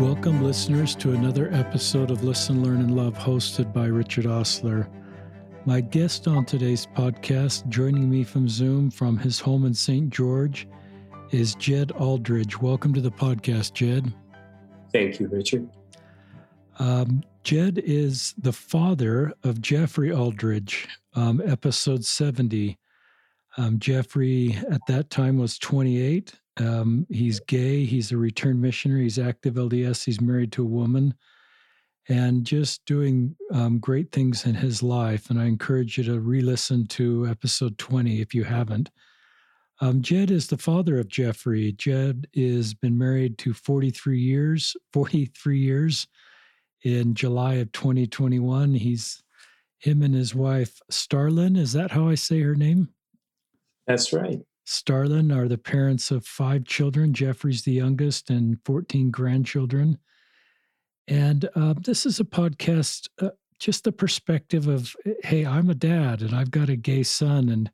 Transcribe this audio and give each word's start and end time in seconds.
Welcome, 0.00 0.42
listeners, 0.42 0.94
to 0.94 1.12
another 1.12 1.52
episode 1.52 2.10
of 2.10 2.24
Listen, 2.24 2.64
Learn, 2.64 2.80
and 2.80 2.96
Love, 2.96 3.18
hosted 3.18 3.70
by 3.70 3.84
Richard 3.84 4.24
Ostler. 4.24 4.88
My 5.66 5.82
guest 5.82 6.26
on 6.26 6.46
today's 6.46 6.86
podcast, 6.86 7.68
joining 7.68 8.08
me 8.08 8.24
from 8.24 8.48
Zoom 8.48 8.90
from 8.90 9.18
his 9.18 9.38
home 9.38 9.66
in 9.66 9.74
St. 9.74 10.08
George, 10.08 10.66
is 11.32 11.54
Jed 11.56 11.92
Aldridge. 11.92 12.58
Welcome 12.58 12.94
to 12.94 13.02
the 13.02 13.10
podcast, 13.10 13.74
Jed. 13.74 14.10
Thank 14.90 15.20
you, 15.20 15.28
Richard. 15.28 15.68
Um, 16.78 17.22
Jed 17.44 17.76
is 17.84 18.32
the 18.38 18.54
father 18.54 19.34
of 19.44 19.60
Jeffrey 19.60 20.10
Aldridge, 20.10 20.88
um, 21.14 21.42
episode 21.44 22.06
70. 22.06 22.78
Um, 23.58 23.78
Jeffrey 23.78 24.58
at 24.70 24.80
that 24.88 25.10
time 25.10 25.36
was 25.36 25.58
28. 25.58 26.39
Um, 26.58 27.06
he's 27.08 27.40
gay. 27.40 27.84
He's 27.84 28.12
a 28.12 28.16
returned 28.16 28.60
missionary. 28.60 29.02
He's 29.02 29.18
active 29.18 29.54
LDS. 29.54 30.04
He's 30.04 30.20
married 30.20 30.52
to 30.52 30.62
a 30.62 30.66
woman 30.66 31.14
and 32.08 32.44
just 32.44 32.84
doing 32.86 33.36
um, 33.52 33.78
great 33.78 34.10
things 34.10 34.44
in 34.44 34.54
his 34.54 34.82
life. 34.82 35.30
And 35.30 35.40
I 35.40 35.46
encourage 35.46 35.96
you 35.96 36.04
to 36.04 36.20
re 36.20 36.40
listen 36.40 36.86
to 36.88 37.26
episode 37.28 37.78
20 37.78 38.20
if 38.20 38.34
you 38.34 38.44
haven't. 38.44 38.90
Um, 39.80 40.02
Jed 40.02 40.30
is 40.30 40.48
the 40.48 40.58
father 40.58 40.98
of 40.98 41.08
Jeffrey. 41.08 41.72
Jed 41.72 42.26
has 42.36 42.74
been 42.74 42.98
married 42.98 43.38
to 43.38 43.54
43 43.54 44.18
years, 44.18 44.76
43 44.92 45.58
years. 45.58 46.06
In 46.82 47.14
July 47.14 47.54
of 47.54 47.72
2021, 47.72 48.72
he's 48.74 49.22
him 49.78 50.02
and 50.02 50.14
his 50.14 50.34
wife 50.34 50.80
Starlin. 50.90 51.56
Is 51.56 51.72
that 51.74 51.90
how 51.90 52.08
I 52.08 52.14
say 52.14 52.40
her 52.40 52.54
name? 52.54 52.88
That's 53.86 54.12
right. 54.12 54.40
Starlin 54.70 55.32
are 55.32 55.48
the 55.48 55.58
parents 55.58 56.12
of 56.12 56.24
five 56.24 56.64
children. 56.64 57.12
Jeffrey's 57.12 57.62
the 57.62 57.72
youngest, 57.72 58.30
and 58.30 58.56
14 58.64 59.10
grandchildren. 59.10 59.98
And 61.08 61.48
uh, 61.56 61.74
this 61.76 62.06
is 62.06 62.20
a 62.20 62.24
podcast, 62.24 63.08
uh, 63.20 63.30
just 63.58 63.82
the 63.82 63.90
perspective 63.90 64.68
of, 64.68 64.94
hey, 65.24 65.44
I'm 65.44 65.70
a 65.70 65.74
dad 65.74 66.22
and 66.22 66.32
I've 66.32 66.52
got 66.52 66.68
a 66.68 66.76
gay 66.76 67.02
son. 67.02 67.48
And 67.48 67.68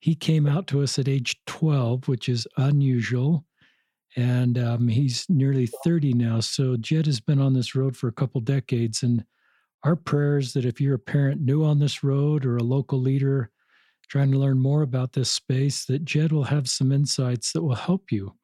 he 0.00 0.16
came 0.16 0.48
out 0.48 0.66
to 0.68 0.82
us 0.82 0.98
at 0.98 1.06
age 1.06 1.40
12, 1.46 2.08
which 2.08 2.28
is 2.28 2.48
unusual. 2.56 3.44
And 4.16 4.58
um, 4.58 4.88
he's 4.88 5.26
nearly 5.28 5.68
30 5.84 6.14
now. 6.14 6.40
So 6.40 6.76
Jed 6.76 7.06
has 7.06 7.20
been 7.20 7.40
on 7.40 7.54
this 7.54 7.76
road 7.76 7.96
for 7.96 8.08
a 8.08 8.12
couple 8.12 8.40
decades. 8.40 9.04
And 9.04 9.24
our 9.84 9.94
prayers 9.94 10.54
that 10.54 10.64
if 10.64 10.80
you're 10.80 10.96
a 10.96 10.98
parent 10.98 11.40
new 11.40 11.64
on 11.64 11.78
this 11.78 12.02
road 12.02 12.44
or 12.44 12.56
a 12.56 12.64
local 12.64 13.00
leader, 13.00 13.52
trying 14.08 14.30
to 14.32 14.38
learn 14.38 14.58
more 14.58 14.82
about 14.82 15.12
this 15.12 15.30
space, 15.30 15.84
that 15.86 16.04
Jed 16.04 16.32
will 16.32 16.44
have 16.44 16.68
some 16.68 16.92
insights 16.92 17.52
that 17.52 17.62
will 17.62 17.74
help 17.74 18.10
you. 18.10 18.34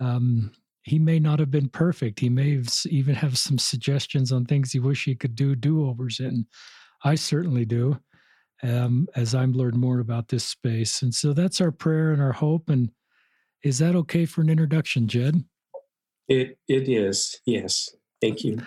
Um, 0.00 0.52
he 0.82 0.98
may 0.98 1.18
not 1.18 1.38
have 1.38 1.50
been 1.50 1.68
perfect. 1.68 2.20
He 2.20 2.28
may 2.28 2.60
even 2.86 3.14
have 3.14 3.36
some 3.38 3.58
suggestions 3.58 4.32
on 4.32 4.44
things 4.44 4.72
he 4.72 4.80
wish 4.80 5.04
he 5.04 5.14
could 5.14 5.34
do 5.34 5.54
do 5.54 5.86
overs 5.86 6.20
in. 6.20 6.46
I 7.04 7.14
certainly 7.14 7.64
do, 7.64 7.98
um, 8.62 9.08
as 9.14 9.34
I'm 9.34 9.52
learned 9.52 9.76
more 9.76 10.00
about 10.00 10.28
this 10.28 10.44
space. 10.44 11.02
And 11.02 11.14
so 11.14 11.32
that's 11.32 11.60
our 11.60 11.70
prayer 11.70 12.12
and 12.12 12.22
our 12.22 12.32
hope. 12.32 12.68
And 12.68 12.90
is 13.62 13.78
that 13.78 13.94
okay 13.94 14.24
for 14.24 14.40
an 14.40 14.50
introduction, 14.50 15.06
Jed? 15.06 15.44
It 16.28 16.58
it 16.68 16.88
is. 16.88 17.40
Yes. 17.44 17.90
Thank 18.20 18.44
you. 18.44 18.58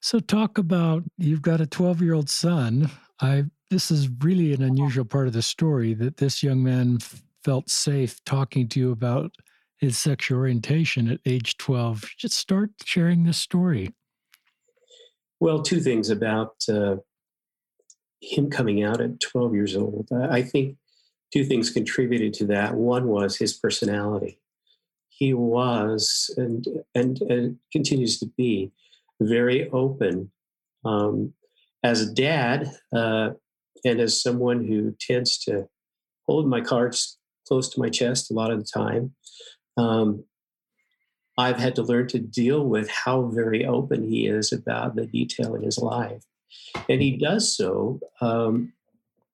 So 0.00 0.18
talk 0.18 0.58
about 0.58 1.02
you've 1.18 1.42
got 1.42 1.60
a 1.60 1.66
12 1.66 2.02
year 2.02 2.14
old 2.14 2.28
son. 2.28 2.90
I 3.20 3.44
this 3.74 3.90
is 3.90 4.08
really 4.20 4.52
an 4.52 4.62
unusual 4.62 5.04
part 5.04 5.26
of 5.26 5.32
the 5.32 5.42
story 5.42 5.94
that 5.94 6.18
this 6.18 6.44
young 6.44 6.62
man 6.62 6.98
f- 7.00 7.24
felt 7.42 7.68
safe 7.68 8.24
talking 8.24 8.68
to 8.68 8.78
you 8.78 8.92
about 8.92 9.32
his 9.78 9.98
sexual 9.98 10.38
orientation 10.38 11.10
at 11.10 11.18
age 11.26 11.56
12. 11.56 12.04
Just 12.16 12.38
start 12.38 12.70
sharing 12.84 13.24
this 13.24 13.36
story. 13.36 13.92
Well, 15.40 15.60
two 15.60 15.80
things 15.80 16.08
about 16.08 16.54
uh, 16.68 16.98
him 18.20 18.48
coming 18.48 18.84
out 18.84 19.00
at 19.00 19.18
12 19.18 19.54
years 19.54 19.76
old. 19.76 20.08
I 20.12 20.42
think 20.42 20.76
two 21.32 21.44
things 21.44 21.70
contributed 21.70 22.32
to 22.34 22.46
that. 22.46 22.74
One 22.74 23.08
was 23.08 23.36
his 23.36 23.54
personality. 23.54 24.38
He 25.08 25.34
was 25.34 26.32
and 26.36 26.64
and, 26.94 27.20
and 27.22 27.58
continues 27.72 28.20
to 28.20 28.26
be 28.36 28.70
very 29.20 29.68
open. 29.70 30.30
Um, 30.84 31.34
as 31.82 32.00
a 32.00 32.14
dad, 32.14 32.70
uh, 32.94 33.30
and 33.84 34.00
as 34.00 34.20
someone 34.20 34.66
who 34.66 34.96
tends 34.98 35.38
to 35.44 35.68
hold 36.26 36.48
my 36.48 36.60
cards 36.60 37.18
close 37.46 37.68
to 37.68 37.80
my 37.80 37.90
chest 37.90 38.30
a 38.30 38.34
lot 38.34 38.50
of 38.50 38.58
the 38.58 38.64
time, 38.64 39.14
um, 39.76 40.24
I've 41.36 41.58
had 41.58 41.74
to 41.76 41.82
learn 41.82 42.08
to 42.08 42.18
deal 42.18 42.64
with 42.64 42.88
how 42.88 43.22
very 43.22 43.66
open 43.66 44.08
he 44.08 44.26
is 44.26 44.52
about 44.52 44.94
the 44.94 45.06
detail 45.06 45.54
in 45.54 45.62
his 45.62 45.78
life. 45.78 46.22
And 46.88 47.02
he 47.02 47.16
does 47.16 47.54
so 47.54 48.00
um, 48.20 48.72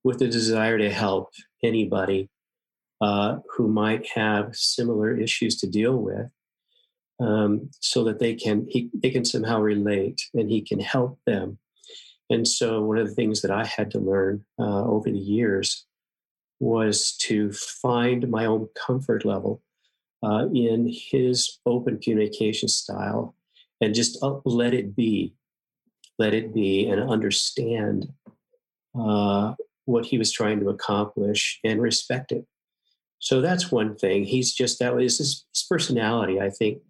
with 0.02 0.18
the 0.18 0.28
desire 0.28 0.78
to 0.78 0.90
help 0.90 1.32
anybody 1.62 2.30
uh, 3.00 3.38
who 3.56 3.68
might 3.68 4.08
have 4.14 4.56
similar 4.56 5.16
issues 5.16 5.56
to 5.60 5.66
deal 5.66 5.96
with. 5.96 6.26
Um, 7.20 7.68
so 7.80 8.02
that 8.04 8.18
they 8.18 8.34
can 8.34 8.66
he, 8.70 8.88
they 8.94 9.10
can 9.10 9.26
somehow 9.26 9.60
relate 9.60 10.22
and 10.32 10.50
he 10.50 10.62
can 10.62 10.80
help 10.80 11.18
them 11.26 11.58
and 12.30 12.46
so, 12.46 12.80
one 12.80 12.96
of 12.96 13.08
the 13.08 13.14
things 13.14 13.42
that 13.42 13.50
I 13.50 13.66
had 13.66 13.91
to 13.91 13.98
learn 13.98 14.44
uh, 14.58 14.84
over 14.84 15.10
the 15.10 15.18
years 15.18 15.84
was 16.60 17.16
to 17.16 17.50
find 17.52 18.30
my 18.30 18.44
own 18.44 18.68
comfort 18.76 19.24
level 19.24 19.62
uh, 20.22 20.46
in 20.54 20.88
his 20.92 21.58
open 21.66 21.98
communication 21.98 22.68
style 22.68 23.34
and 23.80 23.94
just 23.94 24.22
uh, 24.22 24.38
let 24.44 24.74
it 24.74 24.94
be, 24.94 25.34
let 26.18 26.32
it 26.32 26.54
be, 26.54 26.88
and 26.88 27.02
understand 27.02 28.12
uh, 28.97 29.54
what 29.86 30.06
he 30.06 30.16
was 30.16 30.30
trying 30.30 30.60
to 30.60 30.68
accomplish 30.68 31.58
and 31.64 31.82
respect 31.82 32.30
it. 32.30 32.47
So 33.18 33.41
that's 33.41 33.72
one 33.72 33.97
thing. 33.97 34.24
He's 34.24 34.54
just 34.54 34.78
that 34.78 34.94
was 34.94 35.18
his, 35.18 35.44
his 35.52 35.66
personality, 35.68 36.41
I 36.41 36.50
think, 36.50 36.80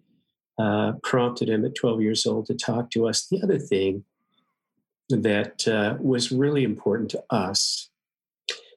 uh, 0.59 0.93
prompted 1.01 1.49
him 1.49 1.65
at 1.65 1.73
12 1.73 2.01
years 2.01 2.27
old 2.27 2.45
to 2.45 2.53
talk 2.53 2.91
to 2.91 3.07
us. 3.07 3.25
The 3.27 3.41
other 3.41 3.57
thing 3.57 4.03
that 5.11 5.67
uh, 5.67 5.97
was 5.99 6.31
really 6.31 6.63
important 6.63 7.11
to 7.11 7.23
us. 7.29 7.89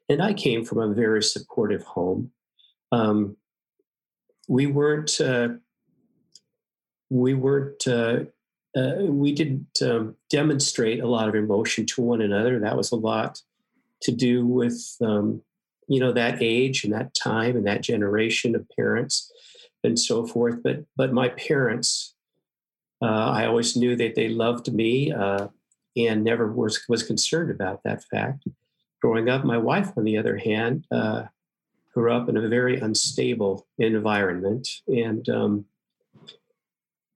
And 0.08 0.22
I 0.22 0.34
came 0.34 0.64
from 0.64 0.78
a 0.78 0.94
very 0.94 1.22
supportive 1.22 1.82
home. 1.82 2.30
Um, 2.92 3.36
we 4.48 4.66
weren't, 4.66 5.20
uh, 5.20 5.48
we 7.10 7.34
weren't, 7.34 7.86
uh, 7.86 8.24
uh 8.76 8.96
we 9.06 9.32
didn't 9.32 9.80
um, 9.82 10.16
demonstrate 10.30 11.00
a 11.00 11.08
lot 11.08 11.28
of 11.28 11.34
emotion 11.34 11.86
to 11.86 12.02
one 12.02 12.20
another. 12.20 12.58
That 12.58 12.76
was 12.76 12.92
a 12.92 12.96
lot 12.96 13.40
to 14.02 14.12
do 14.12 14.46
with, 14.46 14.96
um, 15.00 15.42
you 15.88 16.00
know, 16.00 16.12
that 16.12 16.42
age 16.42 16.84
and 16.84 16.92
that 16.92 17.14
time 17.14 17.56
and 17.56 17.66
that 17.66 17.82
generation 17.82 18.54
of 18.54 18.68
parents 18.76 19.32
and 19.82 19.98
so 19.98 20.26
forth. 20.26 20.62
But, 20.62 20.84
but 20.96 21.12
my 21.12 21.28
parents, 21.28 22.14
uh, 23.02 23.06
I 23.06 23.46
always 23.46 23.76
knew 23.76 23.96
that 23.96 24.14
they 24.14 24.28
loved 24.28 24.72
me. 24.72 25.12
And 25.96 26.24
never 26.24 26.52
was, 26.52 26.84
was 26.88 27.02
concerned 27.02 27.50
about 27.50 27.82
that 27.84 28.04
fact. 28.04 28.44
Growing 29.00 29.28
up, 29.28 29.44
my 29.44 29.58
wife, 29.58 29.92
on 29.96 30.04
the 30.04 30.16
other 30.16 30.36
hand, 30.36 30.86
uh, 30.90 31.24
grew 31.92 32.12
up 32.12 32.28
in 32.28 32.36
a 32.36 32.48
very 32.48 32.80
unstable 32.80 33.66
environment. 33.78 34.68
And 34.88 35.28
um, 35.28 35.64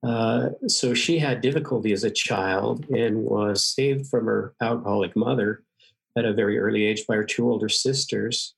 uh, 0.01 0.49
so 0.67 0.93
she 0.93 1.19
had 1.19 1.41
difficulty 1.41 1.91
as 1.91 2.05
a 2.05 2.11
child 2.11 2.85
and 2.89 3.25
was 3.25 3.63
saved 3.63 4.07
from 4.07 4.25
her 4.25 4.53
alcoholic 4.61 5.15
mother 5.15 5.63
at 6.17 6.25
a 6.25 6.33
very 6.33 6.57
early 6.57 6.85
age 6.85 7.05
by 7.05 7.15
her 7.15 7.25
two 7.25 7.49
older 7.49 7.69
sisters, 7.69 8.55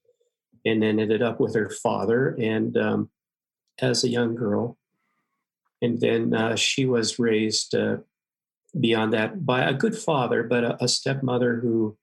and 0.66 0.82
then 0.82 1.00
ended 1.00 1.22
up 1.22 1.40
with 1.40 1.56
her 1.56 1.70
father 1.70 2.36
and 2.40 2.78
um, 2.78 3.10
as 3.80 4.04
a 4.04 4.10
young 4.10 4.36
girl. 4.36 4.78
And 5.82 6.00
then 6.00 6.34
uh, 6.34 6.56
she 6.56 6.86
was 6.86 7.18
raised 7.18 7.74
uh, 7.74 7.98
beyond 8.80 9.14
that 9.14 9.46
by 9.46 9.64
a 9.64 9.74
good 9.74 9.98
father, 9.98 10.44
but 10.44 10.64
a, 10.64 10.84
a 10.84 10.88
stepmother 10.88 11.56
who 11.56 11.98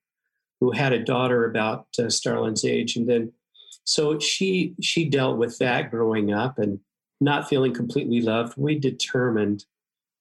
who 0.61 0.73
had 0.73 0.93
a 0.93 1.05
daughter 1.05 1.45
about 1.45 1.87
uh, 1.99 2.11
Starlin's 2.11 2.65
age, 2.65 2.97
and 2.97 3.09
then 3.09 3.33
so 3.85 4.19
she 4.19 4.75
she 4.81 5.09
dealt 5.09 5.39
with 5.39 5.59
that 5.59 5.91
growing 5.91 6.33
up 6.33 6.59
and 6.59 6.81
not 7.21 7.49
feeling 7.49 7.73
completely 7.73 8.21
loved. 8.21 8.55
We 8.57 8.79
determined 8.79 9.65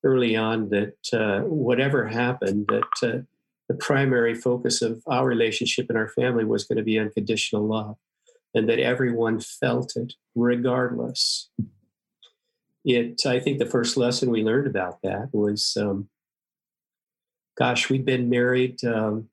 early 0.03 0.35
on 0.35 0.69
that 0.69 0.95
uh, 1.11 1.41
whatever 1.41 2.07
happened, 2.07 2.67
that 2.69 3.07
uh, 3.07 3.21
the 3.67 3.75
primary 3.75 4.33
focus 4.33 4.81
of 4.81 5.03
our 5.07 5.25
relationship 5.25 5.87
and 5.89 5.97
our 5.97 6.07
family 6.07 6.45
was 6.45 6.63
going 6.63 6.77
to 6.77 6.83
be 6.83 6.99
unconditional 6.99 7.67
love, 7.67 7.97
and 8.53 8.69
that 8.69 8.79
everyone 8.79 9.39
felt 9.39 9.95
it 9.95 10.13
regardless. 10.35 11.49
It, 12.85 13.25
I 13.25 13.41
think, 13.41 13.59
the 13.59 13.65
first 13.65 13.97
lesson 13.97 14.29
we 14.29 14.43
learned 14.43 14.67
about 14.67 15.01
that 15.01 15.29
was 15.33 15.75
um, 15.77 16.07
gosh, 17.57 17.89
we'd 17.89 18.05
been 18.05 18.29
married. 18.29 18.83
Um, 18.85 19.29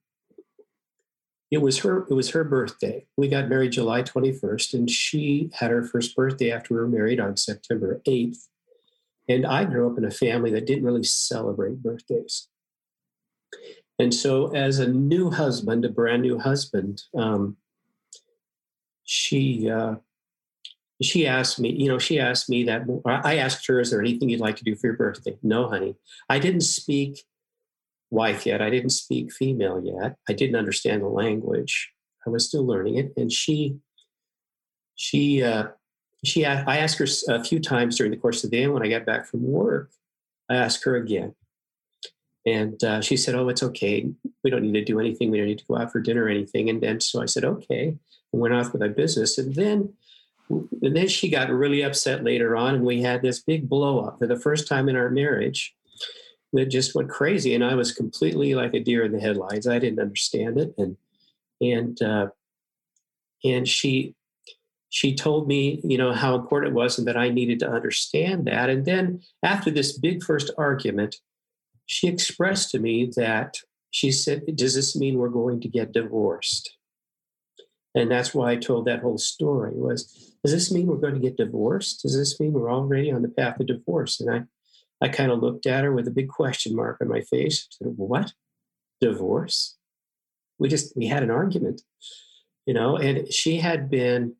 it 1.51 1.59
was 1.59 1.79
her. 1.81 2.07
It 2.09 2.15
was 2.15 2.31
her 2.31 2.43
birthday. 2.43 3.07
We 3.17 3.29
got 3.29 3.49
married 3.49 3.73
July 3.73 4.03
21st, 4.03 4.75
and 4.75 4.91
she 4.91 5.51
had 5.53 5.71
her 5.71 5.85
first 5.85 6.17
birthday 6.17 6.51
after 6.51 6.75
we 6.75 6.81
were 6.81 6.89
married 6.89 7.21
on 7.21 7.37
September 7.37 8.01
8th. 8.07 8.49
And 9.29 9.47
I 9.47 9.65
grew 9.65 9.91
up 9.91 9.97
in 9.97 10.05
a 10.05 10.11
family 10.11 10.51
that 10.51 10.67
didn't 10.67 10.85
really 10.85 11.05
celebrate 11.05 11.83
birthdays. 11.83 12.49
And 13.99 14.13
so, 14.13 14.53
as 14.55 14.81
a 14.81 14.89
new 14.89 15.31
husband, 15.31 15.85
a 15.85 15.89
brand 15.89 16.23
new 16.23 16.39
husband, 16.39 17.03
um, 17.17 17.57
she 19.05 19.71
uh, 19.71 19.97
she 21.01 21.27
asked 21.27 21.61
me, 21.61 21.71
you 21.71 21.89
know, 21.89 21.99
she 21.99 22.19
asked 22.19 22.49
me 22.49 22.65
that. 22.65 22.83
I 23.07 23.37
asked 23.37 23.67
her, 23.69 23.79
"Is 23.79 23.91
there 23.91 24.01
anything 24.01 24.29
you'd 24.29 24.41
like 24.41 24.57
to 24.57 24.65
do 24.65 24.75
for 24.75 24.89
your 24.89 24.97
birthday?" 24.97 25.39
No, 25.43 25.69
honey. 25.69 25.95
I 26.29 26.41
didn't 26.41 26.63
speak 26.63 27.25
wife 28.15 28.47
yet. 28.47 28.63
I 28.63 28.71
didn't 28.71 28.91
speak 28.91 29.33
female 29.33 29.83
yet. 29.85 30.17
I 30.29 30.33
didn't 30.33 30.57
understand 30.57 31.03
the 31.03 31.09
language. 31.09 31.93
I 32.27 32.31
was 32.31 32.49
still 32.49 32.65
learning 32.65 32.97
it, 32.97 33.13
and 33.17 33.31
she, 33.31 33.77
she, 34.95 35.43
uh, 35.43 35.69
she. 36.25 36.47
I 36.47 36.79
asked 36.79 36.99
her 36.99 37.07
a 37.29 37.45
few 37.45 37.61
times 37.61 37.97
during 37.97 38.13
the 38.13 38.17
course 38.17 38.43
of 38.43 38.51
the 38.51 38.57
day. 38.57 38.67
When 38.67 38.83
I 38.83 38.89
got 38.89 39.05
back 39.05 39.27
from 39.27 39.43
work, 39.43 39.91
I 40.49 40.55
asked 40.57 40.85
her 40.85 40.97
again, 40.97 41.35
and 42.47 42.83
uh, 42.83 43.03
she 43.03 43.19
said, 43.19 43.35
"Oh, 43.35 43.49
it's 43.49 43.63
okay. 43.63 44.09
We 44.43 44.51
don't 44.51 44.63
need 44.63 44.73
to 44.73 44.85
do 44.85 45.01
anything. 45.01 45.31
We 45.31 45.39
don't 45.39 45.49
need 45.49 45.59
to 45.59 45.67
go 45.67 45.77
out 45.77 45.93
for 45.93 46.01
dinner 46.01 46.25
or 46.25 46.29
anything." 46.29 46.71
And 46.71 46.81
then 46.81 47.01
so 47.01 47.21
I 47.21 47.27
said, 47.27 47.45
"Okay," 47.45 47.99
and 48.33 48.43
went 48.43 48.55
off 48.55 48.73
with 48.73 48.81
my 48.81 48.89
business. 48.89 49.37
And 49.37 49.55
then, 49.55 49.93
and 50.49 50.97
then 50.97 51.09
she 51.09 51.29
got 51.29 51.51
really 51.51 51.83
upset 51.83 52.25
later 52.25 52.57
on, 52.57 52.77
and 52.77 52.85
we 52.85 53.03
had 53.03 53.21
this 53.21 53.41
big 53.43 53.69
blow 53.69 54.01
up 54.01 54.19
for 54.19 54.27
the 54.27 54.41
first 54.41 54.67
time 54.67 54.89
in 54.89 54.97
our 54.97 55.11
marriage. 55.11 55.75
That 56.55 56.67
just 56.67 56.95
went 56.95 57.11
crazy, 57.11 57.55
and 57.55 57.65
I 57.65 57.75
was 57.75 57.93
completely 57.93 58.55
like 58.55 58.75
a 58.75 58.81
deer 58.81 59.05
in 59.05 59.13
the 59.13 59.21
headlights. 59.21 59.67
I 59.67 59.79
didn't 59.79 60.01
understand 60.01 60.59
it, 60.59 60.75
and 60.79 60.97
and 61.61 62.01
uh, 62.01 62.29
and 63.45 63.69
she 63.69 64.15
she 64.89 65.15
told 65.15 65.49
me, 65.49 65.81
you 65.85 65.99
know, 65.99 66.13
how 66.13 66.35
important 66.35 66.73
it 66.73 66.77
was, 66.77 66.99
and 66.99 67.07
that 67.09 67.17
I 67.17 67.29
needed 67.29 67.59
to 67.61 67.71
understand 67.71 68.47
that. 68.47 68.71
And 68.71 68.85
then 68.85 69.23
after 69.43 69.71
this 69.71 69.99
big 69.99 70.23
first 70.23 70.51
argument 70.57 71.17
she 71.87 72.09
expressed 72.09 72.71
to 72.71 72.79
me 72.79 73.11
that 73.17 73.57
she 73.91 74.11
said, 74.11 74.57
Does 74.57 74.75
this 74.75 74.97
mean 74.97 75.19
we're 75.19 75.29
going 75.29 75.61
to 75.61 75.69
get 75.69 75.93
divorced? 75.93 76.77
And 77.95 78.11
that's 78.11 78.35
why 78.35 78.53
I 78.53 78.57
told 78.57 78.87
that 78.87 79.01
whole 79.01 79.19
story 79.19 79.73
was, 79.75 80.35
does 80.43 80.53
this 80.53 80.73
mean 80.73 80.87
we're 80.87 80.97
going 80.97 81.15
to 81.15 81.21
get 81.21 81.37
divorced? 81.37 82.03
Does 82.03 82.17
this 82.17 82.41
mean 82.41 82.53
we're 82.53 82.73
already 82.73 83.13
on 83.13 83.23
the 83.23 83.29
path 83.29 83.61
of 83.61 83.69
divorce? 83.69 84.21
And 84.21 84.35
I, 84.35 84.43
I 85.01 85.09
kind 85.09 85.31
of 85.31 85.41
looked 85.41 85.67
at 85.67 85.85
her 85.85 85.93
with 85.93 86.09
a 86.09 86.13
big 86.13 86.29
question 86.29 86.75
mark 86.75 86.99
on 87.01 87.09
my 87.09 87.21
face. 87.21 87.69
I 87.81 87.85
said, 87.85 87.95
what? 87.97 88.33
Divorce? 89.01 89.77
We 90.59 90.69
just, 90.69 90.97
we 90.97 91.07
had 91.07 91.23
an 91.23 91.31
argument, 91.31 91.83
you 92.65 92.75
know, 92.75 92.97
and 92.97 93.33
she 93.33 93.59
had 93.59 93.91
been, 93.91 94.35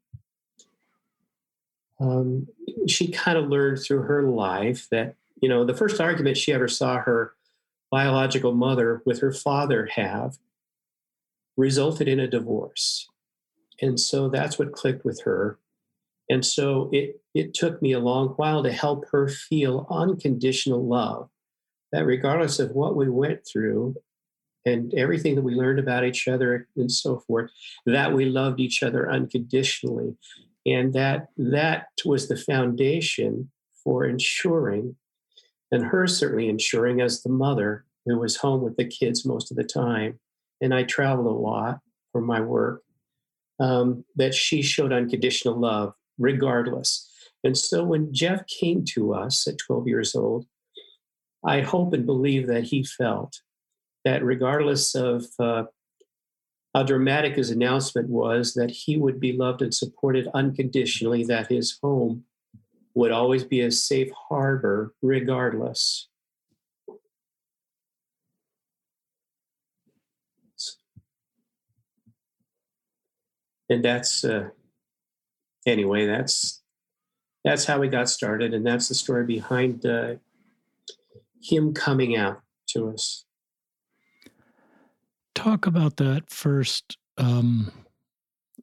um, 2.01 2.47
she 2.89 3.09
kind 3.11 3.37
of 3.37 3.49
learned 3.49 3.81
through 3.83 4.03
her 4.03 4.23
life 4.23 4.89
that 4.91 5.17
you 5.45 5.51
know, 5.51 5.63
the 5.63 5.75
first 5.75 6.01
argument 6.01 6.39
she 6.39 6.55
ever 6.55 6.69
saw 6.69 6.99
her 7.01 7.35
biological 7.91 8.55
mother 8.55 9.03
with 9.05 9.21
her 9.21 9.31
father 9.31 9.91
have 9.95 10.39
resulted 11.59 12.09
in 12.09 12.19
a 12.19 12.27
divorce. 12.27 13.07
And 13.83 14.01
so 14.01 14.31
that's 14.31 14.59
what 14.59 14.73
clicked 14.73 15.05
with 15.05 15.21
her. 15.25 15.59
And 16.31 16.47
so 16.47 16.89
it, 16.95 17.21
it 17.35 17.55
took 17.55 17.83
me 17.83 17.93
a 17.93 17.99
long 17.99 18.29
while 18.31 18.63
to 18.63 18.73
help 18.73 19.07
her 19.11 19.29
feel 19.29 19.87
unconditional 19.91 20.87
love, 20.87 21.29
that 21.93 22.07
regardless 22.07 22.59
of 22.59 22.71
what 22.71 22.97
we 22.97 23.09
went 23.09 23.47
through 23.47 23.97
and 24.65 24.95
everything 24.95 25.35
that 25.35 25.43
we 25.43 25.55
learned 25.55 25.79
about 25.79 26.05
each 26.05 26.27
other 26.29 26.69
and 26.77 26.91
so 26.91 27.19
forth, 27.27 27.51
that 27.87 28.13
we 28.13 28.25
loved 28.25 28.61
each 28.61 28.83
other 28.83 29.11
unconditionally. 29.11 30.17
And 30.65 30.95
that 30.95 31.29
that 31.37 31.89
was 32.05 32.29
the 32.29 32.37
foundation 32.37 33.51
for 33.83 34.07
ensuring 34.07 34.97
and 35.71 35.85
her 35.85 36.07
certainly 36.07 36.49
ensuring 36.49 37.01
as 37.01 37.23
the 37.23 37.29
mother 37.29 37.85
who 38.07 38.19
was 38.19 38.37
home 38.37 38.63
with 38.63 38.77
the 38.77 38.85
kids 38.85 39.27
most 39.27 39.51
of 39.51 39.57
the 39.57 39.65
time 39.65 40.19
and 40.61 40.73
i 40.73 40.83
traveled 40.83 41.27
a 41.27 41.31
lot 41.31 41.81
for 42.13 42.21
my 42.21 42.41
work 42.41 42.83
um, 43.61 44.05
that 44.17 44.35
she 44.35 44.63
showed 44.63 44.93
unconditional 44.93 45.59
love 45.59 45.93
regardless 46.19 47.11
and 47.45 47.57
so 47.57 47.85
when 47.85 48.13
jeff 48.13 48.45
came 48.47 48.85
to 48.85 49.15
us 49.15 49.47
at 49.47 49.59
12 49.59 49.87
years 49.87 50.15
old 50.15 50.47
i 51.45 51.61
hope 51.61 51.93
and 51.93 52.07
believe 52.07 52.47
that 52.47 52.65
he 52.65 52.83
felt 52.83 53.41
that 54.05 54.25
regardless 54.25 54.95
of 54.95 55.25
uh, 55.39 55.65
how 56.75 56.83
dramatic 56.83 57.37
his 57.37 57.51
announcement 57.51 58.09
was 58.09 58.55
that 58.55 58.71
he 58.71 58.97
would 58.97 59.21
be 59.21 59.33
loved 59.33 59.63
and 59.63 59.73
supported 59.73 60.29
unconditionally 60.35 61.25
that 61.25 61.47
his 61.47 61.79
home 61.81 62.25
would 62.95 63.13
always 63.13 63.45
be 63.45 63.61
a 63.61 63.71
safe 63.71 64.11
harbor 64.29 64.93
regardless. 65.03 66.09
And 73.71 73.85
that's 73.85 74.25
uh, 74.25 74.51
anyway. 75.67 76.07
That's 76.07 76.63
that's 77.45 77.65
how 77.65 77.79
we 77.79 77.89
got 77.89 78.09
started, 78.09 78.55
and 78.55 78.67
that's 78.67 78.89
the 78.89 78.95
story 78.95 79.25
behind 79.25 79.85
uh, 79.85 80.15
him 81.43 81.75
coming 81.75 82.17
out 82.17 82.41
to 82.69 82.89
us. 82.89 83.25
Talk 85.35 85.67
about 85.67 85.97
that 85.97 86.31
first 86.31 86.97
um, 87.19 87.71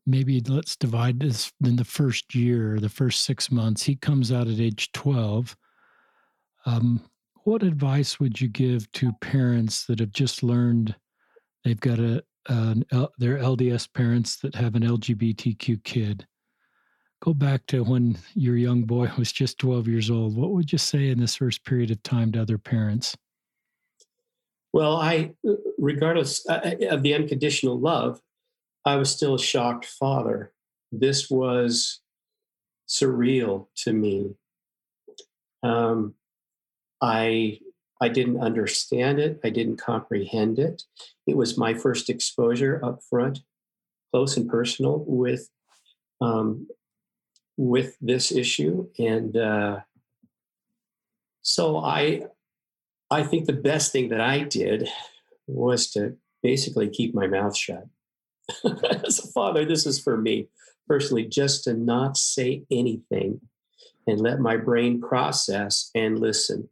maybe 0.05 0.41
let's 0.41 0.75
divide 0.75 1.19
this 1.19 1.51
in 1.63 1.75
the 1.75 1.85
first 1.85 2.33
year, 2.35 2.79
the 2.79 2.89
first 2.89 3.21
six 3.21 3.51
months. 3.51 3.83
He 3.83 3.95
comes 3.95 4.31
out 4.31 4.47
at 4.47 4.59
age 4.59 4.91
12. 4.93 5.55
Um, 6.65 7.01
what 7.43 7.63
advice 7.63 8.19
would 8.19 8.39
you 8.39 8.47
give 8.47 8.91
to 8.93 9.11
parents 9.13 9.85
that 9.85 9.99
have 9.99 10.11
just 10.11 10.43
learned 10.43 10.95
they've 11.63 11.79
got 11.79 11.99
a 11.99 12.23
an, 12.49 12.83
their 13.19 13.37
LDS 13.37 13.91
parents 13.93 14.37
that 14.37 14.55
have 14.55 14.75
an 14.75 14.83
LGBTQ 14.83 15.83
kid? 15.83 16.25
Go 17.21 17.35
back 17.35 17.65
to 17.67 17.83
when 17.83 18.17
your 18.33 18.57
young 18.57 18.83
boy 18.83 19.09
was 19.17 19.31
just 19.31 19.59
12 19.59 19.87
years 19.87 20.09
old. 20.09 20.35
What 20.35 20.51
would 20.51 20.71
you 20.71 20.77
say 20.77 21.09
in 21.09 21.19
this 21.19 21.35
first 21.35 21.63
period 21.63 21.91
of 21.91 22.01
time 22.03 22.31
to 22.33 22.41
other 22.41 22.57
parents? 22.57 23.15
Well, 24.73 24.95
I, 24.97 25.31
regardless 25.77 26.47
uh, 26.47 26.75
of 26.89 27.03
the 27.03 27.13
unconditional 27.13 27.77
love, 27.77 28.21
I 28.85 28.95
was 28.95 29.11
still 29.11 29.35
a 29.35 29.39
shocked 29.39 29.85
father. 29.85 30.53
This 30.91 31.29
was 31.29 31.99
surreal 32.87 33.67
to 33.77 33.93
me. 33.93 34.35
Um, 35.61 36.15
I 37.01 37.59
I 38.01 38.09
didn't 38.09 38.39
understand 38.39 39.19
it. 39.19 39.39
I 39.43 39.51
didn't 39.51 39.77
comprehend 39.77 40.57
it. 40.57 40.83
It 41.27 41.37
was 41.37 41.57
my 41.57 41.75
first 41.75 42.09
exposure 42.09 42.83
up 42.83 43.01
front, 43.07 43.41
close 44.11 44.37
and 44.37 44.49
personal 44.49 45.03
with 45.05 45.49
um, 46.19 46.67
with 47.57 47.97
this 48.01 48.31
issue, 48.31 48.87
and 48.97 49.35
uh, 49.37 49.79
so 51.41 51.77
I 51.77 52.23
I 53.09 53.23
think 53.23 53.45
the 53.45 53.53
best 53.53 53.91
thing 53.91 54.09
that 54.09 54.21
I 54.21 54.39
did 54.39 54.87
was 55.47 55.91
to 55.91 56.17
basically 56.41 56.89
keep 56.89 57.13
my 57.13 57.27
mouth 57.27 57.55
shut. 57.55 57.85
as 59.05 59.19
a 59.19 59.27
father, 59.27 59.65
this 59.65 59.85
is 59.85 59.99
for 59.99 60.17
me 60.17 60.47
personally, 60.87 61.25
just 61.25 61.63
to 61.65 61.73
not 61.73 62.17
say 62.17 62.63
anything 62.71 63.41
and 64.07 64.19
let 64.19 64.39
my 64.39 64.57
brain 64.57 65.01
process 65.01 65.91
and 65.95 66.19
listen. 66.19 66.69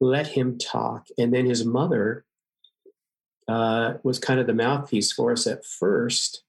Let 0.00 0.26
him 0.28 0.58
talk. 0.58 1.06
And 1.16 1.32
then 1.32 1.46
his 1.46 1.64
mother 1.64 2.24
uh, 3.48 3.94
was 4.02 4.18
kind 4.18 4.40
of 4.40 4.46
the 4.46 4.54
mouthpiece 4.54 5.12
for 5.12 5.32
us 5.32 5.46
at 5.46 5.64
first, 5.64 6.42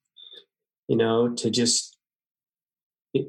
you 0.88 0.98
know, 0.98 1.30
to 1.36 1.50
just 1.50 1.95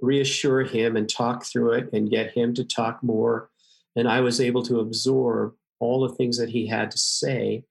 reassure 0.02 0.62
him 0.62 0.96
and 0.96 1.08
talk 1.08 1.44
through 1.44 1.72
it 1.72 1.92
and 1.92 2.10
get 2.10 2.32
him 2.32 2.54
to 2.54 2.64
talk 2.64 3.02
more. 3.02 3.50
And 3.94 4.08
I 4.08 4.20
was 4.20 4.40
able 4.40 4.62
to 4.64 4.80
absorb 4.80 5.54
all 5.78 6.00
the 6.00 6.14
things 6.14 6.38
that 6.38 6.50
he 6.50 6.66
had 6.66 6.90
to 6.90 6.98
say 6.98 7.64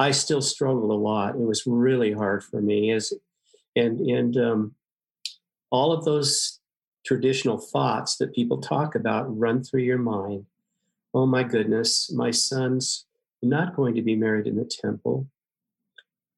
I 0.00 0.12
still 0.12 0.40
struggled 0.40 0.90
a 0.90 0.94
lot. 0.94 1.34
It 1.34 1.42
was 1.42 1.66
really 1.66 2.10
hard 2.10 2.42
for 2.42 2.62
me 2.62 2.90
as 2.90 3.12
and 3.76 4.00
and 4.00 4.36
um, 4.38 4.74
all 5.70 5.92
of 5.92 6.06
those 6.06 6.58
traditional 7.04 7.58
thoughts 7.58 8.16
that 8.16 8.34
people 8.34 8.62
talk 8.62 8.94
about 8.94 9.38
run 9.38 9.62
through 9.62 9.82
your 9.82 9.98
mind. 9.98 10.46
Oh 11.12 11.26
my 11.26 11.42
goodness, 11.42 12.10
my 12.10 12.30
son's 12.30 13.04
not 13.42 13.76
going 13.76 13.94
to 13.94 14.02
be 14.02 14.16
married 14.16 14.46
in 14.46 14.56
the 14.56 14.64
temple. 14.64 15.26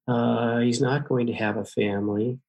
Uh, 0.09 0.59
he's 0.59 0.81
not 0.81 1.07
going 1.07 1.27
to 1.27 1.33
have 1.33 1.55
a 1.55 1.63
family. 1.63 2.39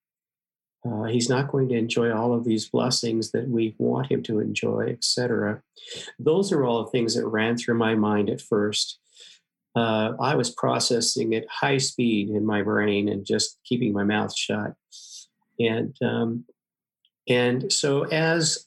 Uh, 0.86 1.04
he's 1.04 1.30
not 1.30 1.48
going 1.48 1.68
to 1.68 1.76
enjoy 1.76 2.12
all 2.12 2.34
of 2.34 2.44
these 2.44 2.68
blessings 2.68 3.30
that 3.30 3.48
we 3.48 3.74
want 3.78 4.10
him 4.10 4.22
to 4.22 4.38
enjoy, 4.38 4.86
etc. 4.88 5.62
Those 6.18 6.52
are 6.52 6.64
all 6.64 6.84
the 6.84 6.90
things 6.90 7.14
that 7.14 7.26
ran 7.26 7.56
through 7.56 7.78
my 7.78 7.94
mind 7.94 8.28
at 8.28 8.40
first 8.40 8.98
uh, 9.76 10.12
I 10.20 10.36
was 10.36 10.50
processing 10.50 11.34
at 11.34 11.48
high 11.48 11.78
speed 11.78 12.30
in 12.30 12.46
my 12.46 12.62
brain 12.62 13.08
and 13.08 13.26
just 13.26 13.58
keeping 13.64 13.92
my 13.92 14.04
mouth 14.04 14.36
shut. 14.36 14.74
And 15.58 15.96
um, 16.02 16.44
and 17.28 17.72
so 17.72 18.04
as 18.04 18.66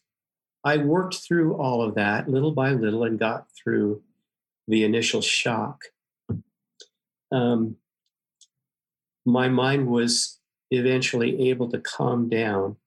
I 0.63 0.77
worked 0.77 1.15
through 1.15 1.55
all 1.55 1.81
of 1.81 1.95
that 1.95 2.27
little 2.27 2.51
by 2.51 2.71
little 2.71 3.03
and 3.03 3.17
got 3.17 3.45
through 3.51 4.01
the 4.67 4.83
initial 4.83 5.21
shock. 5.21 5.81
Um, 7.31 7.77
my 9.25 9.47
mind 9.47 9.87
was 9.87 10.36
eventually 10.71 11.49
able 11.49 11.69
to 11.69 11.79
calm 11.79 12.29
down 12.29 12.77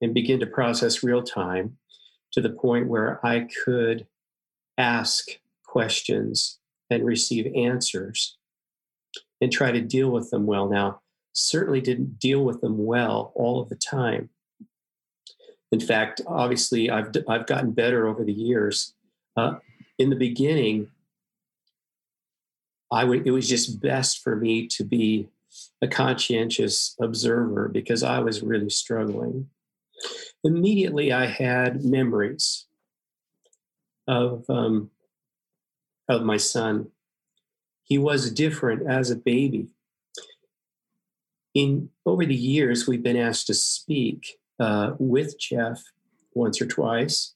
and 0.00 0.14
begin 0.14 0.40
to 0.40 0.46
process 0.46 1.02
real 1.02 1.22
time 1.22 1.76
to 2.32 2.40
the 2.40 2.50
point 2.50 2.88
where 2.88 3.24
I 3.24 3.48
could 3.64 4.06
ask 4.76 5.26
questions 5.64 6.58
and 6.90 7.04
receive 7.04 7.52
answers 7.54 8.36
and 9.40 9.52
try 9.52 9.72
to 9.72 9.80
deal 9.80 10.10
with 10.10 10.30
them 10.30 10.46
well. 10.46 10.68
Now, 10.68 11.00
certainly 11.32 11.80
didn't 11.80 12.18
deal 12.18 12.44
with 12.44 12.60
them 12.60 12.84
well 12.84 13.32
all 13.34 13.60
of 13.60 13.68
the 13.68 13.76
time. 13.76 14.30
In 15.70 15.80
fact, 15.80 16.20
obviously, 16.26 16.90
I've, 16.90 17.10
I've 17.28 17.46
gotten 17.46 17.72
better 17.72 18.08
over 18.08 18.24
the 18.24 18.32
years. 18.32 18.94
Uh, 19.36 19.56
in 19.98 20.10
the 20.10 20.16
beginning, 20.16 20.88
I 22.90 23.04
would, 23.04 23.26
it 23.26 23.30
was 23.30 23.48
just 23.48 23.80
best 23.80 24.22
for 24.22 24.34
me 24.34 24.66
to 24.68 24.84
be 24.84 25.28
a 25.80 25.88
conscientious 25.88 26.96
observer 27.00 27.68
because 27.68 28.02
I 28.02 28.18
was 28.18 28.42
really 28.42 28.70
struggling. 28.70 29.48
Immediately, 30.44 31.12
I 31.12 31.26
had 31.26 31.84
memories 31.84 32.66
of 34.06 34.44
um, 34.48 34.90
of 36.08 36.22
my 36.22 36.36
son. 36.36 36.88
He 37.82 37.98
was 37.98 38.32
different 38.32 38.88
as 38.90 39.10
a 39.10 39.16
baby. 39.16 39.68
In 41.54 41.90
over 42.06 42.24
the 42.24 42.34
years, 42.34 42.86
we've 42.86 43.02
been 43.02 43.16
asked 43.16 43.46
to 43.48 43.54
speak 43.54 44.38
uh, 44.60 44.92
with 44.98 45.38
Jeff 45.38 45.82
once 46.34 46.60
or 46.60 46.66
twice, 46.66 47.34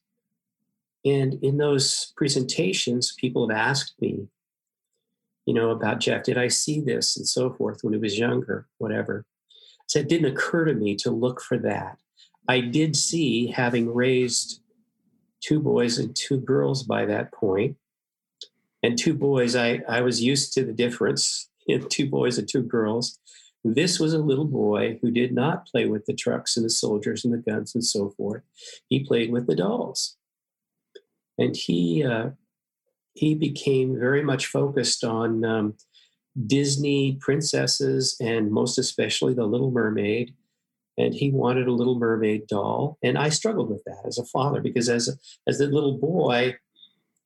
and 1.04 1.34
in 1.42 1.58
those 1.58 2.12
presentations, 2.16 3.14
people 3.18 3.48
have 3.48 3.56
asked 3.56 3.94
me, 4.00 4.28
you 5.46 5.54
know, 5.54 5.70
about 5.70 6.00
Jeff. 6.00 6.22
Did 6.22 6.38
I 6.38 6.48
see 6.48 6.80
this 6.80 7.16
and 7.16 7.26
so 7.26 7.52
forth 7.52 7.80
when 7.82 7.92
he 7.92 7.98
was 7.98 8.18
younger? 8.18 8.66
Whatever. 8.78 9.24
So 9.88 9.98
it 9.98 10.08
didn't 10.08 10.32
occur 10.32 10.64
to 10.64 10.74
me 10.74 10.96
to 10.96 11.10
look 11.10 11.40
for 11.40 11.58
that. 11.58 11.98
I 12.48 12.60
did 12.60 12.96
see, 12.96 13.48
having 13.48 13.92
raised 13.92 14.60
two 15.40 15.60
boys 15.60 15.98
and 15.98 16.14
two 16.14 16.38
girls 16.38 16.82
by 16.82 17.04
that 17.06 17.32
point, 17.32 17.76
and 18.82 18.98
two 18.98 19.14
boys, 19.14 19.54
I, 19.54 19.80
I 19.88 20.00
was 20.00 20.22
used 20.22 20.52
to 20.54 20.64
the 20.64 20.72
difference 20.72 21.50
in 21.66 21.88
two 21.88 22.08
boys 22.08 22.38
and 22.38 22.48
two 22.48 22.62
girls. 22.62 23.18
This 23.64 24.00
was 24.00 24.12
a 24.12 24.18
little 24.18 24.44
boy 24.44 24.98
who 25.00 25.12
did 25.12 25.32
not 25.32 25.66
play 25.66 25.86
with 25.86 26.04
the 26.06 26.14
trucks 26.14 26.56
and 26.56 26.66
the 26.66 26.70
soldiers 26.70 27.24
and 27.24 27.32
the 27.32 27.38
guns 27.38 27.74
and 27.76 27.84
so 27.84 28.10
forth. 28.10 28.42
He 28.88 29.04
played 29.04 29.30
with 29.30 29.46
the 29.46 29.54
dolls. 29.54 30.16
And 31.38 31.56
he, 31.56 32.04
uh, 32.04 32.30
he 33.14 33.34
became 33.34 33.98
very 33.98 34.22
much 34.22 34.46
focused 34.46 35.04
on 35.04 35.44
um, 35.44 35.74
Disney 36.46 37.18
princesses 37.20 38.16
and 38.20 38.50
most 38.50 38.78
especially 38.78 39.34
The 39.34 39.46
Little 39.46 39.70
Mermaid. 39.70 40.34
And 40.98 41.14
he 41.14 41.30
wanted 41.30 41.68
a 41.68 41.72
Little 41.72 41.98
Mermaid 41.98 42.46
doll. 42.46 42.98
And 43.02 43.16
I 43.18 43.30
struggled 43.30 43.70
with 43.70 43.82
that 43.84 44.02
as 44.06 44.18
a 44.18 44.26
father 44.26 44.60
because 44.60 44.88
as 44.88 45.08
a, 45.08 45.12
as 45.48 45.60
a 45.60 45.66
little 45.66 45.98
boy, 45.98 46.56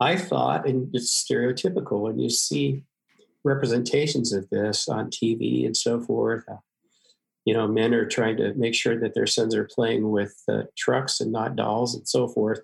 I 0.01 0.17
thought, 0.17 0.69
and 0.69 0.95
it's 0.95 1.25
stereotypical 1.25 2.01
when 2.03 2.19
you 2.19 2.31
see 2.31 2.85
representations 3.45 4.33
of 4.33 4.49
this 4.51 4.89
on 4.89 5.11
TV 5.11 5.65
and 5.65 5.77
so 5.77 6.01
forth. 6.01 6.45
Uh, 6.51 6.57
you 7.45 7.55
know, 7.55 7.69
men 7.69 7.95
are 7.95 8.07
trying 8.07 8.37
to 8.39 8.53
make 8.55 8.75
sure 8.75 8.99
that 8.99 9.15
their 9.15 9.27
sons 9.27 9.55
are 9.55 9.69
playing 9.73 10.11
with 10.11 10.37
uh, 10.49 10.63
trucks 10.77 11.21
and 11.21 11.33
not 11.33 11.57
dolls 11.57 11.95
and 11.95 12.07
so 12.07 12.27
forth. 12.27 12.61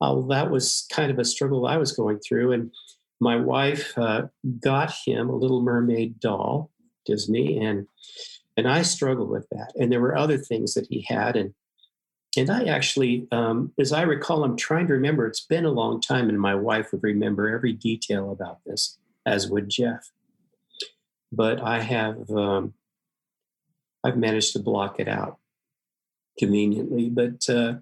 Uh, 0.00 0.20
that 0.28 0.50
was 0.50 0.86
kind 0.92 1.10
of 1.10 1.18
a 1.18 1.24
struggle 1.24 1.66
I 1.66 1.76
was 1.76 1.92
going 1.92 2.18
through. 2.20 2.52
And 2.52 2.70
my 3.20 3.36
wife 3.36 3.96
uh, 3.98 4.28
got 4.60 4.94
him 5.04 5.28
a 5.28 5.36
Little 5.36 5.62
Mermaid 5.62 6.20
doll, 6.20 6.70
Disney, 7.04 7.58
and 7.58 7.86
and 8.56 8.68
I 8.68 8.82
struggled 8.82 9.30
with 9.30 9.48
that. 9.50 9.72
And 9.76 9.90
there 9.90 10.00
were 10.00 10.16
other 10.16 10.36
things 10.36 10.74
that 10.74 10.86
he 10.88 11.04
had, 11.08 11.36
and 11.36 11.54
and 12.36 12.50
I 12.50 12.64
actually, 12.64 13.26
um, 13.32 13.72
as 13.80 13.92
I 13.92 14.02
recall, 14.02 14.44
I'm 14.44 14.56
trying 14.56 14.86
to 14.88 14.92
remember. 14.92 15.26
It's 15.26 15.44
been 15.44 15.64
a 15.64 15.70
long 15.70 16.00
time, 16.00 16.28
and 16.28 16.40
my 16.40 16.54
wife 16.54 16.92
would 16.92 17.02
remember 17.02 17.48
every 17.48 17.72
detail 17.72 18.30
about 18.30 18.58
this, 18.64 18.98
as 19.26 19.50
would 19.50 19.68
Jeff. 19.68 20.10
But 21.32 21.60
I 21.60 21.80
have, 21.80 22.30
um, 22.30 22.74
I've 24.04 24.16
managed 24.16 24.52
to 24.52 24.60
block 24.60 25.00
it 25.00 25.08
out 25.08 25.38
conveniently. 26.38 27.08
But 27.08 27.48
uh, 27.48 27.76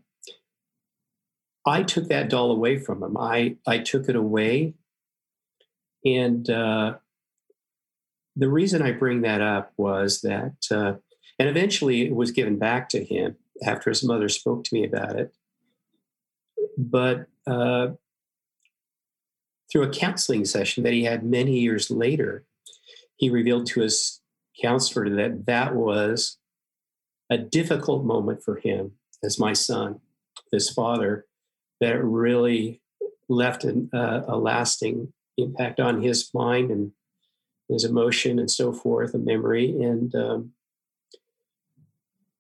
I 1.67 1.83
took 1.83 2.09
that 2.09 2.31
doll 2.31 2.53
away 2.53 2.79
from 2.79 3.03
him. 3.03 3.17
I 3.17 3.57
I 3.67 3.79
took 3.79 4.09
it 4.09 4.17
away, 4.17 4.75
and 6.05 6.49
uh, 6.49 6.95
the 8.37 8.49
reason 8.49 8.83
I 8.83 8.93
bring 8.93 9.23
that 9.23 9.41
up 9.41 9.73
was 9.77 10.21
that, 10.21 10.55
uh, 10.71 10.95
and 11.39 11.49
eventually 11.49 12.07
it 12.07 12.15
was 12.15 12.31
given 12.31 12.59
back 12.59 12.89
to 12.91 13.05
him 13.05 13.37
after 13.65 13.91
his 13.91 14.05
mother 14.05 14.29
spoke 14.29 14.65
to 14.65 14.75
me 14.75 14.85
about 14.85 15.19
it. 15.19 15.35
But 16.79 17.27
uh, 17.47 17.89
through 19.71 19.83
a 19.83 19.91
counseling 19.91 20.45
session 20.45 20.85
that 20.85 20.93
he 20.93 21.05
had 21.05 21.25
many 21.25 21.59
years 21.59 21.91
later, 21.91 22.45
he 23.17 23.31
revealed 23.31 23.67
to 23.69 23.81
his 23.81 24.21
counselor 24.61 25.09
that 25.11 25.47
that 25.47 25.75
was 25.75 26.39
a 27.31 27.39
difficult 27.39 28.05
moment 28.05 28.43
for 28.43 28.57
him 28.57 28.93
as 29.25 29.39
my 29.39 29.53
son, 29.53 30.01
his 30.53 30.71
father, 30.71 31.26
that 31.81 32.03
really 32.03 32.81
left 33.29 33.65
an, 33.65 33.91
uh, 33.93 34.23
a 34.27 34.37
lasting 34.37 35.13
impact 35.37 35.81
on 35.81 36.03
his 36.03 36.31
mind 36.33 36.71
and 36.71 36.93
his 37.69 37.85
emotion 37.85 38.39
and 38.39 38.51
so 38.51 38.73
forth, 38.73 39.15
a 39.15 39.19
memory. 39.19 39.71
And 39.71 40.15
um, 40.15 40.53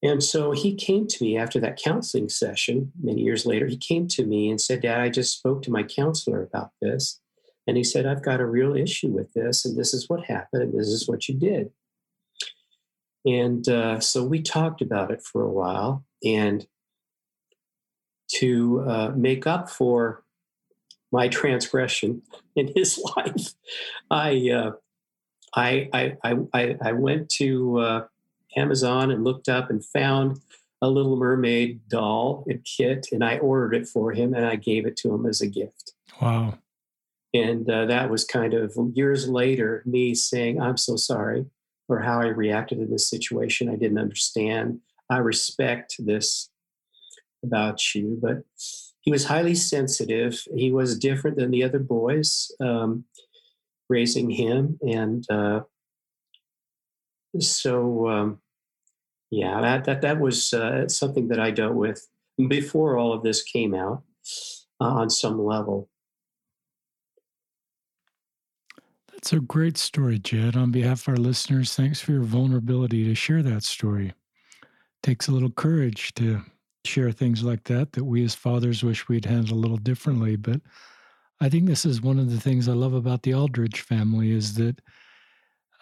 and 0.02 0.22
so 0.22 0.52
he 0.52 0.74
came 0.74 1.06
to 1.08 1.24
me 1.24 1.36
after 1.36 1.58
that 1.60 1.80
counseling 1.82 2.28
session 2.28 2.92
many 3.02 3.22
years 3.22 3.46
later. 3.46 3.66
He 3.66 3.76
came 3.76 4.06
to 4.08 4.24
me 4.24 4.50
and 4.50 4.60
said, 4.60 4.82
Dad, 4.82 5.00
I 5.00 5.08
just 5.08 5.36
spoke 5.36 5.62
to 5.62 5.72
my 5.72 5.82
counselor 5.82 6.42
about 6.42 6.70
this. 6.80 7.20
And 7.66 7.76
he 7.76 7.82
said, 7.82 8.06
I've 8.06 8.22
got 8.22 8.40
a 8.40 8.46
real 8.46 8.76
issue 8.76 9.08
with 9.08 9.32
this, 9.32 9.64
and 9.64 9.76
this 9.76 9.92
is 9.92 10.08
what 10.08 10.26
happened, 10.26 10.62
and 10.62 10.78
this 10.78 10.86
is 10.86 11.08
what 11.08 11.28
you 11.28 11.34
did. 11.34 11.70
And 13.24 13.68
uh, 13.68 13.98
so 13.98 14.22
we 14.22 14.40
talked 14.40 14.80
about 14.80 15.10
it 15.10 15.20
for 15.20 15.42
a 15.42 15.50
while. 15.50 16.04
And 16.24 16.64
to 18.28 18.84
uh, 18.86 19.12
make 19.14 19.46
up 19.46 19.70
for 19.70 20.22
my 21.12 21.28
transgression 21.28 22.22
in 22.56 22.72
his 22.74 22.98
life, 23.16 23.54
I, 24.10 24.50
uh, 24.50 24.72
I, 25.54 25.88
I, 26.22 26.36
I, 26.52 26.76
I, 26.82 26.92
went 26.92 27.30
to 27.30 27.78
uh, 27.78 28.06
Amazon 28.56 29.10
and 29.10 29.24
looked 29.24 29.48
up 29.48 29.70
and 29.70 29.84
found 29.84 30.40
a 30.82 30.88
Little 30.90 31.16
Mermaid 31.16 31.88
doll 31.88 32.44
and 32.46 32.62
kit, 32.64 33.06
and 33.10 33.24
I 33.24 33.38
ordered 33.38 33.74
it 33.74 33.88
for 33.88 34.12
him 34.12 34.34
and 34.34 34.44
I 34.44 34.56
gave 34.56 34.86
it 34.86 34.96
to 34.98 35.14
him 35.14 35.24
as 35.24 35.40
a 35.40 35.46
gift. 35.46 35.92
Wow. 36.20 36.58
And 37.32 37.68
uh, 37.68 37.86
that 37.86 38.10
was 38.10 38.24
kind 38.24 38.54
of 38.54 38.76
years 38.94 39.28
later 39.28 39.82
me 39.86 40.14
saying, 40.14 40.60
I'm 40.60 40.76
so 40.76 40.96
sorry 40.96 41.46
for 41.86 42.00
how 42.00 42.20
I 42.20 42.26
reacted 42.26 42.78
in 42.78 42.90
this 42.90 43.08
situation. 43.08 43.68
I 43.68 43.76
didn't 43.76 43.98
understand. 43.98 44.80
I 45.10 45.18
respect 45.18 45.96
this 45.98 46.50
about 47.42 47.94
you, 47.94 48.18
but 48.20 48.42
he 49.00 49.10
was 49.12 49.24
highly 49.24 49.54
sensitive. 49.54 50.42
He 50.54 50.72
was 50.72 50.98
different 50.98 51.36
than 51.36 51.50
the 51.50 51.62
other 51.62 51.78
boys 51.78 52.50
um, 52.60 53.04
raising 53.88 54.30
him. 54.30 54.78
And 54.82 55.24
uh, 55.30 55.60
so, 57.38 58.08
um, 58.08 58.40
yeah, 59.30 59.60
that 59.60 59.84
that 59.84 60.02
that 60.02 60.20
was 60.20 60.52
uh, 60.52 60.88
something 60.88 61.28
that 61.28 61.40
I 61.40 61.50
dealt 61.50 61.74
with 61.74 62.06
before 62.48 62.98
all 62.98 63.12
of 63.12 63.22
this 63.22 63.42
came 63.42 63.74
out 63.74 64.02
uh, 64.80 64.84
on 64.84 65.10
some 65.10 65.42
level. 65.42 65.88
That's 69.12 69.32
a 69.32 69.40
great 69.40 69.78
story, 69.78 70.18
Jed. 70.18 70.56
On 70.56 70.70
behalf 70.70 71.02
of 71.02 71.08
our 71.08 71.16
listeners, 71.16 71.74
thanks 71.74 72.00
for 72.00 72.12
your 72.12 72.22
vulnerability 72.22 73.04
to 73.04 73.14
share 73.14 73.42
that 73.42 73.64
story. 73.64 74.08
It 74.08 74.66
takes 75.02 75.26
a 75.26 75.32
little 75.32 75.50
courage 75.50 76.12
to 76.14 76.42
share 76.86 77.12
things 77.12 77.42
like 77.42 77.64
that 77.64 77.92
that 77.92 78.04
we 78.04 78.24
as 78.24 78.34
fathers 78.34 78.82
wish 78.82 79.08
we'd 79.08 79.24
handled 79.24 79.50
a 79.50 79.54
little 79.54 79.76
differently. 79.76 80.36
But 80.36 80.60
I 81.40 81.48
think 81.48 81.66
this 81.66 81.84
is 81.84 82.00
one 82.00 82.18
of 82.18 82.30
the 82.30 82.40
things 82.40 82.68
I 82.68 82.72
love 82.72 82.94
about 82.94 83.22
the 83.22 83.34
Aldridge 83.34 83.80
family 83.82 84.30
is 84.30 84.54
that 84.54 84.80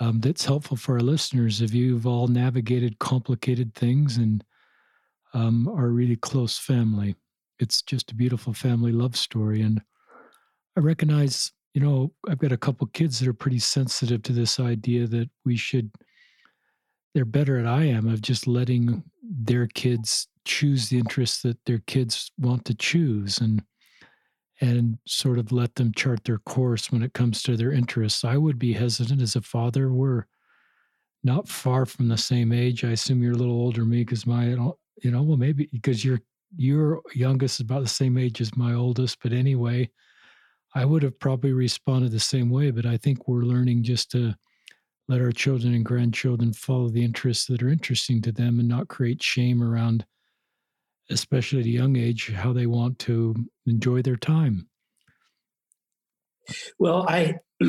um, 0.00 0.20
that's 0.20 0.44
helpful 0.44 0.76
for 0.76 0.94
our 0.94 1.00
listeners 1.00 1.61
if 1.61 1.73
you've 1.73 2.06
all 2.06 2.26
navigated 2.26 2.99
complicated 2.99 3.75
things 3.75 4.16
and 4.16 4.44
um, 5.34 5.68
are 5.68 5.88
really 5.88 6.16
close 6.16 6.58
family. 6.58 7.14
It's 7.61 7.82
just 7.82 8.11
a 8.11 8.16
beautiful 8.16 8.52
family 8.52 8.92
love 8.92 9.16
story. 9.16 9.62
And 9.62 9.80
I 10.76 10.80
recognize, 10.80 11.52
you 11.75 11.80
know, 11.80 12.12
I've 12.28 12.38
got 12.38 12.52
a 12.52 12.56
couple 12.56 12.87
kids 12.88 13.20
that 13.20 13.28
are 13.28 13.34
pretty 13.34 13.61
sensitive 13.61 14.23
to 14.25 14.32
this 14.32 14.58
idea 14.58 15.06
that 15.06 15.30
we 15.44 15.56
should 15.56 15.90
they're 17.14 17.25
better 17.25 17.59
at 17.59 17.66
I 17.66 17.85
am 17.85 18.09
of 18.09 18.21
just 18.21 18.47
letting 18.47 19.04
their 19.23 19.66
kids 19.68 20.28
choose 20.44 20.88
the 20.88 20.99
interests 20.99 21.42
that 21.42 21.64
their 21.64 21.83
kids 21.87 22.30
want 22.38 22.64
to 22.66 22.75
choose 22.75 23.38
and 23.38 23.62
and 24.61 24.99
sort 25.06 25.38
of 25.38 25.52
let 25.52 25.75
them 25.75 25.92
chart 25.92 26.25
their 26.25 26.38
course 26.38 26.90
when 26.92 27.02
it 27.02 27.12
comes 27.12 27.42
to 27.42 27.56
their 27.56 27.73
interests. 27.73 28.25
I 28.25 28.37
would 28.37 28.59
be 28.59 28.73
hesitant 28.73 29.21
as 29.21 29.35
a 29.35 29.42
father. 29.42 29.90
We're 29.90 30.26
not 31.25 31.49
far 31.49 31.87
from 31.87 32.09
the 32.09 32.16
same 32.16 32.52
age. 32.52 32.85
I 32.85 32.90
assume 32.90 33.23
you're 33.23 33.33
a 33.33 33.37
little 33.37 33.54
older 33.54 33.80
than 33.80 33.90
me 33.90 34.04
because 34.04 34.26
my, 34.26 34.50
you 34.50 35.11
know, 35.11 35.23
well, 35.23 35.37
maybe 35.37 35.68
because 35.73 36.04
your 36.04 36.21
your 36.56 37.02
youngest 37.14 37.56
is 37.56 37.64
about 37.64 37.83
the 37.83 37.88
same 37.88 38.16
age 38.16 38.40
as 38.40 38.56
my 38.56 38.75
oldest. 38.75 39.18
But 39.23 39.33
anyway, 39.33 39.90
I 40.75 40.85
would 40.85 41.02
have 41.02 41.18
probably 41.18 41.52
responded 41.52 42.12
the 42.12 42.21
same 42.21 42.49
way. 42.49 42.71
But 42.71 42.87
I 42.87 42.97
think 42.97 43.26
we're 43.26 43.42
learning 43.42 43.83
just 43.83 44.11
to 44.12 44.35
let 45.08 45.20
our 45.20 45.32
children 45.32 45.75
and 45.75 45.84
grandchildren 45.84 46.52
follow 46.52 46.88
the 46.88 47.04
interests 47.04 47.46
that 47.46 47.62
are 47.62 47.68
interesting 47.68 48.23
to 48.23 48.32
them 48.32 48.58
and 48.58 48.68
not 48.68 48.88
create 48.88 49.23
shame 49.23 49.62
around, 49.62 50.06
especially 51.11 51.61
at 51.61 51.66
a 51.66 51.70
young 51.70 51.96
age, 51.96 52.32
how 52.32 52.52
they 52.52 52.66
want 52.66 52.99
to 53.00 53.34
enjoy 53.66 54.02
their 54.02 54.16
time. 54.16 54.68
Well, 56.78 57.06
I 57.08 57.38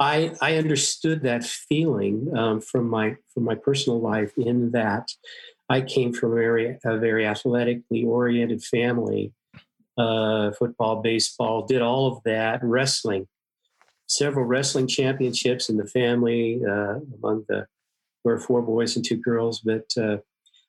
I, 0.00 0.34
I 0.42 0.56
understood 0.56 1.22
that 1.22 1.44
feeling 1.44 2.36
um, 2.36 2.60
from 2.60 2.88
my 2.88 3.16
from 3.32 3.44
my 3.44 3.54
personal 3.54 4.00
life 4.00 4.32
in 4.36 4.72
that 4.72 5.08
I 5.68 5.80
came 5.80 6.12
from 6.12 6.32
a 6.32 6.34
very, 6.34 6.78
a 6.84 6.98
very 6.98 7.26
athletically 7.26 8.04
oriented 8.04 8.62
family, 8.62 9.32
uh, 9.96 10.52
football, 10.52 11.00
baseball, 11.00 11.66
did 11.66 11.80
all 11.80 12.12
of 12.12 12.22
that, 12.24 12.60
wrestling, 12.62 13.26
several 14.06 14.44
wrestling 14.44 14.86
championships 14.86 15.68
in 15.68 15.76
the 15.76 15.86
family. 15.86 16.60
Uh, 16.66 17.00
among 17.18 17.44
the 17.48 17.66
there 18.24 18.34
were 18.34 18.40
four 18.40 18.62
boys 18.62 18.96
and 18.96 19.04
two 19.04 19.18
girls, 19.18 19.60
but 19.60 19.84
uh, 19.98 20.16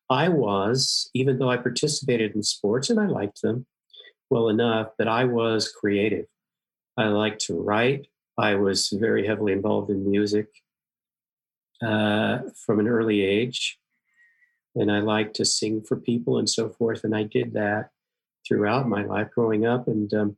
I 0.10 0.27
was, 0.27 1.10
even 1.13 1.39
though 1.39 1.50
I 1.50 1.58
participated 1.58 2.36
in 2.36 2.44
sports 2.44 2.89
and 2.89 3.00
I 3.00 3.08
liked 3.08 3.42
them 3.42 3.65
well 4.30 4.50
enough, 4.50 4.89
that 5.00 5.08
I 5.08 5.24
was 5.24 5.72
creative. 5.72 6.25
I 6.98 7.06
liked 7.06 7.42
to 7.46 7.54
write. 7.54 8.08
I 8.38 8.56
was 8.56 8.89
very 8.89 9.25
heavily 9.25 9.54
involved 9.54 9.89
in 9.89 10.10
music 10.10 10.48
uh, 11.82 12.39
from 12.65 12.80
an 12.80 12.88
early 12.88 13.22
age. 13.22 13.77
And 14.75 14.92
I 14.92 15.00
liked 15.00 15.36
to 15.38 15.46
sing 15.46 15.82
for 15.82 15.96
people 15.96 16.38
and 16.38 16.50
so 16.50 16.70
forth. 16.70 17.06
And 17.06 17.15
I 17.15 17.24
did 17.24 17.54
that 17.54 17.89
throughout 18.46 18.89
my 18.89 19.04
life 19.06 19.30
growing 19.34 19.65
up. 19.65 19.88
And 19.88 20.13
um, 20.13 20.38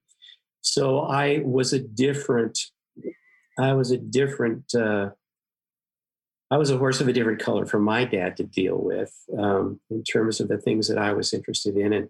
so 0.62 1.00
I 1.00 1.42
was 1.44 1.74
a 1.74 1.80
different, 1.80 2.60
I 3.60 3.74
was 3.74 3.92
a 3.92 3.98
different, 3.98 4.74
uh, 4.76 5.10
I 6.50 6.58
was 6.58 6.70
a 6.70 6.78
horse 6.78 7.02
of 7.02 7.08
a 7.08 7.14
different 7.14 7.42
color 7.42 7.66
for 7.66 7.80
my 7.80 8.06
dad 8.06 8.38
to 8.38 8.44
deal 8.44 8.78
with 8.78 9.14
um, 9.38 9.80
in 9.90 10.04
terms 10.04 10.40
of 10.40 10.48
the 10.48 10.58
things 10.58 10.88
that 10.88 10.98
I 10.98 11.14
was 11.14 11.34
interested 11.34 11.76
in. 11.76 11.94
And, 11.94 12.10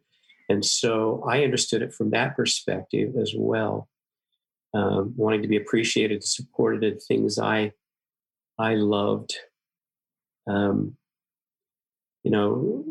and 0.49 0.63
so 0.63 1.23
I 1.27 1.43
understood 1.43 1.81
it 1.81 1.93
from 1.93 2.11
that 2.11 2.35
perspective 2.35 3.15
as 3.19 3.33
well 3.35 3.89
um, 4.73 5.13
wanting 5.15 5.41
to 5.41 5.47
be 5.47 5.57
appreciated, 5.57 6.23
supported 6.23 6.83
in 6.83 6.99
things 6.99 7.39
I 7.39 7.71
I 8.59 8.75
loved. 8.75 9.35
Um, 10.47 10.97
you 12.23 12.31
know, 12.31 12.85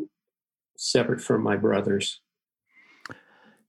separate 0.77 1.21
from 1.21 1.43
my 1.43 1.57
brothers. 1.57 2.21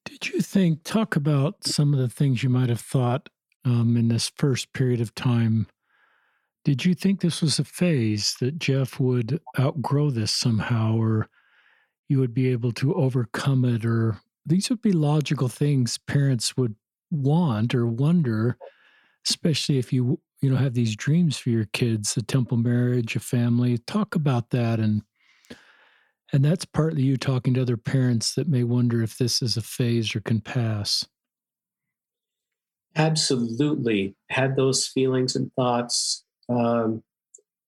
Did 0.05 0.29
you 0.29 0.41
think 0.41 0.83
talk 0.83 1.15
about 1.15 1.65
some 1.65 1.93
of 1.93 1.99
the 1.99 2.09
things 2.09 2.43
you 2.43 2.49
might 2.49 2.69
have 2.69 2.79
thought 2.79 3.29
um, 3.67 3.97
in 3.97 4.07
this 4.07 4.31
first 4.37 4.71
period 4.71 5.01
of 5.01 5.13
time? 5.13 5.67
Did 6.63 6.85
you 6.85 6.95
think 6.95 7.19
this 7.19 7.41
was 7.41 7.59
a 7.59 7.65
phase 7.65 8.35
that 8.39 8.59
Jeff 8.59 8.99
would 8.99 9.39
outgrow 9.59 10.09
this 10.09 10.31
somehow, 10.31 10.95
or 10.95 11.27
you 12.07 12.19
would 12.19 12.33
be 12.33 12.47
able 12.49 12.71
to 12.73 12.93
overcome 12.93 13.65
it, 13.65 13.85
or 13.85 14.19
these 14.45 14.69
would 14.69 14.81
be 14.81 14.93
logical 14.93 15.49
things 15.49 15.97
parents 15.97 16.55
would 16.55 16.75
want 17.11 17.75
or 17.75 17.85
wonder, 17.85 18.57
especially 19.27 19.77
if 19.77 19.91
you 19.91 20.19
you 20.41 20.49
know 20.49 20.57
have 20.57 20.73
these 20.73 20.95
dreams 20.95 21.37
for 21.37 21.49
your 21.49 21.65
kids, 21.73 22.15
a 22.15 22.21
temple 22.21 22.57
marriage, 22.57 23.15
a 23.15 23.19
family. 23.19 23.77
Talk 23.79 24.15
about 24.15 24.51
that 24.51 24.79
and 24.79 25.01
and 26.33 26.43
that's 26.43 26.65
partly 26.65 27.03
you 27.03 27.15
talking 27.15 27.53
to 27.53 27.61
other 27.61 27.77
parents 27.77 28.35
that 28.35 28.49
may 28.49 28.63
wonder 28.63 29.01
if 29.01 29.17
this 29.17 29.41
is 29.41 29.55
a 29.55 29.61
phase 29.61 30.13
or 30.13 30.19
can 30.19 30.41
pass. 30.41 31.05
Absolutely, 32.97 34.15
had 34.29 34.55
those 34.55 34.87
feelings 34.87 35.35
and 35.35 35.51
thoughts 35.53 36.25
um, 36.49 37.03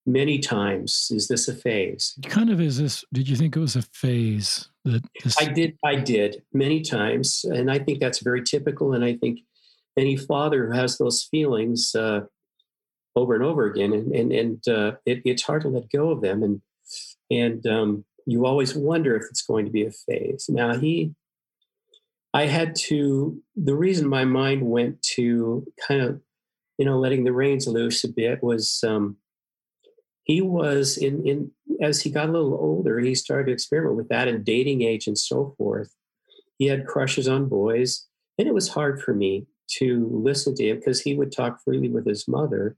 many 0.06 0.40
times. 0.40 1.10
Is 1.12 1.28
this 1.28 1.48
a 1.48 1.54
phase? 1.54 2.18
Kind 2.26 2.50
of 2.50 2.60
is 2.60 2.78
this. 2.80 3.06
Did 3.14 3.30
you 3.30 3.36
think 3.36 3.56
it 3.56 3.60
was 3.60 3.76
a 3.76 3.84
phase? 3.84 4.70
That 4.86 5.04
this... 5.24 5.40
I 5.40 5.46
did. 5.46 5.78
I 5.86 5.96
did 5.96 6.44
many 6.52 6.82
times, 6.82 7.46
and 7.46 7.70
I 7.72 7.80
think 7.80 8.00
that's 8.00 8.20
very 8.20 8.44
typical. 8.44 8.94
And 8.94 9.06
I 9.06 9.16
think 9.16 9.42
any 9.98 10.18
father 10.18 10.68
who 10.68 10.74
has 10.74 10.98
those 10.98 11.24
feelings 11.30 11.94
uh, 11.96 12.22
over 13.16 13.36
and 13.36 13.44
over 13.44 13.66
again, 13.66 13.94
and 13.94 14.12
and, 14.12 14.32
and 14.32 14.68
uh, 14.68 14.92
it, 15.06 15.22
it's 15.26 15.44
hard 15.44 15.62
to 15.62 15.70
let 15.70 15.92
go 15.92 16.10
of 16.10 16.22
them, 16.22 16.42
and 16.42 16.62
and 17.30 17.68
um, 17.68 18.06
you 18.26 18.46
always 18.46 18.76
wonder 18.76 19.16
if 19.16 19.24
it's 19.30 19.44
going 19.44 19.66
to 19.66 19.72
be 19.72 19.86
a 19.86 19.92
phase. 19.92 20.48
Now 20.50 20.76
he, 20.76 21.14
I 22.34 22.46
had 22.46 22.76
to. 22.88 23.42
The 23.56 23.76
reason 23.76 24.08
my 24.08 24.26
mind 24.26 24.62
went 24.62 25.02
to 25.16 25.66
kind 25.88 26.02
of, 26.02 26.22
you 26.78 26.86
know, 26.86 27.00
letting 27.00 27.24
the 27.24 27.34
reins 27.34 27.68
loose 27.68 28.04
a 28.04 28.10
bit 28.10 28.44
was. 28.44 28.84
Um, 28.88 29.18
he 30.24 30.42
was 30.42 30.98
in 30.98 31.28
in 31.28 31.52
as 31.82 32.02
he 32.02 32.12
got 32.12 32.30
a 32.30 32.32
little 32.32 32.54
older, 32.54 33.00
he 33.00 33.16
started 33.16 33.46
to 33.48 33.52
experiment 33.52 33.96
with 33.96 34.10
that 34.10 34.28
and 34.28 34.46
dating 34.46 34.82
age 34.82 35.08
and 35.08 35.18
so 35.18 35.56
forth. 35.58 35.96
He 36.58 36.68
had 36.68 36.86
crushes 36.86 37.28
on 37.28 37.48
boys, 37.48 38.08
and 38.38 38.48
it 38.48 38.54
was 38.54 38.68
hard 38.70 39.02
for 39.02 39.14
me 39.14 39.48
to 39.78 40.10
listen 40.12 40.56
to 40.56 40.68
him 40.68 40.78
because 40.78 41.02
he 41.02 41.16
would 41.16 41.32
talk 41.32 41.64
freely 41.64 41.90
with 41.90 42.06
his 42.06 42.28
mother 42.28 42.76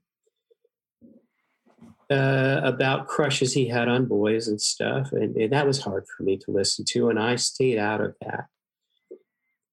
uh, 2.10 2.60
about 2.62 3.08
crushes 3.08 3.54
he 3.54 3.66
had 3.68 3.88
on 3.88 4.06
boys 4.06 4.48
and 4.48 4.60
stuff, 4.60 5.12
and, 5.12 5.36
and 5.36 5.52
that 5.52 5.66
was 5.66 5.80
hard 5.80 6.06
for 6.16 6.22
me 6.22 6.36
to 6.38 6.50
listen 6.50 6.84
to, 6.86 7.08
and 7.08 7.18
I 7.18 7.36
stayed 7.36 7.78
out 7.78 8.00
of 8.00 8.14
that 8.20 8.46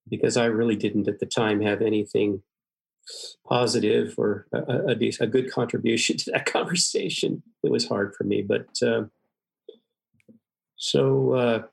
because 0.10 0.38
I 0.38 0.46
really 0.46 0.76
didn't 0.76 1.08
at 1.08 1.20
the 1.20 1.26
time 1.26 1.62
have 1.62 1.82
anything 1.82 2.42
positive 3.48 4.16
or 4.18 4.48
a, 4.54 4.92
a, 4.92 5.12
a, 5.22 5.28
good 5.28 5.52
contribution 5.52 6.18
to 6.20 6.32
that 6.32 6.46
conversation. 6.46 7.44
It 7.64 7.72
was 7.72 7.88
hard 7.88 8.16
for 8.16 8.24
me, 8.24 8.42
but 8.42 8.68
uh, 8.82 9.06
so 10.76 11.34
uh, 11.34 11.64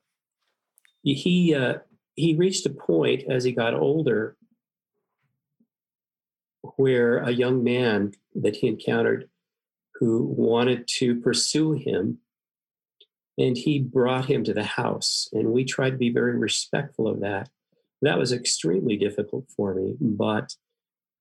he 1.03 1.55
uh, 1.55 1.79
he 2.14 2.35
reached 2.35 2.66
a 2.66 2.70
point 2.70 3.25
as 3.29 3.44
he 3.44 3.53
got 3.53 3.75
older 3.75 4.37
where 6.77 7.18
a 7.18 7.31
young 7.31 7.62
man 7.62 8.12
that 8.35 8.57
he 8.57 8.66
encountered 8.66 9.29
who 9.94 10.25
wanted 10.25 10.87
to 10.88 11.20
pursue 11.20 11.72
him 11.72 12.18
and 13.38 13.57
he 13.57 13.79
brought 13.79 14.27
him 14.27 14.42
to 14.44 14.53
the 14.53 14.64
house 14.64 15.29
and 15.33 15.53
we 15.53 15.64
tried 15.64 15.90
to 15.90 15.96
be 15.96 16.11
very 16.11 16.37
respectful 16.37 17.07
of 17.07 17.20
that 17.20 17.49
that 18.03 18.19
was 18.19 18.33
extremely 18.33 18.97
difficult 18.97 19.45
for 19.57 19.75
me 19.75 19.97
but 20.01 20.53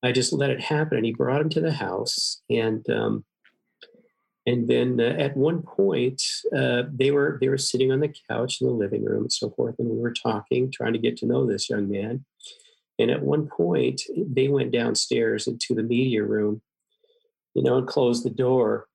I 0.05 0.11
just 0.11 0.31
let 0.31 0.51
it 0.51 0.61
happen. 0.61 0.97
And 0.97 1.05
he 1.05 1.13
brought 1.13 1.41
him 1.41 1.49
to 1.49 1.61
the 1.61 1.73
house, 1.73 2.41
and 2.47 2.87
um, 2.91 3.25
and 4.45 4.67
then 4.67 5.01
uh, 5.01 5.15
at 5.17 5.35
one 5.35 5.63
point 5.63 6.21
uh, 6.55 6.83
they 6.93 7.09
were 7.09 7.39
they 7.41 7.49
were 7.49 7.57
sitting 7.57 7.91
on 7.91 8.01
the 8.01 8.13
couch 8.29 8.61
in 8.61 8.67
the 8.67 8.73
living 8.73 9.03
room 9.03 9.23
and 9.23 9.31
so 9.31 9.49
forth, 9.49 9.75
and 9.79 9.89
we 9.89 9.97
were 9.97 10.13
talking, 10.13 10.71
trying 10.71 10.93
to 10.93 10.99
get 10.99 11.17
to 11.17 11.25
know 11.25 11.45
this 11.45 11.69
young 11.69 11.89
man. 11.89 12.23
And 12.99 13.09
at 13.11 13.23
one 13.23 13.47
point, 13.47 14.03
they 14.15 14.47
went 14.47 14.71
downstairs 14.71 15.47
into 15.47 15.73
the 15.73 15.83
media 15.83 16.23
room, 16.23 16.61
you 17.53 17.61
know, 17.61 17.77
and 17.77 17.87
closed 17.87 18.23
the 18.23 18.29
door. 18.29 18.87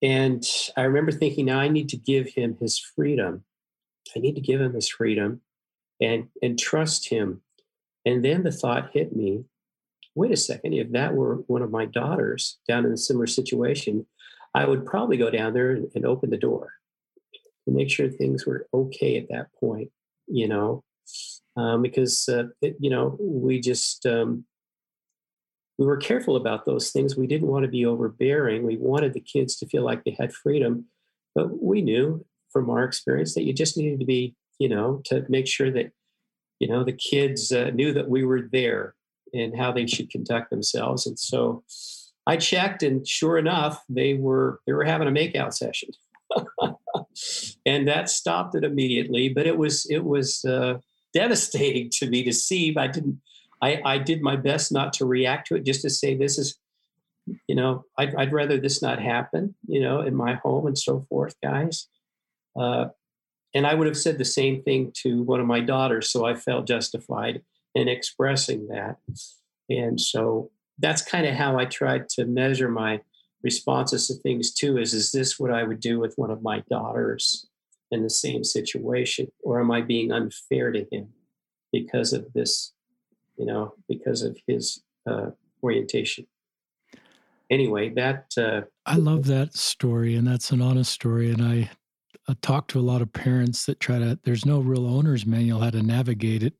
And 0.00 0.42
I 0.76 0.82
remember 0.82 1.12
thinking, 1.12 1.44
now 1.46 1.58
I 1.58 1.68
need 1.68 1.90
to 1.90 1.98
give 1.98 2.28
him 2.28 2.56
his 2.60 2.78
freedom. 2.78 3.44
I 4.16 4.20
need 4.20 4.34
to 4.36 4.40
give 4.40 4.62
him 4.62 4.72
his 4.72 4.88
freedom 4.88 5.42
and 6.00 6.28
and 6.42 6.58
trust 6.58 7.08
him. 7.08 7.42
And 8.06 8.24
then 8.24 8.42
the 8.42 8.52
thought 8.52 8.90
hit 8.92 9.14
me 9.16 9.44
wait 10.14 10.32
a 10.32 10.36
second, 10.36 10.72
if 10.74 10.92
that 10.92 11.14
were 11.14 11.36
one 11.46 11.62
of 11.62 11.70
my 11.70 11.86
daughters 11.86 12.58
down 12.68 12.84
in 12.84 12.92
a 12.92 12.96
similar 12.96 13.26
situation, 13.26 14.06
I 14.54 14.66
would 14.66 14.86
probably 14.86 15.16
go 15.16 15.30
down 15.30 15.54
there 15.54 15.72
and, 15.72 15.90
and 15.94 16.06
open 16.06 16.30
the 16.30 16.38
door 16.38 16.74
to 17.64 17.74
make 17.74 17.90
sure 17.90 18.08
things 18.08 18.46
were 18.46 18.68
okay 18.72 19.18
at 19.18 19.28
that 19.30 19.48
point, 19.58 19.90
you 20.26 20.46
know, 20.46 20.84
um, 21.56 21.82
because, 21.82 22.28
uh, 22.28 22.44
it, 22.62 22.76
you 22.78 22.90
know, 22.90 23.16
we 23.20 23.60
just, 23.60 24.06
um, 24.06 24.44
we 25.78 25.86
were 25.86 25.96
careful 25.96 26.36
about 26.36 26.64
those 26.64 26.92
things. 26.92 27.16
We 27.16 27.26
didn't 27.26 27.48
want 27.48 27.64
to 27.64 27.70
be 27.70 27.84
overbearing. 27.84 28.64
We 28.64 28.76
wanted 28.76 29.12
the 29.12 29.20
kids 29.20 29.56
to 29.56 29.66
feel 29.66 29.82
like 29.82 30.04
they 30.04 30.16
had 30.18 30.32
freedom, 30.32 30.86
but 31.34 31.60
we 31.60 31.82
knew 31.82 32.24
from 32.52 32.70
our 32.70 32.84
experience 32.84 33.34
that 33.34 33.42
you 33.42 33.52
just 33.52 33.76
needed 33.76 33.98
to 33.98 34.06
be, 34.06 34.36
you 34.58 34.68
know, 34.68 35.02
to 35.06 35.24
make 35.28 35.46
sure 35.46 35.70
that, 35.70 35.92
you 36.58 36.68
know, 36.68 36.84
the 36.84 36.92
kids 36.92 37.52
uh, 37.52 37.70
knew 37.70 37.92
that 37.92 38.08
we 38.08 38.24
were 38.24 38.48
there 38.52 38.94
and 39.32 39.56
how 39.56 39.72
they 39.72 39.86
should 39.86 40.10
conduct 40.10 40.50
themselves. 40.50 41.06
And 41.06 41.18
so 41.18 41.64
I 42.26 42.36
checked, 42.36 42.82
and 42.82 43.06
sure 43.06 43.36
enough, 43.36 43.82
they 43.88 44.14
were 44.14 44.60
they 44.66 44.72
were 44.72 44.84
having 44.84 45.08
a 45.08 45.10
makeout 45.10 45.52
session, 45.52 45.90
and 47.66 47.86
that 47.86 48.08
stopped 48.08 48.54
it 48.54 48.64
immediately. 48.64 49.28
But 49.28 49.46
it 49.46 49.58
was 49.58 49.86
it 49.90 50.04
was 50.04 50.44
uh, 50.44 50.78
devastating 51.12 51.90
to 51.94 52.08
me 52.08 52.22
to 52.24 52.32
see. 52.32 52.74
I 52.76 52.86
didn't. 52.86 53.20
I, 53.62 53.80
I 53.84 53.98
did 53.98 54.20
my 54.20 54.36
best 54.36 54.72
not 54.72 54.92
to 54.94 55.06
react 55.06 55.48
to 55.48 55.54
it, 55.54 55.64
just 55.64 55.82
to 55.82 55.90
say 55.90 56.14
this 56.14 56.38
is, 56.38 56.58
you 57.46 57.54
know, 57.54 57.84
I'd, 57.96 58.14
I'd 58.14 58.32
rather 58.32 58.58
this 58.58 58.82
not 58.82 59.00
happen, 59.00 59.54
you 59.66 59.80
know, 59.80 60.02
in 60.02 60.14
my 60.14 60.34
home 60.34 60.66
and 60.66 60.76
so 60.76 61.06
forth, 61.08 61.34
guys. 61.42 61.88
Uh, 62.58 62.86
and 63.54 63.66
I 63.66 63.74
would 63.74 63.86
have 63.86 63.96
said 63.96 64.18
the 64.18 64.24
same 64.24 64.62
thing 64.62 64.92
to 65.02 65.22
one 65.22 65.40
of 65.40 65.46
my 65.46 65.60
daughters, 65.60 66.10
so 66.10 66.24
I 66.24 66.34
felt 66.34 66.66
justified 66.66 67.42
in 67.74 67.88
expressing 67.88 68.68
that. 68.68 68.96
And 69.70 70.00
so 70.00 70.50
that's 70.78 71.02
kind 71.02 71.26
of 71.26 71.34
how 71.34 71.58
I 71.58 71.64
tried 71.64 72.08
to 72.10 72.26
measure 72.26 72.68
my 72.68 73.00
responses 73.42 74.08
to 74.08 74.14
things 74.14 74.52
too 74.52 74.78
is 74.78 74.94
is 74.94 75.12
this 75.12 75.38
what 75.38 75.52
I 75.52 75.62
would 75.62 75.78
do 75.78 76.00
with 76.00 76.14
one 76.16 76.30
of 76.30 76.42
my 76.42 76.64
daughters 76.70 77.46
in 77.90 78.02
the 78.02 78.10
same 78.10 78.42
situation 78.42 79.30
or 79.42 79.60
am 79.60 79.70
I 79.70 79.82
being 79.82 80.10
unfair 80.10 80.72
to 80.72 80.86
him 80.90 81.08
because 81.70 82.14
of 82.14 82.32
this 82.32 82.72
you 83.36 83.44
know 83.44 83.74
because 83.86 84.22
of 84.22 84.38
his 84.46 84.82
uh, 85.06 85.30
orientation 85.62 86.26
anyway 87.50 87.90
that 87.90 88.24
uh, 88.38 88.62
I 88.86 88.96
love 88.96 89.26
that 89.26 89.54
story 89.54 90.16
and 90.16 90.26
that's 90.26 90.50
an 90.50 90.62
honest 90.62 90.90
story 90.90 91.30
and 91.30 91.42
I, 91.42 91.70
I 92.28 92.34
talk 92.40 92.68
to 92.68 92.78
a 92.78 92.82
lot 92.82 93.02
of 93.02 93.12
parents 93.12 93.66
that 93.66 93.80
try 93.80 93.98
to 93.98 94.18
there's 94.24 94.46
no 94.46 94.60
real 94.60 94.86
owner's 94.86 95.26
manual 95.26 95.60
how 95.60 95.70
to 95.70 95.82
navigate 95.82 96.42
it 96.42 96.54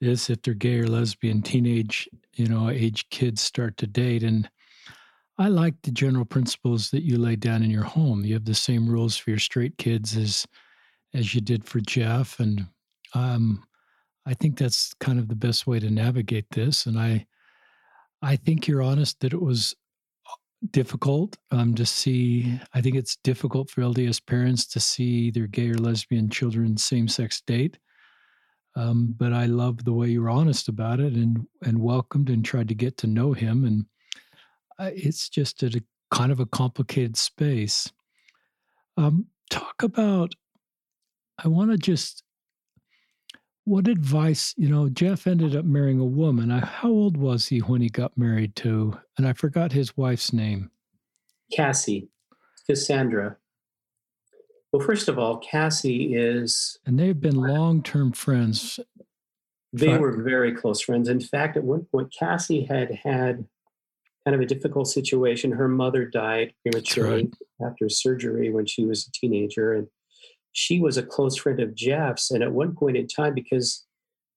this 0.00 0.30
if 0.30 0.42
they're 0.42 0.54
gay 0.54 0.78
or 0.78 0.86
lesbian 0.86 1.42
teenage 1.42 2.08
you 2.34 2.46
know 2.46 2.68
age 2.68 3.08
kids 3.10 3.40
start 3.40 3.76
to 3.78 3.86
date. 3.86 4.22
And 4.22 4.48
i 5.38 5.48
like 5.48 5.74
the 5.82 5.90
general 5.90 6.24
principles 6.24 6.90
that 6.90 7.02
you 7.02 7.18
lay 7.18 7.36
down 7.36 7.62
in 7.62 7.70
your 7.70 7.84
home. 7.84 8.24
You 8.24 8.34
have 8.34 8.44
the 8.44 8.54
same 8.54 8.88
rules 8.88 9.16
for 9.16 9.30
your 9.30 9.38
straight 9.38 9.78
kids 9.78 10.16
as 10.16 10.46
as 11.12 11.34
you 11.34 11.40
did 11.40 11.64
for 11.64 11.80
jeff. 11.80 12.40
And 12.40 12.66
um, 13.14 13.64
i 14.26 14.34
think 14.34 14.58
that's 14.58 14.94
kind 14.94 15.18
of 15.18 15.28
the 15.28 15.36
best 15.36 15.66
way 15.66 15.78
to 15.80 15.90
navigate 15.90 16.50
this. 16.50 16.86
And 16.86 16.98
i 16.98 17.26
i 18.22 18.36
think 18.36 18.66
you're 18.66 18.82
honest 18.82 19.20
that 19.20 19.32
it 19.32 19.42
was 19.42 19.74
difficult 20.70 21.36
um, 21.50 21.74
to 21.74 21.84
see 21.84 22.58
i 22.72 22.80
think 22.80 22.96
it's 22.96 23.16
difficult 23.16 23.68
for 23.68 23.82
lds 23.82 24.24
parents 24.24 24.66
to 24.66 24.80
see 24.80 25.30
their 25.30 25.46
gay 25.46 25.70
or 25.70 25.74
lesbian 25.74 26.28
children 26.30 26.76
same-sex 26.76 27.42
date 27.46 27.78
um, 28.76 29.14
but 29.16 29.32
I 29.32 29.46
love 29.46 29.84
the 29.84 29.92
way 29.92 30.08
you 30.08 30.22
were 30.22 30.30
honest 30.30 30.68
about 30.68 31.00
it 31.00 31.12
and 31.12 31.46
and 31.62 31.80
welcomed 31.80 32.28
and 32.28 32.44
tried 32.44 32.68
to 32.68 32.74
get 32.74 32.96
to 32.98 33.06
know 33.06 33.32
him. 33.32 33.64
And 33.64 33.86
uh, 34.78 34.90
it's 34.94 35.28
just 35.28 35.62
a, 35.62 35.66
a 35.66 36.14
kind 36.14 36.32
of 36.32 36.40
a 36.40 36.46
complicated 36.46 37.16
space. 37.16 37.90
Um, 38.96 39.26
talk 39.50 39.82
about. 39.82 40.34
I 41.42 41.48
want 41.48 41.70
to 41.70 41.78
just. 41.78 42.23
What 43.64 43.88
advice, 43.88 44.54
you 44.58 44.68
know, 44.68 44.88
Jeff 44.90 45.26
ended 45.26 45.56
up 45.56 45.64
marrying 45.64 45.98
a 45.98 46.04
woman. 46.04 46.50
I, 46.50 46.60
how 46.60 46.90
old 46.90 47.16
was 47.16 47.46
he 47.46 47.60
when 47.60 47.80
he 47.80 47.88
got 47.88 48.16
married 48.16 48.54
to, 48.56 48.98
and 49.16 49.26
I 49.26 49.32
forgot 49.32 49.72
his 49.72 49.96
wife's 49.96 50.32
name? 50.32 50.70
Cassie, 51.52 52.08
Cassandra. 52.66 53.36
Well, 54.72 54.84
first 54.84 55.08
of 55.08 55.18
all, 55.18 55.38
Cassie 55.38 56.14
is. 56.14 56.78
And 56.84 56.98
they've 56.98 57.18
been 57.18 57.36
long 57.36 57.82
term 57.82 58.12
friends. 58.12 58.80
They 59.72 59.96
were 59.98 60.22
very 60.22 60.54
close 60.54 60.80
friends. 60.80 61.08
In 61.08 61.20
fact, 61.20 61.56
at 61.56 61.64
one 61.64 61.84
point, 61.84 62.12
Cassie 62.16 62.64
had 62.64 62.90
had 63.02 63.46
kind 64.24 64.34
of 64.34 64.40
a 64.40 64.46
difficult 64.46 64.88
situation. 64.88 65.52
Her 65.52 65.68
mother 65.68 66.04
died 66.04 66.54
prematurely 66.62 67.30
right. 67.60 67.70
after 67.70 67.88
surgery 67.88 68.50
when 68.50 68.66
she 68.66 68.84
was 68.84 69.06
a 69.06 69.12
teenager. 69.12 69.72
And 69.72 69.88
she 70.54 70.80
was 70.80 70.96
a 70.96 71.02
close 71.02 71.36
friend 71.36 71.60
of 71.60 71.74
Jeff's. 71.74 72.30
And 72.30 72.42
at 72.42 72.52
one 72.52 72.74
point 72.74 72.96
in 72.96 73.06
time, 73.06 73.34
because 73.34 73.84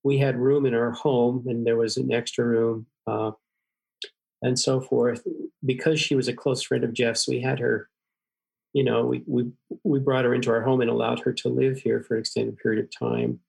we 0.03 0.17
had 0.17 0.37
room 0.37 0.65
in 0.65 0.73
our 0.73 0.91
home 0.91 1.45
and 1.47 1.65
there 1.65 1.77
was 1.77 1.95
an 1.95 2.11
extra 2.11 2.45
room 2.45 2.87
uh, 3.07 3.31
and 4.41 4.59
so 4.59 4.81
forth, 4.81 5.25
because 5.65 5.99
she 5.99 6.15
was 6.15 6.27
a 6.27 6.33
close 6.33 6.61
friend 6.61 6.83
of 6.83 6.93
Jeff's, 6.93 7.27
we 7.27 7.41
had 7.41 7.59
her 7.59 7.89
you 8.73 8.83
know, 8.83 9.05
we, 9.05 9.23
we, 9.25 9.51
we 9.83 9.97
brought 9.97 10.23
her 10.23 10.35
into 10.35 10.51
our 10.51 10.61
home 10.61 10.81
and 10.81 10.89
allowed 10.89 11.19
her 11.21 11.33
to 11.33 11.49
live 11.49 11.79
here 11.79 12.03
for 12.03 12.13
an 12.13 12.19
extended 12.19 12.57
period 12.57 12.83
of 12.83 12.91
time 12.95 13.39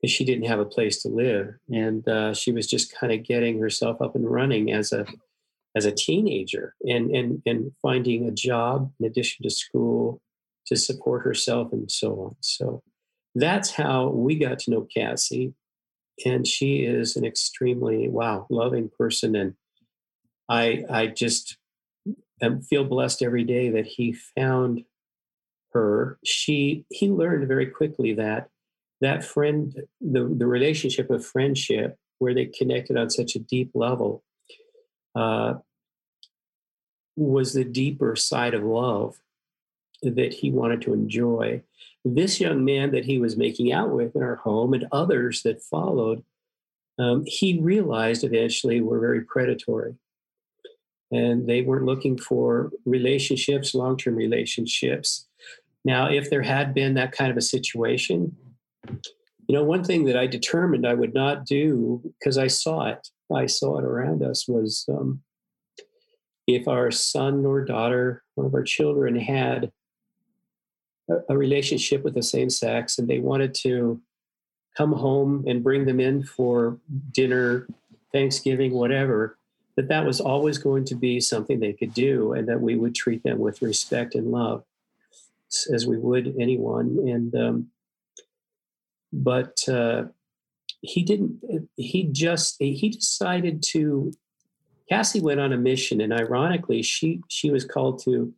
because 0.00 0.12
she 0.12 0.24
didn't 0.24 0.46
have 0.46 0.58
a 0.58 0.64
place 0.64 1.00
to 1.02 1.08
live. 1.08 1.54
And 1.72 2.08
uh, 2.08 2.34
she 2.34 2.50
was 2.50 2.66
just 2.66 2.92
kind 2.92 3.12
of 3.12 3.22
getting 3.22 3.60
herself 3.60 4.02
up 4.02 4.16
and 4.16 4.28
running 4.28 4.72
as 4.72 4.92
a, 4.92 5.06
as 5.76 5.84
a 5.84 5.92
teenager 5.92 6.74
and, 6.82 7.14
and, 7.14 7.40
and 7.46 7.70
finding 7.80 8.26
a 8.26 8.32
job 8.32 8.90
in 8.98 9.06
addition 9.06 9.44
to 9.44 9.50
school 9.50 10.20
to 10.70 10.76
support 10.76 11.24
herself 11.24 11.72
and 11.72 11.90
so 11.90 12.20
on. 12.20 12.36
So 12.40 12.82
that's 13.34 13.72
how 13.72 14.08
we 14.08 14.36
got 14.36 14.60
to 14.60 14.70
know 14.70 14.86
Cassie. 14.94 15.52
And 16.24 16.46
she 16.46 16.84
is 16.84 17.16
an 17.16 17.24
extremely, 17.24 18.08
wow, 18.08 18.46
loving 18.50 18.90
person. 18.96 19.34
And 19.34 19.54
I, 20.48 20.84
I 20.88 21.06
just 21.08 21.56
and 22.40 22.66
feel 22.66 22.84
blessed 22.84 23.22
every 23.22 23.44
day 23.44 23.68
that 23.70 23.86
he 23.86 24.12
found 24.12 24.84
her. 25.72 26.18
She 26.24 26.84
he 26.88 27.10
learned 27.10 27.48
very 27.48 27.66
quickly 27.66 28.14
that 28.14 28.48
that 29.00 29.24
friend, 29.24 29.74
the, 30.00 30.24
the 30.24 30.46
relationship 30.46 31.10
of 31.10 31.24
friendship, 31.24 31.96
where 32.18 32.34
they 32.34 32.46
connected 32.46 32.96
on 32.96 33.10
such 33.10 33.34
a 33.34 33.38
deep 33.38 33.70
level, 33.74 34.22
uh, 35.14 35.54
was 37.16 37.54
the 37.54 37.64
deeper 37.64 38.14
side 38.16 38.54
of 38.54 38.62
love 38.62 39.18
that 40.02 40.32
he 40.34 40.50
wanted 40.50 40.82
to 40.82 40.94
enjoy. 40.94 41.62
This 42.04 42.40
young 42.40 42.64
man 42.64 42.92
that 42.92 43.04
he 43.04 43.18
was 43.18 43.36
making 43.36 43.72
out 43.72 43.90
with 43.90 44.16
in 44.16 44.22
our 44.22 44.36
home 44.36 44.72
and 44.72 44.86
others 44.92 45.42
that 45.42 45.62
followed, 45.62 46.24
um, 46.98 47.24
he 47.26 47.60
realized 47.60 48.24
eventually 48.24 48.80
were 48.80 49.00
very 49.00 49.22
predatory 49.22 49.94
and 51.10 51.48
they 51.48 51.62
weren't 51.62 51.86
looking 51.86 52.16
for 52.16 52.70
relationships, 52.84 53.74
long 53.74 53.96
term 53.96 54.14
relationships. 54.14 55.26
Now, 55.84 56.10
if 56.10 56.30
there 56.30 56.42
had 56.42 56.74
been 56.74 56.94
that 56.94 57.12
kind 57.12 57.30
of 57.30 57.36
a 57.36 57.42
situation, 57.42 58.36
you 58.86 59.56
know, 59.56 59.64
one 59.64 59.82
thing 59.82 60.04
that 60.04 60.16
I 60.16 60.26
determined 60.26 60.86
I 60.86 60.94
would 60.94 61.14
not 61.14 61.46
do 61.46 62.00
because 62.18 62.38
I 62.38 62.46
saw 62.46 62.86
it, 62.86 63.08
I 63.34 63.46
saw 63.46 63.78
it 63.78 63.84
around 63.84 64.22
us 64.22 64.46
was 64.46 64.84
um, 64.88 65.22
if 66.46 66.68
our 66.68 66.90
son 66.90 67.44
or 67.44 67.64
daughter, 67.64 68.22
one 68.34 68.46
of 68.46 68.54
our 68.54 68.62
children 68.62 69.16
had 69.16 69.72
a, 71.10 71.32
a 71.32 71.36
relationship 71.36 72.02
with 72.04 72.14
the 72.14 72.22
same 72.22 72.50
sex 72.50 72.98
and 72.98 73.08
they 73.08 73.18
wanted 73.18 73.54
to 73.54 74.00
come 74.76 74.92
home 74.92 75.44
and 75.46 75.64
bring 75.64 75.84
them 75.84 76.00
in 76.00 76.22
for 76.22 76.78
dinner, 77.12 77.66
Thanksgiving, 78.12 78.72
whatever, 78.72 79.38
that 79.76 79.88
that 79.88 80.04
was 80.04 80.20
always 80.20 80.58
going 80.58 80.84
to 80.86 80.94
be 80.94 81.20
something 81.20 81.58
they 81.58 81.72
could 81.72 81.94
do 81.94 82.32
and 82.32 82.48
that 82.48 82.60
we 82.60 82.76
would 82.76 82.94
treat 82.94 83.22
them 83.22 83.38
with 83.38 83.62
respect 83.62 84.14
and 84.14 84.30
love 84.30 84.64
as 85.72 85.86
we 85.86 85.98
would 85.98 86.34
anyone. 86.38 86.98
And 87.08 87.34
um, 87.34 87.70
but 89.12 89.68
uh, 89.68 90.04
he 90.82 91.02
didn't 91.02 91.68
he 91.76 92.04
just 92.04 92.56
he 92.58 92.88
decided 92.88 93.62
to 93.62 94.12
cassie 94.88 95.20
went 95.20 95.40
on 95.40 95.52
a 95.52 95.56
mission 95.56 96.00
and 96.00 96.12
ironically 96.12 96.82
she 96.82 97.20
she 97.28 97.50
was 97.50 97.64
called 97.64 98.02
to 98.02 98.32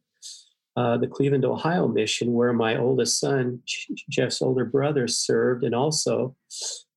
uh, 0.77 0.97
the 0.97 1.07
cleveland 1.07 1.45
ohio 1.45 1.87
mission 1.87 2.33
where 2.33 2.53
my 2.53 2.77
oldest 2.77 3.21
son 3.21 3.61
jeff's 4.09 4.41
older 4.43 4.65
brother 4.65 5.07
served 5.07 5.65
and 5.65 5.75
also 5.75 6.35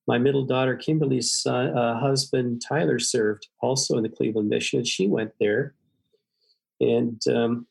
my 0.08 0.18
middle 0.18 0.46
daughter 0.46 0.76
Kimberly's 0.76 1.32
son, 1.32 1.76
uh, 1.76 2.00
husband 2.00 2.62
Tyler 2.68 3.00
served 3.00 3.48
also 3.60 3.98
in 3.98 4.04
the 4.04 4.10
Cleveland 4.10 4.50
mission, 4.50 4.80
and 4.80 4.88
she 4.88 5.08
went 5.08 5.32
there. 5.40 5.74
And 6.80 7.20
um, 7.28 7.68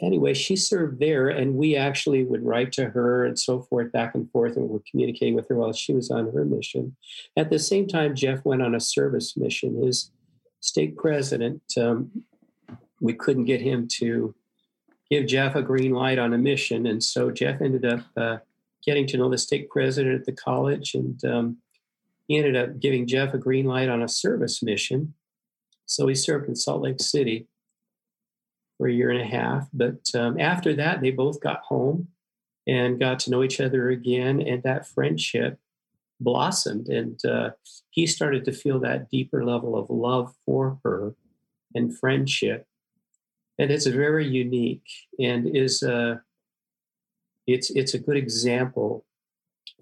anyway, 0.00 0.32
she 0.32 0.56
served 0.56 1.00
there, 1.00 1.28
and 1.28 1.54
we 1.54 1.76
actually 1.76 2.24
would 2.24 2.44
write 2.44 2.72
to 2.72 2.88
her 2.90 3.24
and 3.24 3.38
so 3.38 3.60
forth, 3.60 3.92
back 3.92 4.14
and 4.14 4.30
forth, 4.30 4.56
and 4.56 4.68
we're 4.68 4.80
communicating 4.90 5.34
with 5.34 5.48
her 5.48 5.56
while 5.56 5.72
she 5.72 5.92
was 5.92 6.10
on 6.10 6.32
her 6.32 6.44
mission. 6.44 6.96
At 7.36 7.50
the 7.50 7.58
same 7.58 7.86
time, 7.86 8.14
Jeff 8.14 8.44
went 8.44 8.62
on 8.62 8.74
a 8.74 8.80
service 8.80 9.36
mission. 9.36 9.82
His 9.82 10.10
stake 10.60 10.96
president, 10.96 11.62
um, 11.78 12.10
we 13.00 13.12
couldn't 13.12 13.44
get 13.44 13.60
him 13.60 13.86
to 13.98 14.34
give 15.10 15.26
Jeff 15.26 15.54
a 15.54 15.62
green 15.62 15.92
light 15.92 16.18
on 16.18 16.32
a 16.32 16.38
mission, 16.38 16.86
and 16.86 17.02
so 17.02 17.30
Jeff 17.30 17.60
ended 17.60 17.84
up 17.84 18.04
uh, 18.16 18.38
getting 18.84 19.06
to 19.08 19.16
know 19.16 19.28
the 19.28 19.38
stake 19.38 19.70
president 19.70 20.20
at 20.20 20.26
the 20.26 20.32
college 20.32 20.94
and. 20.94 21.24
Um, 21.24 21.58
he 22.28 22.36
ended 22.36 22.56
up 22.56 22.80
giving 22.80 23.06
Jeff 23.06 23.34
a 23.34 23.38
green 23.38 23.66
light 23.66 23.88
on 23.88 24.02
a 24.02 24.08
service 24.08 24.62
mission. 24.62 25.14
So 25.86 26.06
he 26.06 26.14
served 26.14 26.48
in 26.48 26.56
Salt 26.56 26.82
Lake 26.82 27.00
City 27.00 27.46
for 28.76 28.88
a 28.88 28.92
year 28.92 29.10
and 29.10 29.20
a 29.20 29.24
half. 29.24 29.68
But 29.72 30.00
um, 30.14 30.38
after 30.40 30.74
that, 30.74 31.00
they 31.00 31.10
both 31.10 31.40
got 31.40 31.60
home 31.60 32.08
and 32.66 32.98
got 32.98 33.20
to 33.20 33.30
know 33.30 33.44
each 33.44 33.60
other 33.60 33.90
again, 33.90 34.40
and 34.40 34.60
that 34.64 34.88
friendship 34.88 35.60
blossomed. 36.18 36.88
And 36.88 37.24
uh, 37.24 37.50
he 37.90 38.08
started 38.08 38.44
to 38.46 38.52
feel 38.52 38.80
that 38.80 39.08
deeper 39.08 39.44
level 39.44 39.76
of 39.76 39.88
love 39.88 40.34
for 40.44 40.80
her. 40.82 41.14
and 41.74 41.96
friendship. 41.96 42.66
And 43.58 43.70
it's 43.70 43.86
very 43.86 44.26
unique 44.26 44.86
and 45.18 45.46
is 45.46 45.82
a, 45.82 46.20
it's, 47.46 47.70
it's 47.70 47.94
a 47.94 47.98
good 47.98 48.16
example 48.16 49.04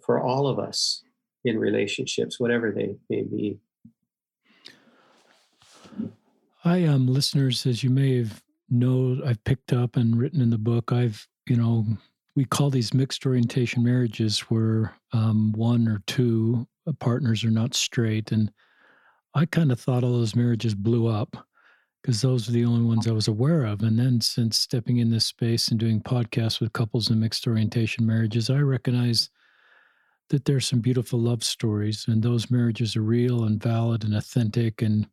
for 0.01 0.23
all 0.23 0.47
of 0.47 0.59
us 0.59 1.03
in 1.45 1.59
relationships, 1.59 2.39
whatever 2.39 2.71
they 2.71 2.97
may 3.11 3.23
be. 3.23 3.59
Hi, 6.59 6.85
um, 6.85 7.07
listeners, 7.07 7.67
as 7.67 7.83
you 7.83 7.91
may 7.91 8.19
have 8.19 8.43
know, 8.71 9.21
I've 9.25 9.43
picked 9.45 9.73
up 9.73 9.97
and 9.97 10.17
written 10.17 10.41
in 10.41 10.51
the 10.51 10.59
book, 10.59 10.93
I've, 10.93 11.27
you 11.49 11.57
know, 11.57 11.85
we 12.37 12.45
call 12.45 12.71
these 12.71 12.95
mixed 12.95 13.25
orientation 13.27 13.85
marriages 13.85 14.41
where 14.41 14.95
um, 15.13 15.53
one 15.53 15.87
or 15.87 16.03
two 16.07 16.67
partners 16.99 17.45
are 17.45 17.51
not 17.51 17.75
straight. 17.75 18.33
And 18.33 18.51
I 19.35 19.47
kind 19.47 19.71
of 19.71 19.81
thought 19.81 20.05
all 20.05 20.13
those 20.13 20.35
marriages 20.35 20.75
blew 20.75 21.07
up 21.07 21.37
because 22.05 22.21
those 22.21 22.47
are 22.47 22.53
the 22.53 22.67
only 22.67 22.85
ones 22.85 23.09
I 23.09 23.13
was 23.13 23.29
aware 23.29 23.65
of. 23.65 23.81
And 23.81 23.99
then 23.99 24.21
since 24.21 24.59
stepping 24.59 24.99
in 24.99 25.11
this 25.11 25.25
space 25.25 25.69
and 25.69 25.81
doing 25.81 26.03
podcasts 26.03 26.61
with 26.61 26.75
couples 26.75 27.11
in 27.11 27.19
mixed 27.19 27.47
orientation 27.47 28.05
marriages, 28.05 28.51
I 28.51 28.59
recognize 28.59 29.31
that 30.29 30.45
there's 30.45 30.67
some 30.67 30.81
beautiful 30.81 31.19
love 31.19 31.43
stories 31.43 32.05
and 32.07 32.23
those 32.23 32.51
marriages 32.51 32.95
are 32.95 33.03
real 33.03 33.45
and 33.45 33.63
valid 33.63 34.05
and 34.05 34.15
authentic. 34.15 34.83
And 34.83 35.09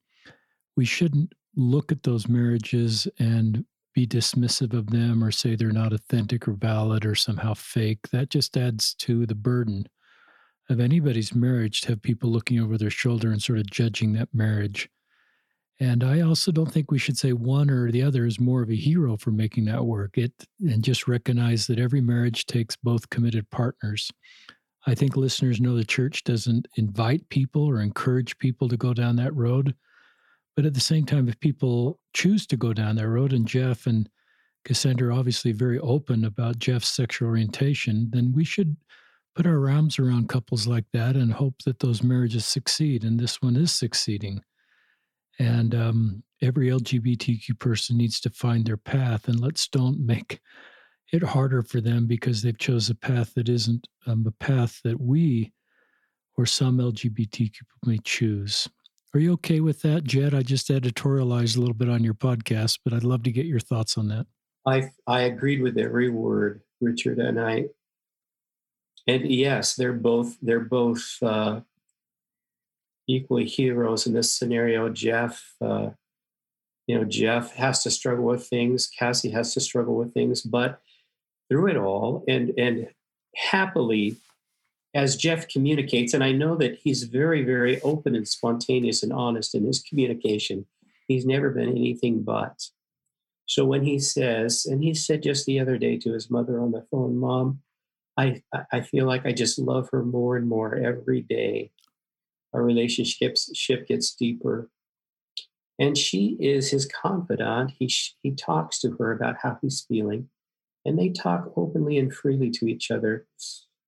we 0.75 0.83
shouldn't 0.83 1.33
look 1.55 1.93
at 1.93 2.03
those 2.03 2.27
marriages 2.27 3.07
and 3.19 3.63
be 3.93 4.05
dismissive 4.05 4.73
of 4.73 4.89
them 4.89 5.23
or 5.23 5.31
say 5.31 5.55
they're 5.55 5.71
not 5.71 5.93
authentic 5.93 6.45
or 6.45 6.53
valid 6.53 7.05
or 7.05 7.15
somehow 7.15 7.53
fake. 7.53 8.09
That 8.11 8.29
just 8.29 8.57
adds 8.57 8.95
to 8.95 9.25
the 9.25 9.35
burden 9.35 9.87
of 10.69 10.81
anybody's 10.81 11.33
marriage 11.33 11.79
to 11.81 11.89
have 11.89 12.01
people 12.01 12.29
looking 12.29 12.59
over 12.59 12.77
their 12.77 12.89
shoulder 12.89 13.31
and 13.31 13.41
sort 13.41 13.59
of 13.59 13.71
judging 13.71 14.11
that 14.13 14.33
marriage. 14.33 14.89
And 15.81 16.03
I 16.03 16.21
also 16.21 16.51
don't 16.51 16.71
think 16.71 16.91
we 16.91 16.99
should 16.99 17.17
say 17.17 17.33
one 17.33 17.71
or 17.71 17.89
the 17.89 18.03
other 18.03 18.27
is 18.27 18.39
more 18.39 18.61
of 18.61 18.69
a 18.69 18.75
hero 18.75 19.17
for 19.17 19.31
making 19.31 19.65
that 19.65 19.83
work. 19.83 20.15
It 20.15 20.31
and 20.59 20.83
just 20.83 21.07
recognize 21.07 21.65
that 21.65 21.79
every 21.79 22.01
marriage 22.01 22.45
takes 22.45 22.75
both 22.75 23.09
committed 23.09 23.49
partners. 23.49 24.11
I 24.85 24.93
think 24.93 25.17
listeners 25.17 25.59
know 25.59 25.75
the 25.75 25.83
church 25.83 26.23
doesn't 26.23 26.67
invite 26.75 27.27
people 27.29 27.63
or 27.63 27.81
encourage 27.81 28.37
people 28.37 28.69
to 28.69 28.77
go 28.77 28.93
down 28.93 29.15
that 29.15 29.35
road. 29.35 29.73
But 30.55 30.67
at 30.67 30.75
the 30.75 30.79
same 30.79 31.03
time, 31.03 31.27
if 31.27 31.39
people 31.39 31.99
choose 32.13 32.45
to 32.47 32.57
go 32.57 32.73
down 32.73 32.95
that 32.97 33.09
road, 33.09 33.33
and 33.33 33.47
Jeff 33.47 33.87
and 33.87 34.07
Cassandra 34.63 35.09
are 35.09 35.17
obviously 35.17 35.51
very 35.51 35.79
open 35.79 36.25
about 36.25 36.59
Jeff's 36.59 36.89
sexual 36.89 37.29
orientation, 37.29 38.07
then 38.11 38.33
we 38.35 38.43
should 38.43 38.77
put 39.35 39.47
our 39.47 39.67
arms 39.67 39.97
around 39.97 40.29
couples 40.29 40.67
like 40.67 40.85
that 40.93 41.15
and 41.15 41.33
hope 41.33 41.55
that 41.65 41.79
those 41.79 42.03
marriages 42.03 42.45
succeed. 42.45 43.03
And 43.03 43.19
this 43.19 43.41
one 43.41 43.55
is 43.55 43.71
succeeding. 43.71 44.43
And 45.41 45.73
um, 45.73 46.23
every 46.43 46.67
LGBTQ 46.67 47.57
person 47.57 47.97
needs 47.97 48.19
to 48.21 48.29
find 48.29 48.63
their 48.63 48.77
path. 48.77 49.27
And 49.27 49.39
let's 49.39 49.67
don't 49.67 49.99
make 49.99 50.39
it 51.11 51.23
harder 51.23 51.63
for 51.63 51.81
them 51.81 52.05
because 52.05 52.41
they've 52.41 52.57
chose 52.57 52.91
a 52.91 52.95
path 52.95 53.33
that 53.33 53.49
isn't 53.49 53.87
um, 54.05 54.23
a 54.27 54.31
path 54.31 54.79
that 54.83 55.01
we 55.01 55.51
or 56.37 56.45
some 56.45 56.77
LGBTQ 56.77 57.55
may 57.85 57.97
choose. 58.03 58.67
Are 59.15 59.19
you 59.19 59.33
okay 59.33 59.61
with 59.61 59.81
that, 59.81 60.03
Jed? 60.03 60.35
I 60.35 60.43
just 60.43 60.69
editorialized 60.69 61.57
a 61.57 61.59
little 61.59 61.73
bit 61.73 61.89
on 61.89 62.03
your 62.03 62.13
podcast, 62.13 62.79
but 62.85 62.93
I'd 62.93 63.03
love 63.03 63.23
to 63.23 63.31
get 63.31 63.47
your 63.47 63.59
thoughts 63.59 63.97
on 63.97 64.07
that. 64.09 64.27
I 64.65 64.91
I 65.07 65.21
agreed 65.21 65.63
with 65.63 65.77
every 65.77 66.09
word, 66.09 66.61
Richard, 66.79 67.17
and 67.17 67.41
I 67.41 67.65
and 69.07 69.29
yes, 69.29 69.75
they're 69.75 69.91
both 69.91 70.37
they're 70.41 70.59
both 70.59 71.17
uh, 71.23 71.61
equally 73.11 73.45
heroes 73.45 74.07
in 74.07 74.13
this 74.13 74.33
scenario. 74.33 74.89
Jeff, 74.89 75.53
uh, 75.61 75.89
you 76.87 76.97
know, 76.97 77.03
Jeff 77.03 77.53
has 77.53 77.83
to 77.83 77.91
struggle 77.91 78.25
with 78.25 78.47
things. 78.47 78.87
Cassie 78.87 79.31
has 79.31 79.53
to 79.53 79.59
struggle 79.59 79.95
with 79.95 80.13
things, 80.13 80.41
but 80.41 80.81
through 81.49 81.67
it 81.67 81.77
all, 81.77 82.23
and 82.27 82.53
and 82.57 82.87
happily, 83.35 84.17
as 84.93 85.15
Jeff 85.15 85.47
communicates, 85.47 86.13
and 86.13 86.23
I 86.23 86.31
know 86.31 86.55
that 86.55 86.79
he's 86.79 87.03
very 87.03 87.43
very 87.43 87.81
open 87.81 88.15
and 88.15 88.27
spontaneous 88.27 89.03
and 89.03 89.13
honest 89.13 89.53
in 89.55 89.65
his 89.65 89.81
communication. 89.81 90.65
He's 91.07 91.25
never 91.25 91.49
been 91.49 91.69
anything 91.69 92.23
but. 92.23 92.69
So 93.45 93.65
when 93.65 93.83
he 93.83 93.99
says, 93.99 94.65
and 94.65 94.81
he 94.81 94.93
said 94.93 95.23
just 95.23 95.45
the 95.45 95.59
other 95.59 95.77
day 95.77 95.97
to 95.97 96.13
his 96.13 96.29
mother 96.29 96.61
on 96.61 96.71
the 96.71 96.85
phone, 96.89 97.17
"Mom." 97.17 97.61
I, 98.17 98.43
I 98.71 98.81
feel 98.81 99.07
like 99.07 99.25
I 99.25 99.31
just 99.31 99.57
love 99.57 99.89
her 99.93 100.03
more 100.03 100.35
and 100.35 100.47
more 100.47 100.75
every 100.75 101.21
day. 101.21 101.71
Our 102.53 102.63
relationship 102.63 103.37
ship 103.53 103.87
gets 103.87 104.13
deeper. 104.13 104.69
And 105.79 105.97
she 105.97 106.37
is 106.39 106.69
his 106.69 106.85
confidant. 106.85 107.71
He, 107.79 107.91
he 108.21 108.35
talks 108.35 108.79
to 108.81 108.91
her 108.99 109.11
about 109.11 109.37
how 109.41 109.57
he's 109.61 109.85
feeling, 109.87 110.29
and 110.85 110.97
they 110.97 111.09
talk 111.09 111.51
openly 111.55 111.97
and 111.97 112.13
freely 112.13 112.51
to 112.51 112.67
each 112.67 112.91
other. 112.91 113.25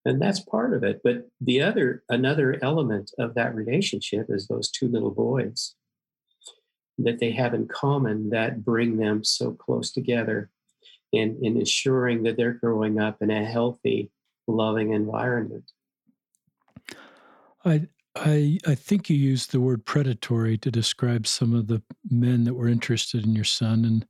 And 0.05 0.21
that's 0.21 0.39
part 0.39 0.73
of 0.73 0.83
it. 0.83 1.01
But 1.03 1.29
the 1.39 1.61
other, 1.61 2.03
another 2.09 2.57
element 2.61 3.11
of 3.19 3.35
that 3.35 3.55
relationship 3.55 4.25
is 4.29 4.47
those 4.47 4.69
two 4.71 4.87
little 4.87 5.11
boys 5.11 5.75
that 6.97 7.19
they 7.19 7.31
have 7.31 7.53
in 7.53 7.67
common 7.67 8.29
that 8.31 8.63
bring 8.63 8.97
them 8.97 9.23
so 9.23 9.51
close 9.51 9.91
together 9.91 10.49
in, 11.11 11.37
in 11.41 11.57
ensuring 11.57 12.23
that 12.23 12.37
they're 12.37 12.53
growing 12.53 12.99
up 12.99 13.21
in 13.21 13.29
a 13.29 13.45
healthy, 13.45 14.11
loving 14.47 14.93
environment. 14.93 15.71
I 17.63 17.87
I 18.15 18.59
I 18.67 18.75
think 18.75 19.09
you 19.09 19.15
used 19.15 19.51
the 19.51 19.59
word 19.59 19.85
predatory 19.85 20.57
to 20.59 20.71
describe 20.71 21.25
some 21.25 21.53
of 21.53 21.67
the 21.67 21.81
men 22.09 22.43
that 22.43 22.53
were 22.53 22.67
interested 22.67 23.23
in 23.25 23.33
your 23.33 23.43
son, 23.43 23.85
and 23.85 24.05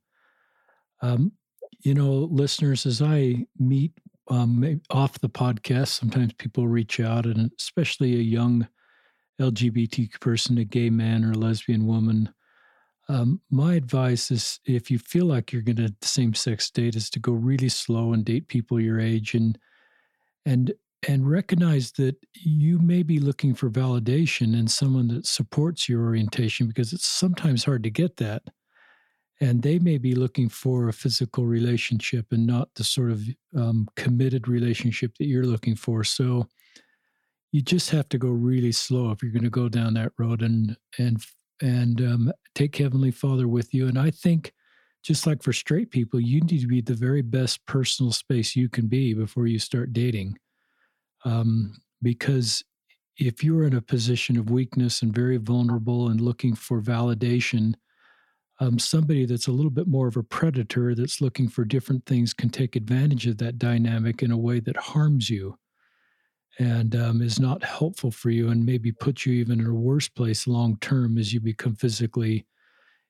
um, 1.02 1.32
you 1.80 1.94
know, 1.94 2.12
listeners, 2.30 2.86
as 2.86 3.02
I 3.02 3.46
meet 3.58 3.92
um, 4.28 4.80
off 4.90 5.18
the 5.20 5.28
podcast, 5.28 5.88
sometimes 5.88 6.32
people 6.34 6.68
reach 6.68 7.00
out, 7.00 7.26
and 7.26 7.50
especially 7.58 8.14
a 8.14 8.22
young 8.22 8.66
LGBT 9.40 10.20
person, 10.20 10.58
a 10.58 10.64
gay 10.64 10.90
man 10.90 11.24
or 11.24 11.32
a 11.32 11.38
lesbian 11.38 11.86
woman, 11.86 12.32
um, 13.08 13.40
my 13.50 13.74
advice 13.74 14.30
is 14.30 14.60
if 14.64 14.90
you 14.90 14.98
feel 14.98 15.26
like 15.26 15.52
you're 15.52 15.62
going 15.62 15.76
to 15.76 15.94
same 16.02 16.34
sex 16.34 16.70
date, 16.70 16.96
is 16.96 17.10
to 17.10 17.18
go 17.18 17.32
really 17.32 17.68
slow 17.68 18.12
and 18.12 18.24
date 18.24 18.48
people 18.48 18.80
your 18.80 19.00
age 19.00 19.34
and 19.34 19.58
and 20.46 20.72
and 21.08 21.28
recognize 21.28 21.92
that 21.92 22.16
you 22.34 22.78
may 22.78 23.02
be 23.02 23.18
looking 23.18 23.54
for 23.54 23.70
validation 23.70 24.58
in 24.58 24.68
someone 24.68 25.08
that 25.08 25.26
supports 25.26 25.88
your 25.88 26.02
orientation 26.02 26.66
because 26.66 26.92
it's 26.92 27.06
sometimes 27.06 27.64
hard 27.64 27.82
to 27.82 27.90
get 27.90 28.16
that 28.16 28.42
and 29.40 29.62
they 29.62 29.78
may 29.78 29.98
be 29.98 30.14
looking 30.14 30.48
for 30.48 30.88
a 30.88 30.92
physical 30.92 31.44
relationship 31.44 32.26
and 32.30 32.46
not 32.46 32.68
the 32.76 32.84
sort 32.84 33.10
of 33.10 33.22
um, 33.56 33.88
committed 33.96 34.48
relationship 34.48 35.12
that 35.18 35.26
you're 35.26 35.44
looking 35.44 35.74
for 35.74 36.04
so 36.04 36.46
you 37.54 37.62
just 37.62 37.90
have 37.90 38.08
to 38.08 38.18
go 38.18 38.30
really 38.30 38.72
slow 38.72 39.12
if 39.12 39.22
you're 39.22 39.30
going 39.30 39.44
to 39.44 39.50
go 39.50 39.68
down 39.68 39.94
that 39.94 40.10
road 40.18 40.42
and 40.42 40.76
and 40.98 41.24
and 41.62 42.00
um, 42.00 42.32
take 42.54 42.76
Heavenly 42.76 43.10
Father 43.10 43.46
with 43.48 43.72
you. 43.72 43.86
And 43.86 43.98
I 43.98 44.10
think, 44.10 44.52
just 45.02 45.26
like 45.26 45.42
for 45.42 45.52
straight 45.52 45.90
people, 45.90 46.20
you 46.20 46.40
need 46.40 46.60
to 46.60 46.66
be 46.66 46.80
the 46.80 46.94
very 46.94 47.22
best 47.22 47.64
personal 47.66 48.10
space 48.10 48.56
you 48.56 48.68
can 48.68 48.86
be 48.86 49.14
before 49.14 49.46
you 49.46 49.58
start 49.58 49.92
dating. 49.92 50.36
Um, 51.24 51.80
because 52.02 52.62
if 53.16 53.42
you're 53.42 53.66
in 53.66 53.74
a 53.74 53.82
position 53.82 54.38
of 54.38 54.50
weakness 54.50 55.02
and 55.02 55.14
very 55.14 55.36
vulnerable 55.36 56.08
and 56.08 56.20
looking 56.20 56.54
for 56.54 56.80
validation, 56.80 57.74
um, 58.60 58.78
somebody 58.78 59.26
that's 59.26 59.48
a 59.48 59.52
little 59.52 59.70
bit 59.70 59.86
more 59.86 60.06
of 60.06 60.16
a 60.16 60.22
predator 60.22 60.94
that's 60.94 61.20
looking 61.20 61.48
for 61.48 61.64
different 61.64 62.04
things 62.06 62.32
can 62.32 62.50
take 62.50 62.76
advantage 62.76 63.26
of 63.26 63.38
that 63.38 63.58
dynamic 63.58 64.22
in 64.22 64.30
a 64.30 64.38
way 64.38 64.60
that 64.60 64.76
harms 64.76 65.28
you 65.28 65.58
and 66.58 66.94
um, 66.94 67.20
is 67.20 67.40
not 67.40 67.64
helpful 67.64 68.10
for 68.10 68.30
you 68.30 68.50
and 68.50 68.64
maybe 68.64 68.92
put 68.92 69.26
you 69.26 69.32
even 69.32 69.60
in 69.60 69.66
a 69.66 69.74
worse 69.74 70.08
place 70.08 70.46
long 70.46 70.76
term 70.78 71.18
as 71.18 71.32
you 71.32 71.40
become 71.40 71.74
physically 71.74 72.46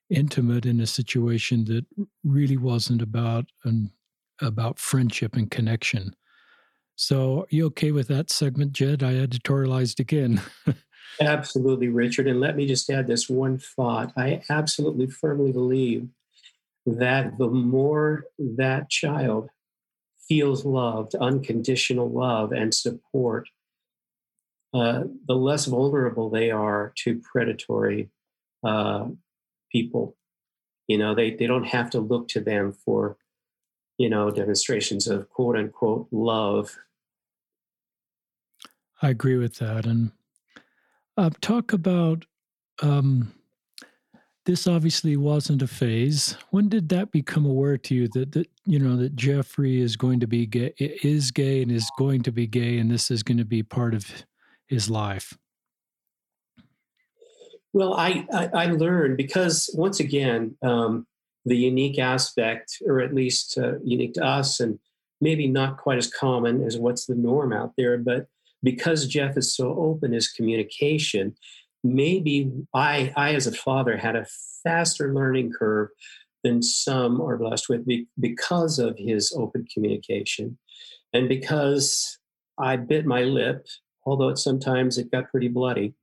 intimate 0.09 0.65
in 0.65 0.79
a 0.81 0.87
situation 0.87 1.63
that 1.65 1.85
really 2.23 2.57
wasn't 2.57 3.01
about 3.01 3.45
an, 3.65 3.91
about 4.41 4.79
friendship 4.79 5.35
and 5.35 5.51
connection. 5.51 6.15
So, 6.95 7.41
are 7.41 7.47
you 7.49 7.65
okay 7.67 7.91
with 7.91 8.07
that 8.07 8.29
segment, 8.29 8.71
Jed? 8.71 9.03
I 9.03 9.13
editorialized 9.13 9.99
again. 9.99 10.41
absolutely, 11.21 11.89
Richard. 11.89 12.27
And 12.27 12.39
let 12.39 12.55
me 12.55 12.65
just 12.65 12.89
add 12.89 13.07
this 13.07 13.29
one 13.29 13.57
thought. 13.57 14.13
I 14.17 14.41
absolutely 14.49 15.07
firmly 15.07 15.51
believe 15.51 16.07
that 16.85 17.37
the 17.37 17.47
more 17.47 18.25
that 18.37 18.89
child 18.89 19.49
feels 20.27 20.65
loved, 20.65 21.15
unconditional 21.15 22.09
love 22.09 22.51
and 22.51 22.73
support, 22.73 23.47
uh, 24.73 25.03
the 25.27 25.35
less 25.35 25.65
vulnerable 25.65 26.29
they 26.29 26.51
are 26.51 26.93
to 26.97 27.21
predatory 27.31 28.09
uh, 28.63 29.07
people. 29.71 30.15
You 30.87 30.97
know, 30.97 31.15
they, 31.15 31.31
they 31.31 31.47
don't 31.47 31.65
have 31.65 31.89
to 31.91 31.99
look 31.99 32.27
to 32.29 32.41
them 32.41 32.73
for, 32.73 33.17
you 33.97 34.09
know, 34.09 34.29
demonstrations 34.29 35.07
of 35.07 35.29
quote 35.29 35.55
unquote 35.57 36.07
love. 36.11 36.75
I 39.01 39.09
agree 39.09 39.37
with 39.37 39.55
that. 39.57 39.85
And 39.85 40.11
uh, 41.17 41.29
talk 41.41 41.73
about 41.73 42.25
um, 42.81 43.33
this 44.45 44.67
obviously 44.67 45.17
wasn't 45.17 45.61
a 45.61 45.67
phase. 45.67 46.37
When 46.51 46.69
did 46.69 46.89
that 46.89 47.11
become 47.11 47.45
aware 47.45 47.77
to 47.77 47.95
you 47.95 48.07
that 48.09 48.31
that 48.33 48.47
you 48.65 48.79
know 48.79 48.95
that 48.97 49.15
Jeffrey 49.15 49.81
is 49.81 49.95
going 49.95 50.19
to 50.19 50.27
be 50.27 50.45
gay, 50.45 50.73
is 50.77 51.31
gay, 51.31 51.61
and 51.61 51.71
is 51.71 51.89
going 51.97 52.21
to 52.23 52.31
be 52.31 52.47
gay, 52.47 52.77
and 52.77 52.89
this 52.91 53.09
is 53.09 53.23
going 53.23 53.37
to 53.37 53.45
be 53.45 53.63
part 53.63 53.93
of 53.93 54.05
his 54.67 54.89
life? 54.89 55.37
Well, 57.73 57.93
I 57.95 58.27
I, 58.31 58.49
I 58.53 58.65
learned 58.67 59.17
because 59.17 59.69
once 59.73 59.99
again, 59.99 60.55
um, 60.61 61.07
the 61.45 61.57
unique 61.57 61.99
aspect, 61.99 62.77
or 62.85 62.99
at 62.99 63.13
least 63.13 63.57
uh, 63.57 63.79
unique 63.83 64.13
to 64.15 64.23
us, 64.25 64.59
and 64.59 64.79
maybe 65.21 65.47
not 65.47 65.77
quite 65.77 65.97
as 65.97 66.11
common 66.11 66.63
as 66.63 66.77
what's 66.77 67.05
the 67.05 67.15
norm 67.15 67.53
out 67.53 67.73
there, 67.77 67.97
but 67.97 68.27
because 68.63 69.07
Jeff 69.07 69.37
is 69.37 69.55
so 69.55 69.77
open, 69.77 70.11
his 70.11 70.27
communication, 70.27 71.35
maybe 71.83 72.51
I, 72.73 73.13
I 73.15 73.35
as 73.35 73.45
a 73.47 73.51
father 73.51 73.95
had 73.95 74.15
a 74.15 74.25
faster 74.63 75.13
learning 75.13 75.51
curve 75.51 75.89
than 76.43 76.61
some 76.61 77.21
are 77.21 77.37
blessed 77.37 77.69
with 77.69 77.87
because 78.19 78.79
of 78.79 78.97
his 78.97 79.33
open 79.35 79.65
communication 79.71 80.57
and 81.13 81.29
because 81.29 82.19
I 82.57 82.75
bit 82.75 83.05
my 83.05 83.23
lip, 83.23 83.65
although 84.05 84.29
it, 84.29 84.37
sometimes 84.37 84.97
it 84.97 85.11
got 85.11 85.29
pretty 85.31 85.47
bloody, 85.47 85.93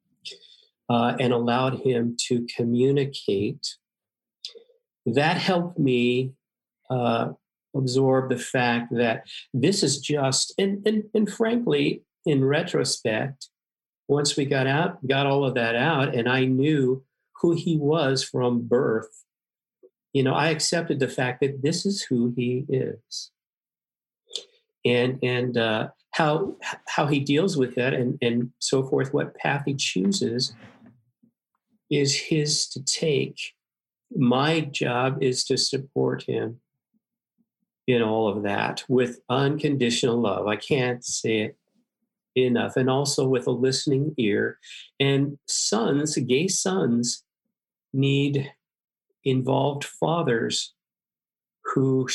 uh, 0.88 1.16
and 1.20 1.32
allowed 1.32 1.80
him 1.80 2.16
to 2.28 2.46
communicate. 2.54 3.76
That 5.06 5.36
helped 5.36 5.78
me 5.78 6.32
uh, 6.90 7.30
absorb 7.74 8.30
the 8.30 8.38
fact 8.38 8.94
that 8.94 9.24
this 9.52 9.82
is 9.82 9.98
just, 9.98 10.54
and, 10.58 10.86
and, 10.86 11.04
and 11.14 11.30
frankly, 11.30 12.02
in 12.24 12.44
retrospect, 12.44 13.48
once 14.08 14.36
we 14.36 14.44
got 14.44 14.66
out, 14.66 15.04
got 15.06 15.26
all 15.26 15.44
of 15.44 15.54
that 15.54 15.74
out, 15.74 16.14
and 16.14 16.28
I 16.28 16.44
knew 16.44 17.04
who 17.40 17.52
he 17.52 17.76
was 17.76 18.22
from 18.22 18.62
birth, 18.62 19.24
you 20.12 20.22
know, 20.22 20.34
I 20.34 20.50
accepted 20.50 21.00
the 21.00 21.08
fact 21.08 21.40
that 21.40 21.62
this 21.62 21.86
is 21.86 22.02
who 22.02 22.32
he 22.36 22.64
is. 22.68 23.30
And 24.84 25.18
and 25.22 25.56
uh, 25.56 25.88
how 26.10 26.56
how 26.86 27.06
he 27.06 27.20
deals 27.20 27.56
with 27.56 27.74
that 27.76 27.94
and, 27.94 28.18
and 28.20 28.50
so 28.58 28.82
forth, 28.82 29.14
what 29.14 29.34
path 29.36 29.62
he 29.64 29.74
chooses 29.74 30.54
is 31.90 32.16
his 32.16 32.66
to 32.68 32.82
take. 32.82 33.38
My 34.16 34.60
job 34.60 35.22
is 35.22 35.44
to 35.44 35.56
support 35.56 36.24
him 36.24 36.60
in 37.86 38.02
all 38.02 38.28
of 38.28 38.42
that 38.44 38.84
with 38.88 39.20
unconditional 39.28 40.20
love. 40.20 40.46
I 40.46 40.56
can't 40.56 41.04
say 41.04 41.40
it 41.40 41.56
enough 42.34 42.76
and 42.76 42.88
also 42.88 43.26
with 43.26 43.46
a 43.46 43.50
listening 43.50 44.14
ear 44.16 44.58
and 44.98 45.38
sons 45.46 46.16
gay 46.16 46.48
sons 46.48 47.24
need 47.92 48.52
involved 49.24 49.84
fathers 49.84 50.74
who 51.64 52.08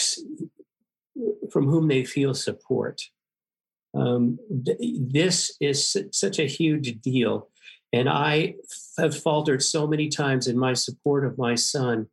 from 1.52 1.68
whom 1.68 1.88
they 1.88 2.04
feel 2.04 2.34
support 2.34 3.02
um, 3.96 4.38
this 4.50 5.56
is 5.62 5.98
such 6.12 6.40
a 6.40 6.48
huge 6.48 7.00
deal 7.02 7.50
and 7.93 8.10
i 8.10 8.54
have 8.97 9.17
faltered 9.17 9.62
so 9.62 9.88
many 9.88 10.10
times 10.10 10.47
in 10.47 10.58
my 10.58 10.73
support 10.73 11.26
of 11.26 11.38
my 11.38 11.56
son 11.56 12.08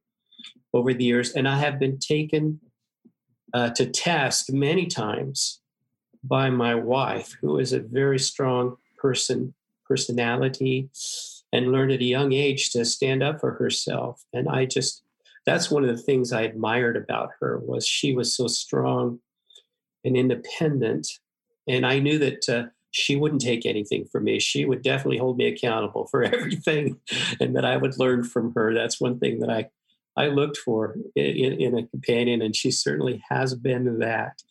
over 0.73 0.93
the 0.93 1.05
years 1.05 1.33
and 1.33 1.49
i 1.49 1.59
have 1.59 1.79
been 1.79 1.99
taken 1.99 2.61
uh, 3.55 3.71
to 3.71 3.87
task 3.87 4.53
many 4.53 4.87
times 4.87 5.61
by 6.25 6.51
my 6.51 6.75
wife, 6.75 7.37
who 7.41 7.59
is 7.59 7.73
a 7.73 7.81
very 7.81 8.19
strong 8.19 8.77
person, 8.99 9.55
personality, 9.87 10.89
and 11.53 11.71
learned 11.71 11.93
at 11.93 12.01
a 12.01 12.05
young 12.05 12.33
age 12.33 12.73
to 12.73 12.85
stand 12.85 13.23
up 13.23 13.41
for 13.41 13.53
herself. 13.53 14.25
And 14.33 14.49
I 14.49 14.65
just, 14.65 15.03
that's 15.47 15.71
one 15.71 15.85
of 15.85 15.95
the 15.95 16.03
things 16.03 16.33
I 16.33 16.43
admired 16.43 16.97
about 16.97 17.31
her 17.41 17.59
was 17.59 17.87
she 17.87 18.15
was 18.15 18.35
so 18.35 18.49
strong 18.49 19.21
and 20.05 20.17
independent. 20.17 21.07
And 21.69 21.87
I 21.87 21.99
knew 22.01 22.19
that 22.19 22.49
uh, 22.49 22.65
she 22.95 23.17
wouldn't 23.17 23.41
take 23.41 23.67
anything 23.67 24.07
from 24.07 24.23
me. 24.23 24.39
She 24.39 24.65
would 24.65 24.83
definitely 24.83 25.19
hold 25.19 25.37
me 25.37 25.49
accountable 25.49 26.07
for 26.07 26.23
everything, 26.35 27.01
and 27.41 27.57
that 27.57 27.65
I 27.65 27.77
would 27.77 27.99
learn 27.99 28.23
from 28.23 28.53
her. 28.55 28.73
That's 28.73 29.01
one 29.01 29.19
thing 29.19 29.41
that 29.41 29.51
I 29.51 29.69
I 30.17 30.29
looked 30.29 30.59
for 30.59 30.97
in, 31.17 31.61
in 31.61 31.77
a 31.77 31.87
companion, 31.89 32.41
and 32.41 32.55
she 32.55 32.71
certainly 32.71 33.23
has 33.29 33.55
been 33.57 33.99
that. 33.99 34.43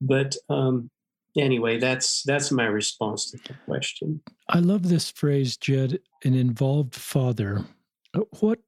But 0.00 0.36
um, 0.48 0.90
anyway, 1.36 1.78
that's 1.78 2.22
that's 2.22 2.50
my 2.50 2.64
response 2.64 3.30
to 3.30 3.36
the 3.36 3.54
question. 3.66 4.22
I 4.48 4.60
love 4.60 4.88
this 4.88 5.10
phrase, 5.10 5.58
Jed. 5.58 5.98
An 6.24 6.34
involved 6.34 6.94
father. 6.94 7.64
What? 8.40 8.60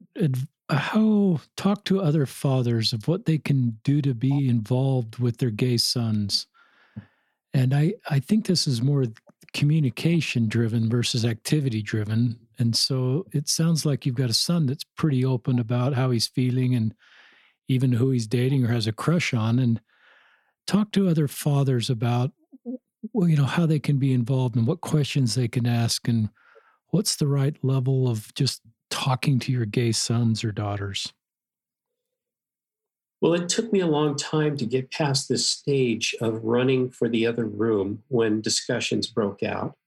How 0.70 1.40
talk 1.56 1.84
to 1.84 2.00
other 2.00 2.26
fathers 2.26 2.92
of 2.92 3.08
what 3.08 3.24
they 3.24 3.38
can 3.38 3.78
do 3.84 4.02
to 4.02 4.14
be 4.14 4.48
involved 4.48 5.18
with 5.18 5.38
their 5.38 5.50
gay 5.50 5.78
sons. 5.78 6.46
And 7.54 7.72
I, 7.72 7.94
I 8.10 8.18
think 8.18 8.46
this 8.46 8.66
is 8.66 8.82
more 8.82 9.06
communication 9.52 10.48
driven 10.48 10.90
versus 10.90 11.24
activity 11.24 11.80
driven. 11.80 12.38
And 12.58 12.74
so 12.74 13.24
it 13.32 13.48
sounds 13.48 13.86
like 13.86 14.04
you've 14.04 14.16
got 14.16 14.30
a 14.30 14.34
son 14.34 14.66
that's 14.66 14.84
pretty 14.96 15.24
open 15.24 15.58
about 15.60 15.94
how 15.94 16.10
he's 16.10 16.26
feeling 16.26 16.74
and 16.74 16.94
even 17.68 17.92
who 17.92 18.10
he's 18.10 18.26
dating 18.26 18.64
or 18.64 18.68
has 18.68 18.86
a 18.86 18.92
crush 18.92 19.32
on. 19.32 19.60
And 19.60 19.80
talk 20.66 20.90
to 20.92 21.08
other 21.08 21.28
fathers 21.28 21.88
about 21.88 22.32
well, 23.12 23.28
you 23.28 23.36
know, 23.36 23.44
how 23.44 23.66
they 23.66 23.78
can 23.78 23.98
be 23.98 24.12
involved 24.12 24.56
and 24.56 24.66
what 24.66 24.80
questions 24.80 25.34
they 25.34 25.46
can 25.46 25.66
ask 25.66 26.08
and 26.08 26.30
what's 26.88 27.16
the 27.16 27.26
right 27.26 27.56
level 27.62 28.08
of 28.08 28.32
just 28.34 28.62
talking 28.90 29.38
to 29.40 29.52
your 29.52 29.66
gay 29.66 29.92
sons 29.92 30.42
or 30.42 30.52
daughters? 30.52 31.12
Well, 33.24 33.32
it 33.32 33.48
took 33.48 33.72
me 33.72 33.80
a 33.80 33.87
long 33.87 34.16
time 34.16 34.54
to 34.58 34.66
get 34.66 34.90
past 34.90 35.30
this 35.30 35.48
stage 35.48 36.14
of 36.20 36.44
running 36.44 36.90
for 36.90 37.08
the 37.08 37.26
other 37.26 37.46
room 37.46 38.02
when 38.08 38.42
discussions 38.42 39.06
broke 39.06 39.42
out 39.42 39.78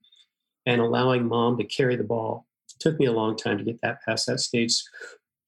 and 0.65 0.81
allowing 0.81 1.27
mom 1.27 1.59
to 1.59 1.63
carry 1.63 1.95
the 1.95 2.03
ball. 2.03 2.47
It 2.67 2.79
took 2.79 2.97
me 2.97 3.05
a 3.05 3.11
long 3.11 3.37
time 3.37 3.59
to 3.59 3.63
get 3.63 3.79
that 3.83 4.01
past 4.03 4.25
that 4.25 4.39
stage 4.39 4.81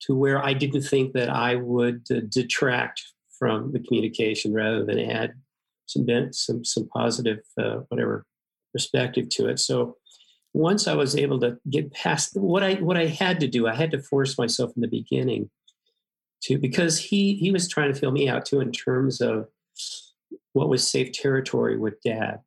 to 0.02 0.14
where 0.14 0.40
I 0.40 0.54
didn't 0.54 0.82
think 0.82 1.14
that 1.14 1.30
I 1.30 1.56
would 1.56 2.02
uh, 2.12 2.20
detract 2.28 3.02
from 3.36 3.72
the 3.72 3.80
communication 3.80 4.54
rather 4.54 4.84
than 4.84 5.00
add 5.00 5.32
some 5.86 6.06
some 6.30 6.64
some 6.64 6.88
positive 6.94 7.40
uh, 7.58 7.78
whatever 7.88 8.24
perspective 8.72 9.28
to 9.30 9.48
it. 9.48 9.58
So 9.58 9.96
once 10.54 10.86
I 10.86 10.94
was 10.94 11.16
able 11.16 11.40
to 11.40 11.58
get 11.68 11.92
past 11.92 12.36
what 12.36 12.62
I 12.62 12.74
what 12.74 12.96
I 12.96 13.06
had 13.06 13.40
to 13.40 13.48
do, 13.48 13.66
I 13.66 13.74
had 13.74 13.90
to 13.90 14.00
force 14.00 14.38
myself 14.38 14.70
in 14.76 14.82
the 14.82 14.86
beginning 14.86 15.50
to 16.42 16.58
because 16.58 16.98
he 16.98 17.34
he 17.34 17.50
was 17.50 17.68
trying 17.68 17.92
to 17.92 17.98
feel 17.98 18.10
me 18.10 18.28
out 18.28 18.46
too 18.46 18.60
in 18.60 18.72
terms 18.72 19.20
of 19.20 19.48
what 20.52 20.68
was 20.68 20.88
safe 20.88 21.12
territory 21.12 21.76
with 21.76 22.02
dad. 22.02 22.40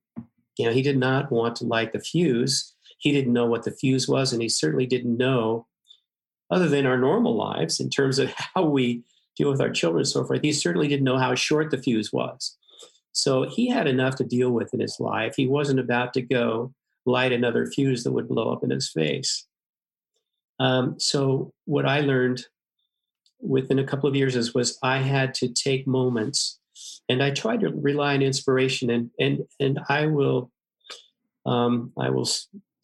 You 0.58 0.68
know, 0.68 0.74
he 0.74 0.82
did 0.82 0.98
not 0.98 1.32
want 1.32 1.56
to 1.58 1.66
light 1.66 1.94
the 1.94 2.00
fuse. 2.00 2.74
He 2.98 3.12
didn't 3.12 3.34
know 3.34 3.46
what 3.46 3.64
the 3.64 3.72
fuse 3.72 4.08
was, 4.08 4.34
and 4.34 4.42
he 4.42 4.50
certainly 4.50 4.86
didn't 4.86 5.18
know, 5.18 5.68
other 6.52 6.70
than 6.70 6.86
our 6.86 6.98
normal 6.98 7.36
lives, 7.36 7.80
in 7.80 7.90
terms 7.90 8.20
of 8.20 8.34
how 8.56 8.66
we 8.66 9.04
deal 9.36 9.50
with 9.50 9.62
our 9.62 9.72
children 9.72 10.02
and 10.02 10.08
so 10.08 10.24
forth. 10.24 10.42
He 10.42 10.54
certainly 10.54 10.88
didn't 10.88 11.06
know 11.06 11.18
how 11.18 11.34
short 11.36 11.72
the 11.72 11.78
fuse 11.78 12.14
was. 12.14 12.56
So 13.14 13.48
he 13.48 13.68
had 13.70 13.88
enough 13.88 14.16
to 14.16 14.24
deal 14.24 14.52
with 14.52 14.74
in 14.74 14.80
his 14.80 15.00
life. 15.00 15.36
He 15.36 15.48
wasn't 15.48 15.80
about 15.80 16.14
to 16.14 16.22
go 16.22 16.74
light 17.06 17.32
another 17.32 17.66
fuse 17.68 18.04
that 18.04 18.12
would 18.12 18.28
blow 18.28 18.52
up 18.52 18.64
in 18.64 18.70
his 18.70 18.90
face. 18.90 19.46
Um, 20.60 21.00
so 21.00 21.52
what 21.66 21.86
I 21.86 22.02
learned 22.02 22.46
within 23.44 23.80
a 23.80 23.84
couple 23.84 24.10
of 24.10 24.16
years 24.16 24.36
is 24.36 24.54
was 24.54 24.78
I 24.82 25.00
had 25.00 25.34
to 25.36 25.48
take 25.48 25.86
moments, 25.86 26.60
and 27.10 27.22
I 27.22 27.32
tried 27.32 27.62
to 27.62 27.70
rely 27.70 28.16
on 28.16 28.22
inspiration, 28.22 28.90
and 28.90 29.10
and 29.20 29.46
and 29.60 29.80
I 29.90 30.08
will, 30.08 30.52
um, 31.46 31.92
I 32.00 32.10
will 32.10 32.28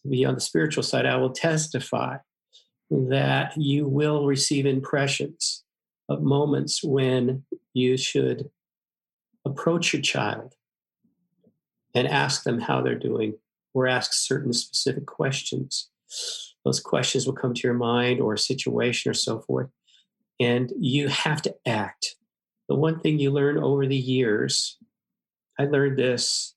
be 0.10 0.26
on 0.26 0.36
the 0.36 0.42
spiritual 0.42 0.84
side. 0.84 1.06
I 1.06 1.18
will 1.18 1.32
testify 1.32 2.18
that 2.90 3.54
you 3.56 3.88
will 3.88 4.26
receive 4.26 4.66
impressions 4.66 5.64
of 6.10 6.22
moments 6.22 6.84
when 6.84 7.44
you 7.74 7.98
should 7.98 8.50
approach 9.46 9.94
your 9.94 10.02
child 10.02 10.56
and 11.94 12.08
ask 12.08 12.44
them 12.44 12.60
how 12.60 12.82
they're 12.82 12.98
doing 12.98 13.36
or 13.74 13.88
ask 13.88 14.14
certain 14.14 14.54
specific 14.54 15.06
questions. 15.06 15.90
Those 16.66 16.80
questions 16.80 17.26
will 17.26 17.34
come 17.34 17.54
to 17.54 17.68
your 17.68 17.76
mind 17.76 18.20
or 18.20 18.34
a 18.34 18.40
situation 18.40 19.10
or 19.10 19.14
so 19.14 19.40
forth. 19.40 19.70
And 20.40 20.72
you 20.80 21.08
have 21.10 21.42
to 21.44 21.56
act. 21.66 22.16
The 22.68 22.76
one 22.76 23.00
thing 23.00 23.20
you 23.20 23.32
learn 23.32 23.58
over 23.58 23.88
the 23.88 23.98
years, 23.98 24.78
I 25.60 25.66
learned 25.66 25.98
this, 25.98 26.56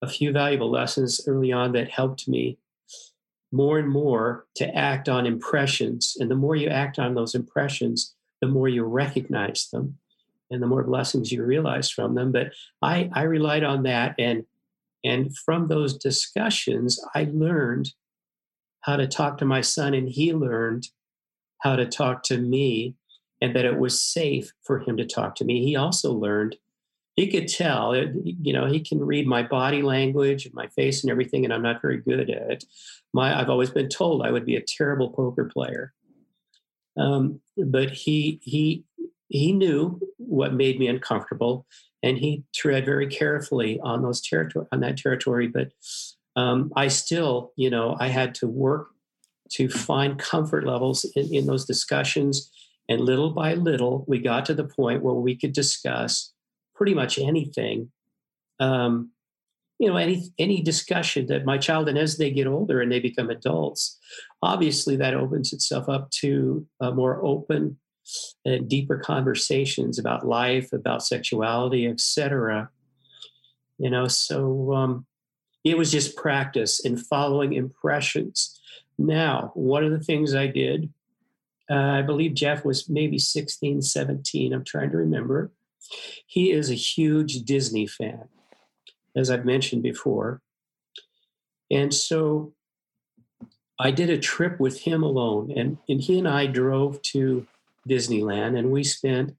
a 0.00 0.08
few 0.08 0.32
valuable 0.32 0.70
lessons 0.70 1.20
early 1.26 1.52
on 1.52 1.72
that 1.72 1.90
helped 1.90 2.28
me 2.28 2.58
more 3.50 3.78
and 3.78 3.88
more 3.88 4.46
to 4.56 4.74
act 4.74 5.08
on 5.08 5.26
impressions. 5.26 6.16
And 6.20 6.30
the 6.30 6.36
more 6.36 6.54
you 6.56 6.68
act 6.68 6.98
on 6.98 7.14
those 7.14 7.34
impressions, 7.34 8.14
the 8.40 8.48
more 8.48 8.68
you 8.68 8.84
recognize 8.84 9.68
them 9.72 9.98
and 10.50 10.62
the 10.62 10.66
more 10.66 10.84
blessings 10.84 11.32
you 11.32 11.44
realize 11.44 11.90
from 11.90 12.14
them. 12.14 12.32
But 12.32 12.52
I, 12.80 13.10
I 13.12 13.22
relied 13.22 13.64
on 13.64 13.82
that. 13.82 14.14
And, 14.18 14.44
and 15.04 15.36
from 15.36 15.68
those 15.68 15.96
discussions, 15.96 17.02
I 17.14 17.28
learned 17.32 17.92
how 18.80 18.96
to 18.96 19.06
talk 19.06 19.38
to 19.38 19.44
my 19.44 19.60
son, 19.60 19.92
and 19.92 20.08
he 20.08 20.32
learned 20.32 20.88
how 21.58 21.76
to 21.76 21.84
talk 21.84 22.22
to 22.24 22.38
me 22.38 22.94
and 23.40 23.54
that 23.54 23.64
it 23.64 23.78
was 23.78 24.00
safe 24.00 24.52
for 24.64 24.80
him 24.80 24.96
to 24.96 25.06
talk 25.06 25.34
to 25.36 25.44
me. 25.44 25.64
He 25.64 25.76
also 25.76 26.12
learned 26.12 26.56
he 27.18 27.26
could 27.26 27.48
tell, 27.48 27.96
you 27.96 28.52
know, 28.52 28.66
he 28.66 28.78
can 28.78 29.00
read 29.00 29.26
my 29.26 29.42
body 29.42 29.82
language, 29.82 30.48
my 30.52 30.68
face, 30.68 31.02
and 31.02 31.10
everything, 31.10 31.44
and 31.44 31.52
I'm 31.52 31.62
not 31.62 31.82
very 31.82 31.98
good 31.98 32.20
at 32.20 32.28
it. 32.28 32.64
My, 33.12 33.36
I've 33.36 33.50
always 33.50 33.70
been 33.70 33.88
told 33.88 34.24
I 34.24 34.30
would 34.30 34.46
be 34.46 34.54
a 34.54 34.62
terrible 34.62 35.10
poker 35.10 35.46
player, 35.46 35.92
um, 36.96 37.40
but 37.56 37.90
he 37.90 38.38
he 38.42 38.84
he 39.26 39.50
knew 39.52 40.00
what 40.18 40.54
made 40.54 40.78
me 40.78 40.86
uncomfortable, 40.86 41.66
and 42.04 42.18
he 42.18 42.44
tread 42.54 42.84
very 42.84 43.08
carefully 43.08 43.80
on 43.82 44.02
those 44.02 44.20
territory 44.20 44.66
on 44.70 44.78
that 44.80 44.96
territory. 44.96 45.48
But 45.48 45.72
um, 46.36 46.72
I 46.76 46.86
still, 46.86 47.52
you 47.56 47.68
know, 47.68 47.96
I 47.98 48.08
had 48.08 48.32
to 48.36 48.46
work 48.46 48.90
to 49.50 49.68
find 49.68 50.20
comfort 50.20 50.64
levels 50.64 51.04
in, 51.16 51.34
in 51.34 51.46
those 51.46 51.64
discussions, 51.64 52.52
and 52.88 53.00
little 53.00 53.30
by 53.30 53.54
little, 53.54 54.04
we 54.08 54.18
got 54.18 54.46
to 54.46 54.54
the 54.54 54.64
point 54.64 55.02
where 55.02 55.14
we 55.14 55.36
could 55.36 55.52
discuss 55.52 56.32
pretty 56.74 56.94
much 56.94 57.18
anything. 57.18 57.90
Um, 58.60 59.10
you 59.78 59.88
know, 59.88 59.96
any 59.96 60.24
any 60.38 60.60
discussion 60.60 61.26
that 61.26 61.44
my 61.44 61.58
child, 61.58 61.88
and 61.88 61.98
as 61.98 62.16
they 62.16 62.30
get 62.30 62.46
older 62.46 62.80
and 62.80 62.90
they 62.90 62.98
become 62.98 63.30
adults, 63.30 63.98
obviously 64.42 64.96
that 64.96 65.14
opens 65.14 65.52
itself 65.52 65.88
up 65.88 66.10
to 66.10 66.66
a 66.80 66.92
more 66.92 67.24
open 67.24 67.78
and 68.44 68.68
deeper 68.68 68.98
conversations 68.98 69.98
about 69.98 70.26
life, 70.26 70.72
about 70.72 71.04
sexuality, 71.04 71.86
etc. 71.86 72.70
You 73.78 73.90
know, 73.90 74.08
so 74.08 74.72
um, 74.74 75.06
it 75.64 75.76
was 75.76 75.92
just 75.92 76.16
practice 76.16 76.80
in 76.80 76.96
following 76.96 77.52
impressions. 77.52 78.60
Now, 78.98 79.52
one 79.54 79.84
of 79.84 79.92
the 79.92 80.00
things 80.00 80.34
I 80.34 80.48
did, 80.48 80.92
uh, 81.70 81.74
I 81.74 82.02
believe 82.02 82.34
Jeff 82.34 82.64
was 82.64 82.88
maybe 82.88 83.18
16, 83.18 83.82
17. 83.82 84.52
I'm 84.52 84.64
trying 84.64 84.90
to 84.90 84.96
remember. 84.96 85.52
He 86.26 86.50
is 86.50 86.70
a 86.70 86.74
huge 86.74 87.42
Disney 87.42 87.86
fan, 87.86 88.28
as 89.16 89.30
I've 89.30 89.44
mentioned 89.44 89.82
before. 89.82 90.40
And 91.70 91.92
so 91.92 92.54
I 93.78 93.90
did 93.90 94.10
a 94.10 94.18
trip 94.18 94.58
with 94.58 94.80
him 94.80 95.02
alone, 95.02 95.52
and, 95.54 95.78
and 95.88 96.00
he 96.00 96.18
and 96.18 96.28
I 96.28 96.46
drove 96.46 97.00
to 97.02 97.46
Disneyland, 97.88 98.58
and 98.58 98.70
we 98.70 98.82
spent 98.82 99.36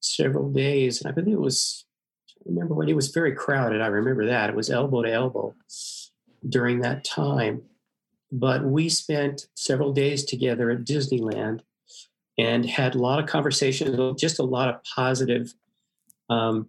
several 0.00 0.50
days. 0.50 1.00
And 1.00 1.10
I 1.10 1.14
believe 1.14 1.34
it 1.34 1.40
was, 1.40 1.84
I 2.40 2.42
remember 2.46 2.74
when 2.74 2.88
it 2.88 2.96
was 2.96 3.08
very 3.08 3.34
crowded. 3.34 3.80
I 3.80 3.88
remember 3.88 4.26
that. 4.26 4.50
It 4.50 4.56
was 4.56 4.70
elbow 4.70 5.02
to 5.02 5.12
elbow 5.12 5.54
during 6.48 6.80
that 6.80 7.04
time. 7.04 7.62
But 8.30 8.64
we 8.64 8.88
spent 8.88 9.46
several 9.54 9.92
days 9.92 10.24
together 10.24 10.70
at 10.70 10.84
Disneyland 10.84 11.60
and 12.38 12.64
had 12.66 12.94
a 12.94 12.98
lot 12.98 13.18
of 13.18 13.26
conversations, 13.26 14.20
just 14.20 14.38
a 14.38 14.44
lot 14.44 14.68
of 14.68 14.82
positive 14.84 15.54
um, 16.30 16.68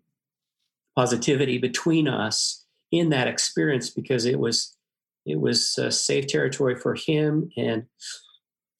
positivity 0.95 1.57
between 1.57 2.07
us 2.07 2.65
in 2.91 3.09
that 3.09 3.27
experience 3.27 3.89
because 3.89 4.25
it 4.25 4.39
was 4.39 4.75
it 5.25 5.39
was 5.39 5.77
a 5.77 5.91
safe 5.91 6.27
territory 6.27 6.75
for 6.75 6.95
him 6.95 7.51
and 7.55 7.85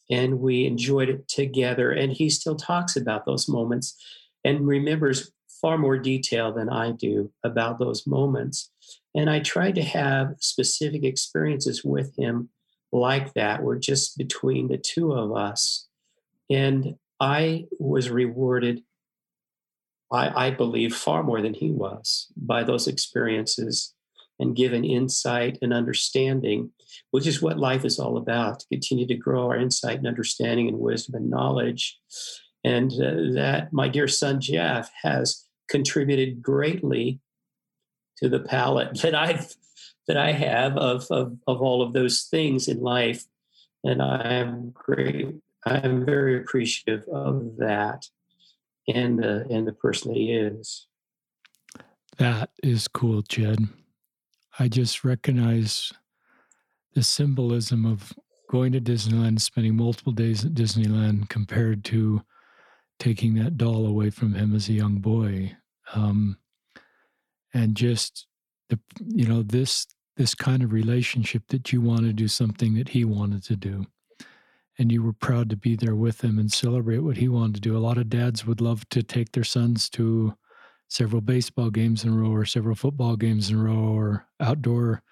and 0.10 0.40
we 0.40 0.66
enjoyed 0.66 1.10
it 1.10 1.28
together. 1.28 1.92
And 1.92 2.12
he 2.12 2.30
still 2.30 2.56
talks 2.56 2.96
about 2.96 3.26
those 3.26 3.48
moments 3.48 3.96
and 4.44 4.66
remembers 4.66 5.32
far 5.62 5.78
more 5.78 5.98
detail 5.98 6.52
than 6.52 6.70
I 6.70 6.92
do 6.92 7.32
about 7.44 7.80
those 7.80 8.08
moments. 8.08 8.72
And 9.14 9.30
I 9.30 9.40
tried 9.40 9.76
to 9.76 9.84
have 9.84 10.36
specific 10.40 11.04
experiences 11.04 11.84
with 11.84 12.16
him 12.18 12.50
like 12.92 13.34
that 13.34 13.62
were 13.62 13.78
just 13.78 14.18
between 14.18 14.68
the 14.68 14.78
two 14.78 15.14
of 15.14 15.36
us 15.36 15.88
and 16.50 16.96
I 17.20 17.66
was 17.80 18.10
rewarded 18.10 18.82
I, 20.12 20.48
I 20.48 20.52
believe, 20.52 20.96
far 20.96 21.24
more 21.24 21.42
than 21.42 21.54
he 21.54 21.72
was 21.72 22.28
by 22.36 22.64
those 22.64 22.88
experiences 22.88 23.94
and 24.40 24.56
given 24.56 24.84
insight 24.84 25.58
and 25.62 25.74
understanding, 25.74 26.72
which 27.12 27.28
is 27.28 27.42
what 27.42 27.60
life 27.60 27.86
is 27.86 28.00
all 28.00 28.18
about 28.18 28.60
to 28.60 28.68
continue 28.72 29.06
to 29.08 29.16
grow 29.16 29.48
our 29.48 29.58
insight 29.58 29.98
and 29.98 30.08
understanding 30.08 30.68
and 30.68 30.80
wisdom 30.80 31.16
and 31.16 31.30
knowledge. 31.30 32.00
And 32.64 32.92
uh, 32.94 33.34
that 33.36 33.70
my 33.72 33.88
dear 33.88 34.08
son 34.08 34.42
Jeff 34.42 34.92
has 35.04 35.46
contributed 35.70 36.42
greatly 36.42 37.20
to 38.18 38.30
the 38.30 38.40
palette 38.40 39.00
that 39.02 39.16
I've 39.16 39.54
that 40.10 40.18
I 40.18 40.32
have 40.32 40.76
of, 40.76 41.06
of, 41.12 41.38
of 41.46 41.62
all 41.62 41.84
of 41.84 41.94
those 41.94 42.24
things 42.24 42.68
in 42.68 42.82
life. 42.82 43.26
And 43.84 44.02
I 44.02 44.34
am 44.34 44.72
great. 44.72 45.36
I'm 45.68 46.04
very 46.04 46.40
appreciative 46.40 47.08
of 47.08 47.58
that 47.58 48.08
and 48.88 49.20
the 49.20 49.46
and 49.52 49.68
the 49.68 49.72
person 49.72 50.12
that 50.12 50.18
he 50.18 50.32
is. 50.32 50.88
That 52.18 52.50
is 52.64 52.88
cool, 52.88 53.22
Jed. 53.22 53.68
I 54.58 54.68
just 54.68 55.04
recognize 55.04 55.94
the 56.96 57.04
symbolism 57.04 57.86
of 57.86 58.12
going 58.50 58.72
to 58.72 58.82
Disneyland, 58.82 59.40
spending 59.42 59.78
multiple 59.78 60.12
days 60.12 60.44
at 60.44 60.56
Disneyland, 60.56 61.30
compared 61.30 61.86
to 61.86 62.24
taking 62.98 63.36
that 63.36 63.58
doll 63.58 63.86
away 63.86 64.10
from 64.10 64.34
him 64.34 64.56
as 64.56 64.70
a 64.70 64.74
young 64.74 64.98
boy, 64.98 65.56
um, 65.94 66.38
and 67.54 67.76
just 67.76 68.26
the 68.70 68.80
you 69.06 69.28
know 69.28 69.44
this 69.44 69.86
this 70.20 70.36
kind 70.36 70.62
of 70.62 70.74
relationship 70.74 71.44
that 71.48 71.72
you 71.72 71.80
want 71.80 72.02
to 72.02 72.12
do 72.12 72.28
something 72.28 72.74
that 72.76 72.90
he 72.90 73.06
wanted 73.06 73.42
to 73.42 73.56
do 73.56 73.88
and 74.78 74.92
you 74.92 75.02
were 75.02 75.14
proud 75.14 75.50
to 75.50 75.56
be 75.56 75.78
there 75.78 75.96
with 75.96 76.24
him 76.24 76.38
and 76.38 76.52
celebrate 76.52 77.00
what 77.00 77.18
he 77.18 77.30
wanted 77.30 77.56
to 77.56 77.62
do. 77.62 77.78
A 77.78 77.80
lot 77.80 77.98
of 77.98 78.10
dads 78.10 78.46
would 78.46 78.62
love 78.62 78.88
to 78.90 79.02
take 79.02 79.32
their 79.32 79.44
sons 79.44 79.90
to 79.92 80.34
several 80.90 81.22
baseball 81.22 81.70
games 81.70 82.04
in 82.04 82.12
a 82.12 82.16
row 82.16 82.32
or 82.32 82.46
several 82.46 82.76
football 82.76 83.16
games 83.16 83.50
in 83.50 83.58
a 83.58 83.64
row 83.64 83.94
or 83.94 84.26
outdoor 84.40 85.04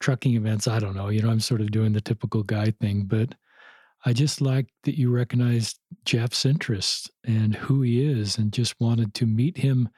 trucking 0.00 0.34
events. 0.34 0.68
I 0.68 0.78
don't 0.78 0.96
know. 0.96 1.08
You 1.08 1.22
know, 1.22 1.30
I'm 1.30 1.40
sort 1.40 1.60
of 1.60 1.70
doing 1.70 1.92
the 1.92 2.00
typical 2.00 2.42
guy 2.42 2.72
thing, 2.72 3.04
but 3.04 3.34
I 4.04 4.14
just 4.14 4.40
like 4.40 4.68
that 4.84 4.98
you 4.98 5.10
recognized 5.10 5.78
Jeff's 6.06 6.46
interest 6.46 7.10
and 7.24 7.54
who 7.54 7.82
he 7.82 8.06
is 8.06 8.38
and 8.38 8.52
just 8.52 8.80
wanted 8.80 9.14
to 9.14 9.26
meet 9.26 9.58
him 9.58 9.88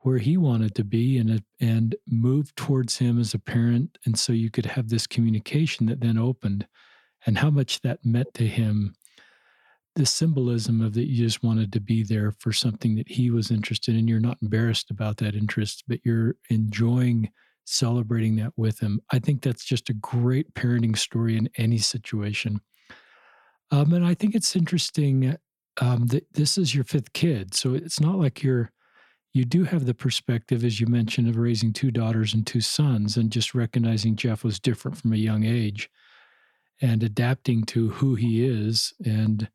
where 0.00 0.18
he 0.18 0.36
wanted 0.36 0.74
to 0.76 0.84
be 0.84 1.18
and 1.18 1.42
and 1.60 1.96
move 2.06 2.54
towards 2.54 2.98
him 2.98 3.18
as 3.18 3.34
a 3.34 3.38
parent. 3.38 3.98
And 4.04 4.18
so 4.18 4.32
you 4.32 4.50
could 4.50 4.66
have 4.66 4.88
this 4.88 5.06
communication 5.06 5.86
that 5.86 6.00
then 6.00 6.18
opened 6.18 6.66
and 7.26 7.38
how 7.38 7.50
much 7.50 7.80
that 7.80 8.04
meant 8.04 8.32
to 8.34 8.46
him 8.46 8.94
the 9.96 10.06
symbolism 10.06 10.80
of 10.80 10.94
that 10.94 11.08
you 11.08 11.24
just 11.24 11.42
wanted 11.42 11.72
to 11.72 11.80
be 11.80 12.04
there 12.04 12.30
for 12.30 12.52
something 12.52 12.94
that 12.94 13.08
he 13.08 13.30
was 13.30 13.50
interested 13.50 13.96
in. 13.96 14.06
You're 14.06 14.20
not 14.20 14.38
embarrassed 14.40 14.90
about 14.90 15.16
that 15.18 15.34
interest 15.34 15.84
but 15.88 15.98
you're 16.04 16.36
enjoying 16.50 17.30
celebrating 17.64 18.36
that 18.36 18.52
with 18.56 18.78
him. 18.78 19.00
I 19.12 19.18
think 19.18 19.42
that's 19.42 19.64
just 19.64 19.90
a 19.90 19.94
great 19.94 20.54
parenting 20.54 20.96
story 20.96 21.36
in 21.36 21.50
any 21.58 21.78
situation. 21.78 22.60
Um, 23.70 23.92
and 23.92 24.06
i 24.06 24.14
think 24.14 24.34
it's 24.34 24.56
interesting 24.56 25.36
um, 25.80 26.06
that 26.08 26.32
this 26.32 26.58
is 26.58 26.74
your 26.74 26.84
fifth 26.84 27.12
kid. 27.12 27.54
So 27.54 27.74
it's 27.74 28.00
not 28.00 28.18
like 28.18 28.42
you're 28.42 28.72
you 29.34 29.44
do 29.44 29.64
have 29.64 29.86
the 29.86 29.94
perspective 29.94 30.64
as 30.64 30.80
you 30.80 30.86
mentioned 30.86 31.28
of 31.28 31.36
raising 31.36 31.72
two 31.72 31.90
daughters 31.90 32.34
and 32.34 32.46
two 32.46 32.60
sons 32.60 33.16
and 33.16 33.30
just 33.30 33.54
recognizing 33.54 34.16
jeff 34.16 34.42
was 34.42 34.58
different 34.58 34.96
from 34.96 35.12
a 35.12 35.16
young 35.16 35.44
age 35.44 35.90
and 36.80 37.02
adapting 37.02 37.64
to 37.64 37.90
who 37.90 38.14
he 38.14 38.46
is 38.46 38.92
and 39.04 39.48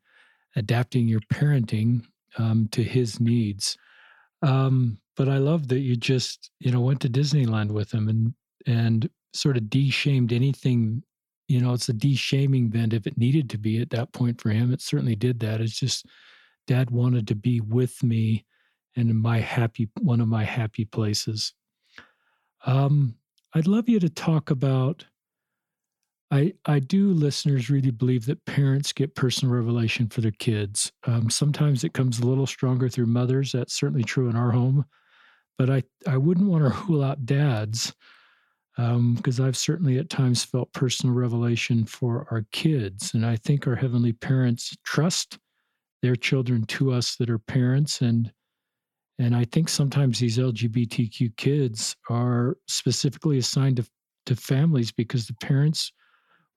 adapting 0.56 1.08
your 1.08 1.20
parenting 1.32 2.04
um, 2.38 2.68
to 2.72 2.82
his 2.82 3.20
needs. 3.20 3.76
Um, 4.42 4.98
but 5.16 5.28
I 5.28 5.38
love 5.38 5.68
that 5.68 5.78
you 5.78 5.96
just 5.96 6.50
you 6.60 6.70
know 6.70 6.80
went 6.80 7.00
to 7.02 7.08
Disneyland 7.08 7.70
with 7.70 7.92
him 7.92 8.08
and 8.08 8.34
and 8.66 9.08
sort 9.32 9.56
of 9.56 9.70
de-shamed 9.70 10.32
anything. 10.32 11.02
You 11.48 11.60
know, 11.60 11.74
it's 11.74 11.88
a 11.88 11.92
de-shaming 11.92 12.68
bend 12.68 12.94
if 12.94 13.06
it 13.06 13.18
needed 13.18 13.50
to 13.50 13.58
be 13.58 13.80
at 13.80 13.90
that 13.90 14.12
point 14.12 14.40
for 14.40 14.50
him. 14.50 14.72
It 14.72 14.80
certainly 14.80 15.14
did 15.14 15.40
that. 15.40 15.60
It's 15.60 15.78
just 15.78 16.06
Dad 16.66 16.90
wanted 16.90 17.28
to 17.28 17.34
be 17.34 17.60
with 17.60 18.02
me 18.02 18.44
and 18.96 19.14
my 19.20 19.40
happy 19.40 19.88
one 20.00 20.20
of 20.20 20.28
my 20.28 20.44
happy 20.44 20.84
places. 20.84 21.52
Um, 22.66 23.16
I'd 23.54 23.66
love 23.66 23.88
you 23.88 24.00
to 24.00 24.08
talk 24.08 24.50
about 24.50 25.04
I, 26.34 26.54
I 26.66 26.80
do, 26.80 27.12
listeners, 27.12 27.70
really 27.70 27.92
believe 27.92 28.26
that 28.26 28.44
parents 28.44 28.92
get 28.92 29.14
personal 29.14 29.54
revelation 29.54 30.08
for 30.08 30.20
their 30.20 30.32
kids. 30.32 30.90
Um, 31.06 31.30
sometimes 31.30 31.84
it 31.84 31.92
comes 31.92 32.18
a 32.18 32.26
little 32.26 32.46
stronger 32.46 32.88
through 32.88 33.06
mothers. 33.06 33.52
That's 33.52 33.74
certainly 33.74 34.02
true 34.02 34.28
in 34.28 34.34
our 34.34 34.50
home. 34.50 34.84
But 35.58 35.70
I, 35.70 35.84
I 36.08 36.16
wouldn't 36.16 36.48
want 36.48 36.64
to 36.64 36.80
rule 36.88 37.04
out 37.04 37.24
dads 37.24 37.94
because 38.76 39.38
um, 39.38 39.46
I've 39.46 39.56
certainly 39.56 39.98
at 39.98 40.10
times 40.10 40.42
felt 40.42 40.72
personal 40.72 41.14
revelation 41.14 41.84
for 41.84 42.26
our 42.32 42.44
kids. 42.50 43.14
And 43.14 43.24
I 43.24 43.36
think 43.36 43.68
our 43.68 43.76
heavenly 43.76 44.12
parents 44.12 44.76
trust 44.82 45.38
their 46.02 46.16
children 46.16 46.64
to 46.66 46.92
us 46.92 47.14
that 47.16 47.30
are 47.30 47.38
parents. 47.38 48.00
And, 48.00 48.32
and 49.18 49.34
I 49.34 49.44
think 49.44 49.68
sometimes 49.68 50.18
these 50.18 50.38
LGBTQ 50.38 51.36
kids 51.36 51.94
are 52.10 52.56
specifically 52.66 53.38
assigned 53.38 53.76
to, 53.76 53.86
to 54.26 54.36
families 54.36 54.92
because 54.92 55.26
the 55.26 55.34
parents– 55.34 55.92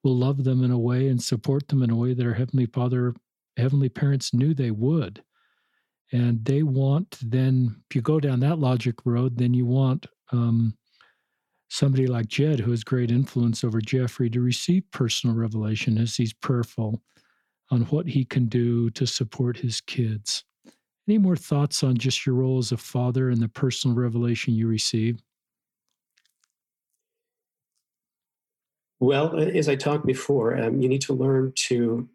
will 0.03 0.15
love 0.15 0.43
them 0.43 0.63
in 0.63 0.71
a 0.71 0.79
way 0.79 1.09
and 1.09 1.21
support 1.21 1.67
them 1.67 1.83
in 1.83 1.89
a 1.89 1.95
way 1.95 2.13
that 2.13 2.25
our 2.25 2.33
Heavenly 2.33 2.65
Father 2.67 3.13
heavenly 3.57 3.89
parents 3.89 4.33
knew 4.33 4.53
they 4.53 4.71
would. 4.71 5.21
And 6.13 6.45
they 6.45 6.63
want 6.63 7.17
then, 7.21 7.75
if 7.89 7.95
you 7.95 8.01
go 8.01 8.19
down 8.19 8.39
that 8.39 8.59
logic 8.59 8.95
road, 9.03 9.37
then 9.37 9.53
you 9.53 9.65
want 9.65 10.05
um, 10.31 10.77
somebody 11.67 12.07
like 12.07 12.27
Jed, 12.27 12.59
who 12.59 12.71
has 12.71 12.83
great 12.83 13.11
influence 13.11 13.63
over 13.63 13.81
Jeffrey, 13.81 14.29
to 14.29 14.39
receive 14.39 14.89
personal 14.91 15.35
revelation 15.35 15.97
as 15.97 16.15
he's 16.15 16.33
prayerful 16.33 17.01
on 17.71 17.81
what 17.85 18.07
he 18.07 18.23
can 18.23 18.45
do 18.45 18.89
to 18.91 19.05
support 19.05 19.57
his 19.57 19.81
kids. 19.81 20.45
Any 21.07 21.17
more 21.17 21.37
thoughts 21.37 21.83
on 21.83 21.97
just 21.97 22.25
your 22.25 22.35
role 22.35 22.57
as 22.57 22.71
a 22.71 22.77
father 22.77 23.29
and 23.29 23.41
the 23.41 23.47
personal 23.47 23.95
revelation 23.95 24.53
you 24.53 24.67
receive? 24.67 25.21
Well, 28.99 29.37
as 29.37 29.69
I 29.69 29.75
talked 29.75 30.05
before, 30.05 30.57
um, 30.57 30.81
you 30.81 30.89
need 30.89 31.01
to 31.01 31.13
learn 31.13 31.53
to 31.67 32.09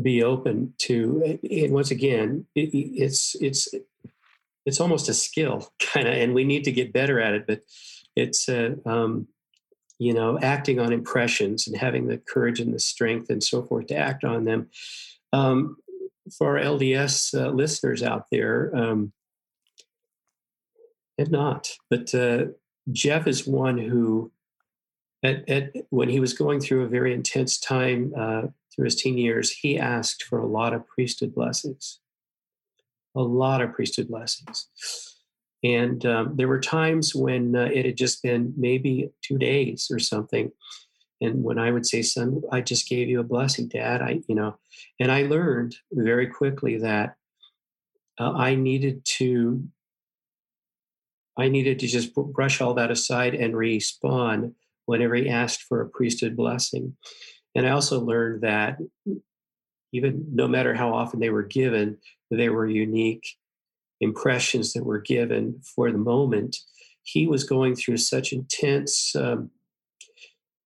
be 0.00 0.22
open 0.22 0.74
to. 0.78 1.38
And 1.48 1.72
once 1.72 1.90
again, 1.90 2.46
it, 2.54 2.70
it's 2.72 3.36
it's 3.40 3.68
it's 4.66 4.80
almost 4.80 5.08
a 5.08 5.14
skill, 5.14 5.72
kind 5.80 6.08
of, 6.08 6.14
and 6.14 6.34
we 6.34 6.44
need 6.44 6.64
to 6.64 6.72
get 6.72 6.92
better 6.92 7.20
at 7.20 7.34
it. 7.34 7.46
But 7.46 7.60
it's 8.16 8.48
uh, 8.48 8.76
um, 8.86 9.28
you 9.98 10.14
know 10.14 10.38
acting 10.40 10.80
on 10.80 10.92
impressions 10.92 11.68
and 11.68 11.76
having 11.76 12.06
the 12.06 12.18
courage 12.18 12.58
and 12.58 12.74
the 12.74 12.80
strength 12.80 13.30
and 13.30 13.44
so 13.44 13.62
forth 13.62 13.88
to 13.88 13.96
act 13.96 14.24
on 14.24 14.44
them. 14.44 14.70
Um, 15.32 15.76
for 16.36 16.58
our 16.58 16.64
LDS 16.64 17.38
uh, 17.38 17.50
listeners 17.50 18.02
out 18.02 18.26
there, 18.30 18.74
um, 18.74 19.12
and 21.18 21.30
not, 21.30 21.70
but 21.90 22.14
uh, 22.14 22.46
Jeff 22.90 23.26
is 23.26 23.46
one 23.46 23.78
who, 23.78 24.32
at, 25.22 25.48
at, 25.48 25.72
when 25.90 26.08
he 26.08 26.20
was 26.20 26.32
going 26.32 26.60
through 26.60 26.84
a 26.84 26.88
very 26.88 27.14
intense 27.14 27.58
time 27.58 28.12
uh, 28.16 28.42
through 28.74 28.84
his 28.84 28.96
teen 28.96 29.16
years, 29.16 29.50
he 29.50 29.78
asked 29.78 30.24
for 30.24 30.38
a 30.38 30.46
lot 30.46 30.74
of 30.74 30.86
priesthood 30.86 31.34
blessings, 31.34 32.00
a 33.14 33.22
lot 33.22 33.60
of 33.60 33.72
priesthood 33.72 34.08
blessings. 34.08 34.68
And 35.62 36.04
um, 36.04 36.36
there 36.36 36.48
were 36.48 36.60
times 36.60 37.14
when 37.14 37.56
uh, 37.56 37.70
it 37.72 37.86
had 37.86 37.96
just 37.96 38.22
been 38.22 38.52
maybe 38.56 39.10
two 39.22 39.38
days 39.38 39.88
or 39.90 39.98
something. 39.98 40.52
And 41.20 41.42
when 41.42 41.58
I 41.58 41.70
would 41.70 41.86
say, 41.86 42.02
son, 42.02 42.42
I 42.50 42.60
just 42.60 42.88
gave 42.88 43.08
you 43.08 43.20
a 43.20 43.24
blessing, 43.24 43.68
dad, 43.68 44.02
I, 44.02 44.20
you 44.28 44.34
know, 44.34 44.56
and 44.98 45.10
I 45.10 45.22
learned 45.22 45.76
very 45.92 46.26
quickly 46.26 46.78
that 46.78 47.14
uh, 48.18 48.32
I 48.32 48.54
needed 48.54 49.04
to, 49.16 49.64
I 51.38 51.48
needed 51.48 51.78
to 51.80 51.86
just 51.86 52.14
brush 52.14 52.60
all 52.60 52.74
that 52.74 52.90
aside 52.90 53.34
and 53.34 53.56
respond 53.56 54.54
whenever 54.86 55.14
he 55.14 55.28
asked 55.28 55.62
for 55.62 55.80
a 55.80 55.88
priesthood 55.88 56.36
blessing. 56.36 56.96
And 57.54 57.66
I 57.66 57.70
also 57.70 58.00
learned 58.00 58.42
that 58.42 58.78
even 59.92 60.26
no 60.32 60.48
matter 60.48 60.74
how 60.74 60.92
often 60.92 61.20
they 61.20 61.30
were 61.30 61.44
given, 61.44 61.98
they 62.30 62.48
were 62.48 62.66
unique 62.66 63.26
impressions 64.00 64.72
that 64.72 64.84
were 64.84 65.00
given 65.00 65.60
for 65.74 65.90
the 65.90 65.98
moment. 65.98 66.56
He 67.02 67.26
was 67.26 67.44
going 67.44 67.76
through 67.76 67.98
such 67.98 68.32
intense 68.32 69.14
um, 69.14 69.50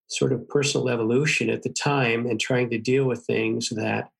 sort 0.08 0.32
of 0.32 0.48
personal 0.48 0.88
evolution 0.88 1.50
at 1.50 1.62
the 1.62 1.70
time 1.70 2.26
and 2.26 2.40
trying 2.40 2.70
to 2.70 2.78
deal 2.78 3.04
with 3.04 3.24
things 3.24 3.68
that 3.70 4.10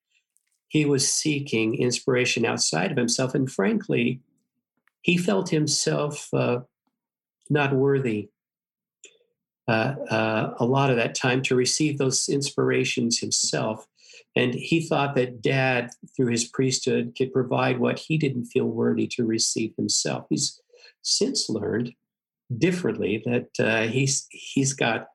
he 0.68 0.84
was 0.84 1.10
seeking 1.10 1.74
inspiration 1.74 2.44
outside 2.44 2.90
of 2.90 2.96
himself. 2.96 3.34
And 3.34 3.50
frankly, 3.50 4.20
he 5.00 5.16
felt 5.16 5.48
himself 5.48 6.28
uh, 6.32 6.60
not 7.48 7.72
worthy 7.72 8.28
uh, 9.66 9.94
uh, 10.10 10.54
a 10.58 10.64
lot 10.64 10.90
of 10.90 10.96
that 10.96 11.14
time 11.14 11.42
to 11.42 11.54
receive 11.54 11.98
those 11.98 12.28
inspirations 12.28 13.18
himself. 13.18 13.86
And 14.36 14.54
he 14.54 14.86
thought 14.86 15.14
that 15.14 15.42
dad, 15.42 15.90
through 16.16 16.30
his 16.30 16.44
priesthood, 16.44 17.14
could 17.16 17.32
provide 17.32 17.78
what 17.78 17.98
he 17.98 18.18
didn't 18.18 18.46
feel 18.46 18.66
worthy 18.66 19.06
to 19.08 19.24
receive 19.24 19.74
himself. 19.76 20.26
He's 20.30 20.60
since 21.02 21.48
learned 21.48 21.92
differently 22.56 23.22
that 23.26 23.48
uh, 23.58 23.88
he's 23.88 24.26
he's 24.30 24.72
got 24.72 25.08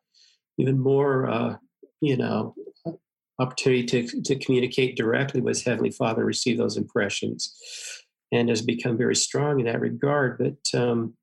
even 0.58 0.80
more, 0.80 1.30
uh, 1.30 1.56
you 2.02 2.18
know, 2.18 2.56
opportunity 3.40 3.84
to, 3.86 4.22
to 4.22 4.36
communicate 4.36 4.96
directly 4.96 5.42
with 5.42 5.64
Heavenly 5.64 5.92
Father, 5.92 6.24
receive 6.24 6.58
those 6.58 6.78
impressions, 6.78 7.54
and 8.32 8.50
has 8.50 8.62
become 8.62 8.98
very 8.98 9.16
strong 9.16 9.60
in 9.60 9.66
that 9.66 9.82
regard. 9.82 10.38
But 10.38 10.80
um, 10.80 11.16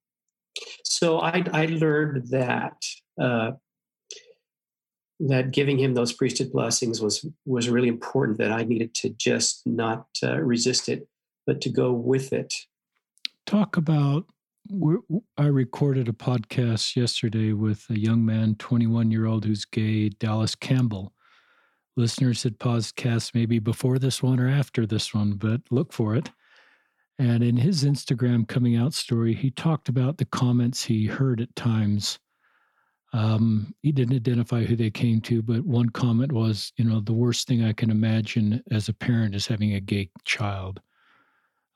so 0.85 1.20
I, 1.20 1.45
I 1.53 1.66
learned 1.66 2.28
that 2.28 2.83
uh, 3.20 3.53
that 5.20 5.51
giving 5.51 5.78
him 5.78 5.95
those 5.95 6.12
priesthood 6.12 6.51
blessings 6.53 7.01
was 7.01 7.26
was 7.45 7.68
really 7.68 7.89
important. 7.89 8.39
That 8.39 8.53
I 8.53 8.64
needed 8.64 8.95
to 8.95 9.11
just 9.11 9.66
not 9.66 10.07
uh, 10.22 10.39
resist 10.39 10.89
it, 10.89 11.07
but 11.47 11.61
to 11.62 11.68
go 11.68 11.93
with 11.93 12.33
it. 12.33 12.55
Talk 13.47 13.76
about. 13.76 14.26
I 15.39 15.47
recorded 15.47 16.09
a 16.09 16.13
podcast 16.13 16.97
yesterday 16.97 17.53
with 17.53 17.87
a 17.91 17.99
young 17.99 18.25
man, 18.25 18.57
21 18.57 19.11
year 19.11 19.27
old, 19.27 19.45
who's 19.45 19.65
gay, 19.65 20.09
Dallas 20.09 20.55
Campbell. 20.55 21.13
Listeners 21.97 22.43
had 22.43 22.59
podcasts 22.59 23.35
maybe 23.35 23.59
before 23.59 23.99
this 23.99 24.23
one 24.23 24.39
or 24.39 24.49
after 24.49 24.87
this 24.87 25.13
one, 25.15 25.33
but 25.33 25.61
look 25.71 25.93
for 25.93 26.15
it. 26.15 26.31
And 27.19 27.43
in 27.43 27.57
his 27.57 27.85
Instagram 27.85 28.47
coming 28.49 28.77
out 28.77 28.95
story, 28.95 29.35
he 29.35 29.51
talked 29.51 29.89
about 29.89 30.19
the 30.19 30.25
comments 30.25 30.85
he 30.85 31.07
heard 31.07 31.41
at 31.41 31.55
times 31.57 32.19
um, 33.13 33.75
he 33.83 33.91
didn't 33.93 34.17
identify 34.17 34.65
who 34.65 34.77
they 34.77 34.91
came 34.91 35.21
to, 35.23 35.43
but 35.43 35.65
one 35.65 35.91
comment 35.91 36.33
was, 36.33 36.73
you 36.77 36.85
know, 36.85 37.01
the 37.01 37.13
worst 37.13 37.49
thing 37.49 37.65
I 37.65 37.73
can 37.73 37.91
imagine 37.91 38.63
as 38.71 38.89
a 38.89 38.95
parent 38.95 39.35
is 39.35 39.47
having 39.47 39.75
a 39.75 39.81
gay 39.81 40.11
child. 40.25 40.81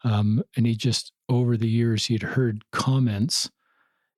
Um, 0.04 0.42
and 0.56 0.66
he 0.66 0.76
just, 0.76 1.12
over 1.28 1.56
the 1.56 1.68
years, 1.68 2.04
he 2.06 2.14
had 2.14 2.22
heard 2.22 2.62
comments, 2.70 3.50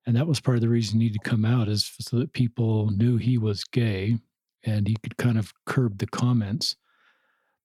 and 0.05 0.15
that 0.15 0.27
was 0.27 0.39
part 0.39 0.57
of 0.57 0.61
the 0.61 0.69
reason 0.69 0.99
he 0.99 1.07
needed 1.07 1.23
to 1.23 1.29
come 1.29 1.45
out, 1.45 1.67
is 1.67 1.91
so 1.99 2.19
that 2.19 2.33
people 2.33 2.91
knew 2.91 3.17
he 3.17 3.37
was 3.37 3.63
gay 3.63 4.17
and 4.65 4.87
he 4.87 4.97
could 5.01 5.17
kind 5.17 5.37
of 5.37 5.53
curb 5.65 5.97
the 5.97 6.07
comments. 6.07 6.75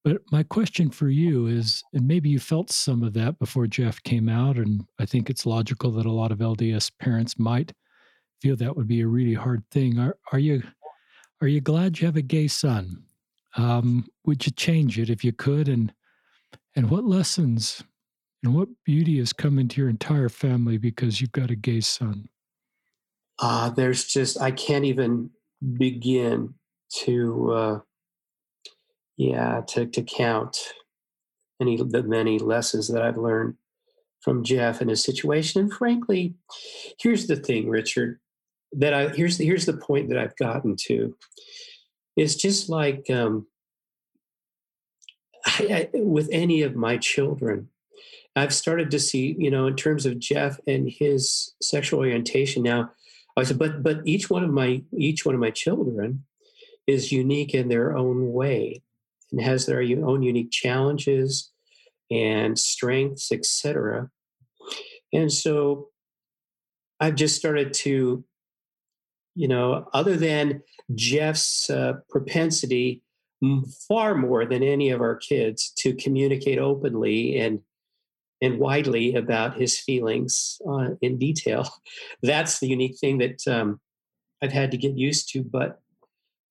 But 0.05 0.23
my 0.33 0.43
question 0.43 0.91
for 0.91 1.09
you 1.09 1.47
is, 1.47 1.83
and 1.93 2.07
maybe 2.07 2.29
you 2.29 2.41
felt 2.41 2.71
some 2.71 3.03
of 3.03 3.13
that 3.15 3.39
before 3.39 3.67
Jeff 3.67 4.03
came 4.03 4.29
out, 4.29 4.57
and 4.57 4.85
I 4.99 5.07
think 5.07 5.31
it's 5.31 5.47
logical 5.47 5.91
that 5.93 6.07
a 6.07 6.13
lot 6.13 6.33
of 6.33 6.39
LDS 6.39 6.91
parents 6.99 7.39
might 7.39 7.73
feel 8.41 8.57
that 8.57 8.77
would 8.77 8.89
be 8.89 9.01
a 9.01 9.07
really 9.07 9.35
hard 9.35 9.63
thing. 9.71 10.01
Are 10.01 10.17
are 10.33 10.41
you 10.41 10.63
are 11.41 11.47
you 11.47 11.61
glad 11.61 12.01
you 12.01 12.07
have 12.07 12.17
a 12.17 12.23
gay 12.23 12.49
son? 12.49 13.05
Um, 13.57 14.09
would 14.25 14.45
you 14.45 14.53
change 14.53 14.99
it 14.99 15.09
if 15.09 15.23
you 15.25 15.33
could? 15.33 15.69
And 15.69 15.93
and 16.75 16.91
what 16.91 17.05
lessons 17.05 17.85
and 18.43 18.55
what 18.55 18.69
beauty 18.85 19.19
has 19.19 19.33
come 19.33 19.59
into 19.59 19.81
your 19.81 19.91
entire 19.91 20.29
family 20.29 20.79
because 20.79 21.21
you've 21.21 21.33
got 21.33 21.51
a 21.51 21.57
gay 21.57 21.81
son? 21.81 22.29
Uh, 23.39 23.71
there's 23.71 24.05
just 24.05 24.41
I 24.41 24.51
can't 24.51 24.85
even 24.85 25.31
begin 25.77 26.55
to 27.05 27.53
uh, 27.53 27.79
yeah 29.17 29.63
to 29.69 29.87
to 29.87 30.03
count 30.03 30.59
any 31.61 31.77
the 31.77 32.03
many 32.03 32.39
lessons 32.39 32.89
that 32.89 33.03
I've 33.03 33.17
learned 33.17 33.55
from 34.21 34.45
Jeff 34.45 34.81
and 34.81 34.91
his 34.91 35.03
situation. 35.03 35.63
And 35.63 35.73
frankly, 35.73 36.35
here's 36.99 37.27
the 37.27 37.37
thing, 37.37 37.69
Richard 37.69 38.21
that 38.73 38.95
I 38.95 39.09
here's 39.09 39.39
the, 39.39 39.45
here's 39.45 39.67
the 39.67 39.77
point 39.77 40.09
that 40.09 40.19
I've 40.19 40.37
gotten 40.37 40.77
to. 40.87 41.17
It's 42.17 42.35
just 42.35 42.69
like 42.69 43.07
um, 43.11 43.47
I, 45.47 45.89
I, 45.95 45.99
with 45.99 46.29
any 46.33 46.63
of 46.63 46.75
my 46.75 46.97
children, 46.99 47.69
I've 48.35 48.55
started 48.55 48.91
to 48.93 48.99
see, 48.99 49.37
you 49.39 49.51
know, 49.51 49.67
in 49.67 49.77
terms 49.77 50.07
of 50.07 50.19
Jeff 50.19 50.59
and 50.67 50.91
his 50.91 51.55
sexual 51.61 52.01
orientation. 52.01 52.63
Now, 52.63 52.91
I 53.37 53.45
said, 53.45 53.59
but 53.59 53.83
but 53.83 54.01
each 54.05 54.31
one 54.31 54.45
of 54.45 54.51
my 54.51 54.83
each 54.97 55.25
one 55.25 55.35
of 55.35 55.41
my 55.41 55.51
children 55.51 56.25
is 56.87 57.13
unique 57.13 57.55
in 57.55 57.69
their 57.69 57.97
own 57.97 58.33
way 58.33 58.83
and 59.31 59.41
has 59.41 59.67
their 59.67 59.81
own 59.81 60.23
unique 60.23 60.51
challenges 60.51 61.51
and 62.11 62.59
strengths, 62.59 63.33
etc. 63.33 64.11
And 65.13 65.33
so 65.33 65.89
I've 67.01 67.15
just 67.15 67.37
started 67.37 67.73
to 67.75 68.25
you 69.35 69.49
know, 69.49 69.89
other 69.93 70.17
than 70.17 70.63
Jeff's 70.95 71.71
uh, 71.71 71.95
propensity, 72.11 73.03
far 73.89 74.15
more 74.15 74.47
than 74.47 74.63
any 74.63 74.91
of 74.91 75.01
our 75.01 75.17
kids, 75.17 75.73
to 75.79 75.95
communicate 75.95 76.59
openly 76.59 77.39
and 77.39 77.61
and 78.43 78.59
widely 78.59 79.15
about 79.15 79.57
his 79.59 79.79
feelings 79.79 80.61
uh, 80.69 80.89
in 81.01 81.17
detail. 81.17 81.67
That's 82.23 82.59
the 82.59 82.69
unique 82.69 82.99
thing 82.99 83.19
that 83.19 83.41
um, 83.47 83.81
I've 84.43 84.53
had 84.53 84.73
to 84.73 84.77
get 84.77 84.99
used 84.99 85.33
to, 85.33 85.43
but 85.43 85.81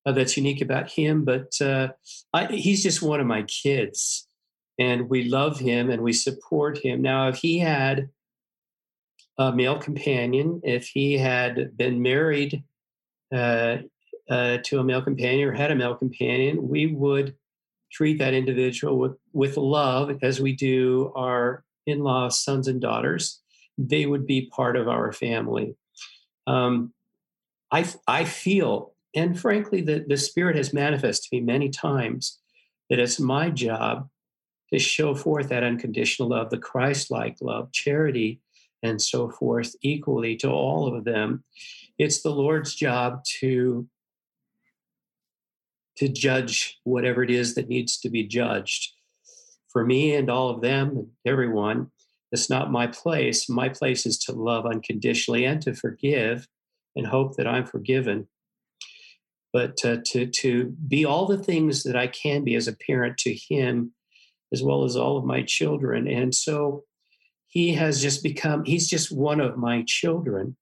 uh, 0.04 0.12
that's 0.12 0.36
unique 0.36 0.60
about 0.60 0.90
him. 0.90 1.24
But 1.24 1.52
uh, 1.60 1.88
I, 2.32 2.46
he's 2.46 2.82
just 2.82 3.02
one 3.02 3.20
of 3.20 3.26
my 3.26 3.42
kids, 3.42 4.26
and 4.78 5.08
we 5.08 5.24
love 5.24 5.60
him 5.60 5.90
and 5.90 6.02
we 6.02 6.12
support 6.12 6.78
him. 6.78 7.02
Now, 7.02 7.28
if 7.28 7.36
he 7.36 7.58
had 7.58 8.08
a 9.38 9.52
male 9.52 9.78
companion, 9.78 10.60
if 10.64 10.88
he 10.88 11.16
had 11.18 11.76
been 11.76 12.02
married 12.02 12.64
uh, 13.32 13.78
uh, 14.28 14.58
to 14.64 14.80
a 14.80 14.84
male 14.84 15.02
companion 15.02 15.48
or 15.48 15.52
had 15.52 15.70
a 15.70 15.76
male 15.76 15.94
companion, 15.94 16.68
we 16.68 16.86
would 16.86 17.36
treat 17.92 18.18
that 18.18 18.34
individual 18.34 18.98
with, 18.98 19.16
with 19.32 19.56
love 19.56 20.18
as 20.22 20.40
we 20.40 20.56
do 20.56 21.12
our 21.14 21.64
in 21.86 22.00
laws, 22.00 22.42
sons, 22.42 22.68
and 22.68 22.80
daughters, 22.80 23.40
they 23.78 24.06
would 24.06 24.26
be 24.26 24.50
part 24.52 24.76
of 24.76 24.88
our 24.88 25.12
family. 25.12 25.74
Um, 26.46 26.92
I, 27.70 27.86
I 28.06 28.24
feel, 28.24 28.94
and 29.14 29.38
frankly, 29.38 29.80
the, 29.80 30.04
the 30.06 30.16
Spirit 30.16 30.56
has 30.56 30.72
manifested 30.72 31.30
to 31.30 31.36
me 31.36 31.42
many 31.42 31.70
times 31.70 32.38
that 32.90 32.98
it's 32.98 33.18
my 33.18 33.50
job 33.50 34.08
to 34.72 34.78
show 34.78 35.14
forth 35.14 35.48
that 35.48 35.64
unconditional 35.64 36.28
love, 36.28 36.50
the 36.50 36.58
Christ 36.58 37.10
like 37.10 37.36
love, 37.40 37.72
charity, 37.72 38.40
and 38.82 39.00
so 39.00 39.30
forth, 39.30 39.74
equally 39.82 40.36
to 40.36 40.50
all 40.50 40.94
of 40.94 41.04
them. 41.04 41.44
It's 41.98 42.22
the 42.22 42.30
Lord's 42.30 42.74
job 42.74 43.24
to 43.40 43.86
to 45.96 46.08
judge 46.08 46.80
whatever 46.84 47.22
it 47.22 47.30
is 47.30 47.54
that 47.54 47.68
needs 47.68 47.98
to 48.00 48.08
be 48.08 48.24
judged. 48.24 48.91
For 49.72 49.84
me 49.84 50.14
and 50.14 50.30
all 50.30 50.50
of 50.50 50.60
them 50.60 51.10
everyone, 51.26 51.90
it's 52.30 52.48
not 52.48 52.72
my 52.72 52.86
place. 52.86 53.48
My 53.48 53.68
place 53.68 54.06
is 54.06 54.18
to 54.20 54.32
love 54.32 54.66
unconditionally 54.66 55.44
and 55.44 55.60
to 55.62 55.74
forgive 55.74 56.46
and 56.96 57.06
hope 57.06 57.36
that 57.36 57.46
I'm 57.46 57.66
forgiven. 57.66 58.28
But 59.52 59.76
to, 59.78 60.02
to 60.26 60.76
be 60.88 61.04
all 61.04 61.26
the 61.26 61.42
things 61.42 61.82
that 61.82 61.96
I 61.96 62.06
can 62.06 62.42
be 62.42 62.54
as 62.54 62.68
a 62.68 62.76
parent 62.76 63.18
to 63.18 63.34
him, 63.34 63.92
as 64.52 64.62
well 64.62 64.84
as 64.84 64.96
all 64.96 65.18
of 65.18 65.24
my 65.24 65.42
children. 65.42 66.08
And 66.08 66.34
so 66.34 66.84
he 67.48 67.74
has 67.74 68.00
just 68.00 68.22
become, 68.22 68.64
he's 68.64 68.88
just 68.88 69.12
one 69.12 69.40
of 69.40 69.58
my 69.58 69.84
children. 69.86 70.56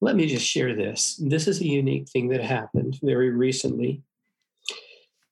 Let 0.00 0.16
me 0.16 0.26
just 0.26 0.46
share 0.46 0.74
this. 0.74 1.20
This 1.22 1.46
is 1.46 1.60
a 1.60 1.66
unique 1.66 2.08
thing 2.08 2.28
that 2.28 2.42
happened 2.42 2.98
very 3.02 3.30
recently. 3.30 4.02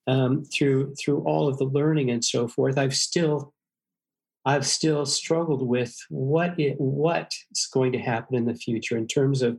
Um, 0.07 0.45
through 0.45 0.95
through 0.97 1.21
all 1.21 1.49
of 1.49 1.57
the 1.57 1.65
learning 1.65 2.11
and 2.11 2.23
so 2.23 2.47
forth, 2.47 2.77
I've 2.77 2.95
still 2.95 3.55
I've 4.45 4.67
still 4.67 5.07
struggled 5.07 5.67
with 5.67 5.97
what 6.11 6.59
it, 6.61 6.77
what's 6.79 7.67
going 7.73 7.93
to 7.93 7.99
happen 7.99 8.37
in 8.37 8.45
the 8.45 8.55
future 8.55 8.99
in 8.99 9.07
terms 9.07 9.41
of 9.41 9.59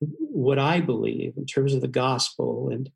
what 0.00 0.58
I 0.58 0.80
believe, 0.80 1.34
in 1.36 1.46
terms 1.46 1.74
of 1.74 1.82
the 1.82 1.88
gospel 1.88 2.70
and 2.70 2.90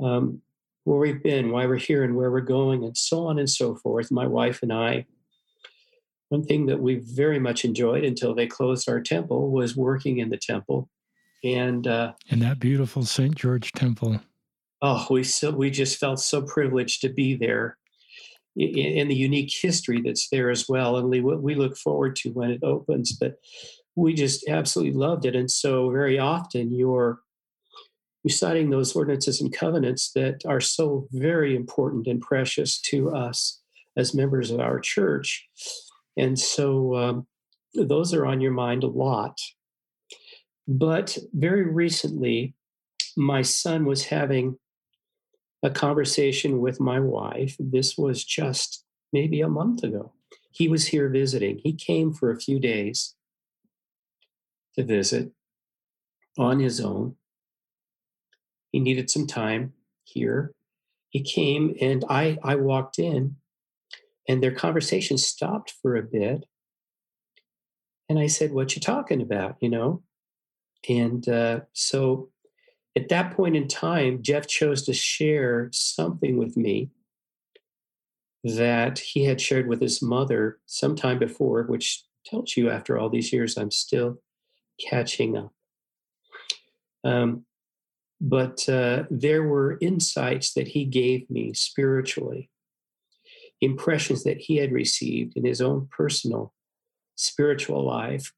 um, 0.00 0.42
where 0.84 0.98
we've 0.98 1.22
been, 1.22 1.50
why 1.50 1.66
we're 1.66 1.76
here, 1.76 2.04
and 2.04 2.14
where 2.14 2.30
we're 2.30 2.40
going, 2.40 2.84
and 2.84 2.96
so 2.96 3.26
on 3.26 3.38
and 3.38 3.48
so 3.48 3.74
forth. 3.76 4.10
My 4.10 4.26
wife 4.26 4.62
and 4.62 4.72
I. 4.72 5.06
One 6.28 6.44
thing 6.44 6.66
that 6.66 6.80
we 6.80 6.96
very 6.96 7.38
much 7.38 7.64
enjoyed 7.64 8.04
until 8.04 8.34
they 8.34 8.46
closed 8.46 8.88
our 8.88 9.00
temple 9.00 9.50
was 9.50 9.76
working 9.76 10.18
in 10.18 10.30
the 10.30 10.36
temple, 10.36 10.88
and 11.42 11.86
uh, 11.86 12.12
in 12.28 12.40
that 12.40 12.60
beautiful 12.60 13.04
St. 13.04 13.34
George 13.34 13.72
Temple. 13.72 14.20
Oh, 14.86 15.06
we 15.08 15.24
so 15.24 15.50
we 15.50 15.70
just 15.70 15.98
felt 15.98 16.20
so 16.20 16.42
privileged 16.42 17.00
to 17.00 17.08
be 17.08 17.36
there 17.36 17.78
and 18.54 19.10
the 19.10 19.16
unique 19.16 19.50
history 19.50 20.02
that's 20.02 20.28
there 20.28 20.50
as 20.50 20.68
well. 20.68 20.98
And 20.98 21.08
we, 21.08 21.22
we 21.22 21.54
look 21.54 21.78
forward 21.78 22.16
to 22.16 22.32
when 22.32 22.50
it 22.50 22.62
opens. 22.62 23.12
But 23.12 23.36
we 23.96 24.12
just 24.12 24.46
absolutely 24.46 24.92
loved 24.92 25.24
it. 25.24 25.34
And 25.34 25.50
so 25.50 25.90
very 25.90 26.18
often 26.18 26.70
you're 26.70 27.20
reciting 28.24 28.68
those 28.68 28.94
ordinances 28.94 29.40
and 29.40 29.56
covenants 29.56 30.12
that 30.12 30.42
are 30.46 30.60
so 30.60 31.08
very 31.12 31.56
important 31.56 32.06
and 32.06 32.20
precious 32.20 32.78
to 32.82 33.10
us 33.10 33.62
as 33.96 34.14
members 34.14 34.50
of 34.50 34.60
our 34.60 34.80
church. 34.80 35.48
And 36.18 36.38
so 36.38 36.94
um, 36.94 37.26
those 37.74 38.12
are 38.12 38.26
on 38.26 38.42
your 38.42 38.52
mind 38.52 38.84
a 38.84 38.88
lot. 38.88 39.38
But 40.68 41.16
very 41.32 41.64
recently, 41.64 42.54
my 43.16 43.40
son 43.40 43.86
was 43.86 44.04
having 44.04 44.58
a 45.64 45.70
conversation 45.70 46.60
with 46.60 46.78
my 46.78 47.00
wife. 47.00 47.56
This 47.58 47.96
was 47.96 48.22
just 48.22 48.84
maybe 49.12 49.40
a 49.40 49.48
month 49.48 49.82
ago. 49.82 50.12
He 50.52 50.68
was 50.68 50.88
here 50.88 51.08
visiting. 51.08 51.58
He 51.58 51.72
came 51.72 52.12
for 52.12 52.30
a 52.30 52.38
few 52.38 52.60
days 52.60 53.14
to 54.76 54.84
visit 54.84 55.32
on 56.38 56.60
his 56.60 56.80
own. 56.80 57.16
He 58.72 58.78
needed 58.78 59.08
some 59.08 59.26
time 59.26 59.72
here. 60.04 60.52
He 61.08 61.22
came 61.22 61.74
and 61.80 62.04
I, 62.10 62.38
I 62.44 62.56
walked 62.56 62.98
in 62.98 63.36
and 64.28 64.42
their 64.42 64.54
conversation 64.54 65.16
stopped 65.16 65.72
for 65.80 65.96
a 65.96 66.02
bit. 66.02 66.44
And 68.10 68.18
I 68.18 68.26
said, 68.26 68.52
What 68.52 68.74
you 68.74 68.82
talking 68.82 69.22
about? 69.22 69.56
You 69.60 69.70
know? 69.70 70.02
And 70.88 71.26
uh, 71.26 71.60
so 71.72 72.28
at 72.96 73.08
that 73.08 73.34
point 73.34 73.56
in 73.56 73.68
time, 73.68 74.22
Jeff 74.22 74.46
chose 74.46 74.82
to 74.84 74.92
share 74.92 75.68
something 75.72 76.36
with 76.36 76.56
me 76.56 76.90
that 78.44 78.98
he 78.98 79.24
had 79.24 79.40
shared 79.40 79.66
with 79.66 79.80
his 79.80 80.02
mother 80.02 80.58
sometime 80.66 81.18
before, 81.18 81.64
which 81.64 82.04
tells 82.24 82.56
you 82.56 82.70
after 82.70 82.98
all 82.98 83.08
these 83.08 83.32
years, 83.32 83.56
I'm 83.56 83.70
still 83.70 84.20
catching 84.78 85.36
up. 85.36 85.52
Um, 87.02 87.46
but 88.20 88.66
uh, 88.68 89.04
there 89.10 89.42
were 89.42 89.78
insights 89.80 90.52
that 90.54 90.68
he 90.68 90.84
gave 90.84 91.28
me 91.28 91.52
spiritually, 91.52 92.50
impressions 93.60 94.24
that 94.24 94.38
he 94.38 94.56
had 94.56 94.72
received 94.72 95.36
in 95.36 95.44
his 95.44 95.60
own 95.60 95.88
personal 95.90 96.52
spiritual 97.16 97.84
life 97.84 98.32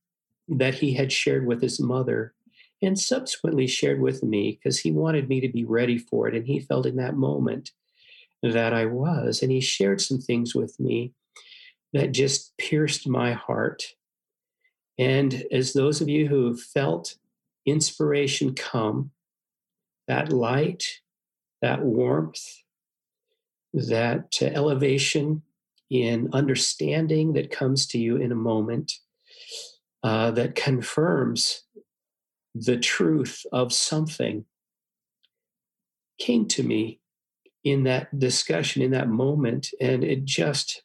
that 0.48 0.74
he 0.74 0.94
had 0.94 1.12
shared 1.12 1.46
with 1.46 1.60
his 1.60 1.80
mother 1.80 2.34
and 2.82 2.98
subsequently 2.98 3.66
shared 3.66 4.00
with 4.00 4.22
me 4.22 4.52
because 4.52 4.78
he 4.78 4.90
wanted 4.92 5.28
me 5.28 5.40
to 5.40 5.48
be 5.48 5.64
ready 5.64 5.98
for 5.98 6.28
it. 6.28 6.34
And 6.34 6.46
he 6.46 6.60
felt 6.60 6.86
in 6.86 6.96
that 6.96 7.16
moment 7.16 7.70
that 8.42 8.72
I 8.72 8.86
was. 8.86 9.42
And 9.42 9.50
he 9.50 9.60
shared 9.60 10.00
some 10.00 10.18
things 10.18 10.54
with 10.54 10.78
me 10.78 11.12
that 11.92 12.12
just 12.12 12.56
pierced 12.58 13.08
my 13.08 13.32
heart. 13.32 13.84
And 14.98 15.44
as 15.50 15.72
those 15.72 16.00
of 16.00 16.08
you 16.08 16.28
who 16.28 16.46
have 16.48 16.60
felt 16.60 17.16
inspiration 17.64 18.54
come, 18.54 19.10
that 20.08 20.32
light, 20.32 21.00
that 21.62 21.82
warmth, 21.82 22.42
that 23.72 24.40
elevation 24.40 25.42
in 25.90 26.28
understanding 26.32 27.32
that 27.34 27.50
comes 27.50 27.86
to 27.86 27.98
you 27.98 28.16
in 28.16 28.32
a 28.32 28.36
moment 28.36 28.92
uh, 30.02 30.30
that 30.32 30.54
confirms 30.54 31.62
the 32.64 32.78
truth 32.78 33.44
of 33.52 33.72
something 33.72 34.44
came 36.18 36.46
to 36.48 36.62
me 36.62 37.00
in 37.64 37.84
that 37.84 38.18
discussion, 38.18 38.82
in 38.82 38.92
that 38.92 39.08
moment. 39.08 39.68
And 39.80 40.02
it 40.02 40.24
just 40.24 40.82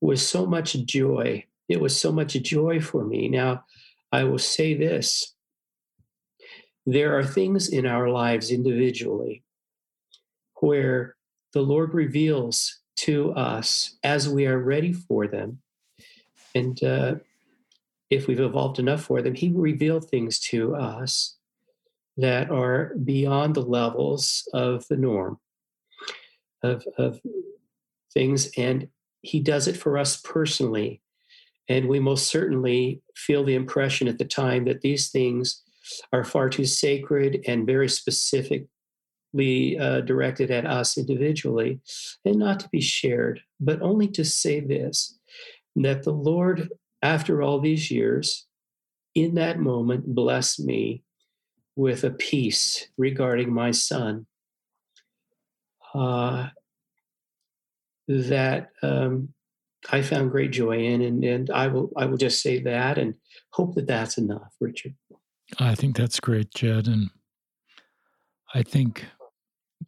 was 0.00 0.26
so 0.26 0.46
much 0.46 0.74
joy. 0.84 1.44
It 1.68 1.80
was 1.80 1.98
so 1.98 2.12
much 2.12 2.34
joy 2.34 2.80
for 2.80 3.04
me. 3.04 3.28
Now, 3.28 3.64
I 4.12 4.24
will 4.24 4.38
say 4.38 4.74
this 4.74 5.34
there 6.86 7.18
are 7.18 7.24
things 7.24 7.68
in 7.68 7.86
our 7.86 8.08
lives 8.08 8.50
individually 8.50 9.44
where 10.60 11.16
the 11.52 11.60
Lord 11.60 11.94
reveals 11.94 12.80
to 12.96 13.32
us 13.32 13.96
as 14.02 14.28
we 14.28 14.46
are 14.46 14.58
ready 14.58 14.92
for 14.92 15.26
them. 15.26 15.60
And 16.54 16.82
uh, 16.82 17.16
if 18.10 18.26
we've 18.26 18.40
evolved 18.40 18.78
enough 18.78 19.02
for 19.02 19.22
them, 19.22 19.34
he 19.34 19.48
will 19.48 19.62
reveal 19.62 20.00
things 20.00 20.38
to 20.40 20.74
us 20.74 21.36
that 22.16 22.50
are 22.50 22.92
beyond 23.04 23.54
the 23.54 23.62
levels 23.62 24.48
of 24.52 24.86
the 24.88 24.96
norm 24.96 25.38
of, 26.62 26.84
of 26.98 27.20
things. 28.12 28.50
And 28.58 28.88
he 29.22 29.40
does 29.40 29.68
it 29.68 29.76
for 29.76 29.96
us 29.96 30.20
personally. 30.20 31.00
And 31.68 31.88
we 31.88 32.00
most 32.00 32.26
certainly 32.26 33.00
feel 33.14 33.44
the 33.44 33.54
impression 33.54 34.08
at 34.08 34.18
the 34.18 34.24
time 34.24 34.64
that 34.64 34.80
these 34.80 35.10
things 35.10 35.62
are 36.12 36.24
far 36.24 36.48
too 36.48 36.64
sacred 36.64 37.44
and 37.46 37.66
very 37.66 37.88
specifically 37.88 38.68
uh, 39.78 40.00
directed 40.00 40.50
at 40.50 40.66
us 40.66 40.98
individually 40.98 41.80
and 42.24 42.36
not 42.36 42.60
to 42.60 42.68
be 42.70 42.80
shared, 42.80 43.40
but 43.60 43.80
only 43.80 44.08
to 44.08 44.24
say 44.24 44.60
this 44.60 45.16
that 45.76 46.02
the 46.02 46.12
Lord 46.12 46.68
after 47.02 47.42
all 47.42 47.60
these 47.60 47.90
years, 47.90 48.46
in 49.14 49.34
that 49.34 49.58
moment, 49.58 50.14
bless 50.14 50.58
me 50.58 51.02
with 51.76 52.04
a 52.04 52.10
peace 52.10 52.88
regarding 52.96 53.52
my 53.52 53.70
son 53.70 54.26
uh, 55.94 56.48
that 58.08 58.68
um, 58.82 59.30
I 59.90 60.02
found 60.02 60.30
great 60.30 60.52
joy 60.52 60.78
in, 60.78 61.00
and, 61.00 61.24
and 61.24 61.50
I 61.50 61.68
will 61.68 61.90
I 61.96 62.06
will 62.06 62.18
just 62.18 62.42
say 62.42 62.60
that 62.60 62.98
and 62.98 63.14
hope 63.52 63.74
that 63.76 63.86
that's 63.86 64.18
enough, 64.18 64.54
Richard. 64.60 64.94
I 65.58 65.74
think 65.74 65.96
that's 65.96 66.20
great, 66.20 66.52
Jed, 66.54 66.86
and 66.86 67.10
I 68.54 68.62
think 68.62 69.06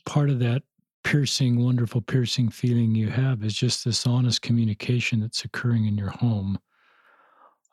part 0.07 0.31
of 0.31 0.39
that 0.41 0.63
piercing, 1.05 1.63
wonderful, 1.63 2.01
piercing 2.01 2.49
feeling 2.49 2.95
you 2.95 3.09
have 3.09 3.45
is 3.45 3.55
just 3.55 3.85
this 3.85 4.07
honest 4.07 4.41
communication 4.41 5.21
that's 5.21 5.45
occurring 5.45 5.87
in 5.87 5.99
your 5.99 6.11
home 6.11 6.59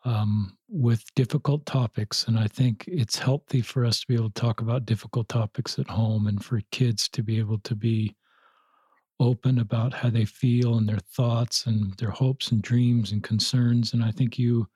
um, 0.04 0.56
with 0.68 1.04
difficult 1.14 1.66
topics. 1.66 2.26
And 2.26 2.38
I 2.38 2.46
think 2.46 2.84
it's 2.86 3.18
healthy 3.18 3.60
for 3.60 3.84
us 3.84 4.00
to 4.00 4.06
be 4.06 4.14
able 4.14 4.30
to 4.30 4.40
talk 4.40 4.60
about 4.60 4.86
difficult 4.86 5.28
topics 5.28 5.78
at 5.78 5.88
home 5.88 6.26
and 6.26 6.42
for 6.42 6.60
kids 6.70 7.08
to 7.10 7.22
be 7.22 7.38
able 7.38 7.58
to 7.58 7.74
be 7.74 8.16
open 9.18 9.58
about 9.58 9.92
how 9.92 10.08
they 10.08 10.24
feel 10.24 10.78
and 10.78 10.88
their 10.88 10.98
thoughts 10.98 11.66
and 11.66 11.92
their 11.98 12.10
hopes 12.10 12.52
and 12.52 12.62
dreams 12.62 13.12
and 13.12 13.22
concerns. 13.22 13.92
And 13.92 14.02
I 14.02 14.10
think 14.10 14.38
you, 14.38 14.66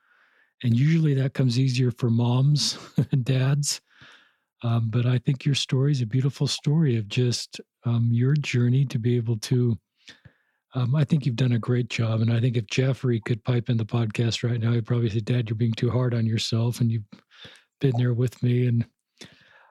and 0.62 0.76
usually 0.76 1.14
that 1.14 1.32
comes 1.32 1.58
easier 1.58 1.90
for 1.90 2.10
moms 2.10 2.78
and 3.12 3.24
dads. 3.24 3.80
Um, 4.62 4.88
but 4.90 5.06
I 5.06 5.18
think 5.18 5.44
your 5.44 5.54
story 5.54 5.92
is 5.92 6.02
a 6.02 6.06
beautiful 6.06 6.46
story 6.46 6.96
of 6.96 7.08
just 7.08 7.60
um, 7.84 8.08
your 8.12 8.34
journey 8.34 8.84
to 8.86 8.98
be 8.98 9.16
able 9.16 9.36
to. 9.38 9.78
Um, 10.74 10.96
I 10.96 11.04
think 11.04 11.24
you've 11.24 11.36
done 11.36 11.52
a 11.52 11.58
great 11.58 11.88
job. 11.88 12.20
And 12.20 12.32
I 12.32 12.40
think 12.40 12.56
if 12.56 12.66
Jeffrey 12.66 13.20
could 13.20 13.44
pipe 13.44 13.70
in 13.70 13.76
the 13.76 13.84
podcast 13.84 14.48
right 14.48 14.60
now, 14.60 14.72
he'd 14.72 14.86
probably 14.86 15.08
say, 15.08 15.20
Dad, 15.20 15.48
you're 15.48 15.56
being 15.56 15.72
too 15.72 15.90
hard 15.90 16.14
on 16.14 16.26
yourself. 16.26 16.80
And 16.80 16.90
you've 16.90 17.04
been 17.80 17.94
there 17.96 18.12
with 18.12 18.42
me. 18.42 18.66
And 18.66 18.84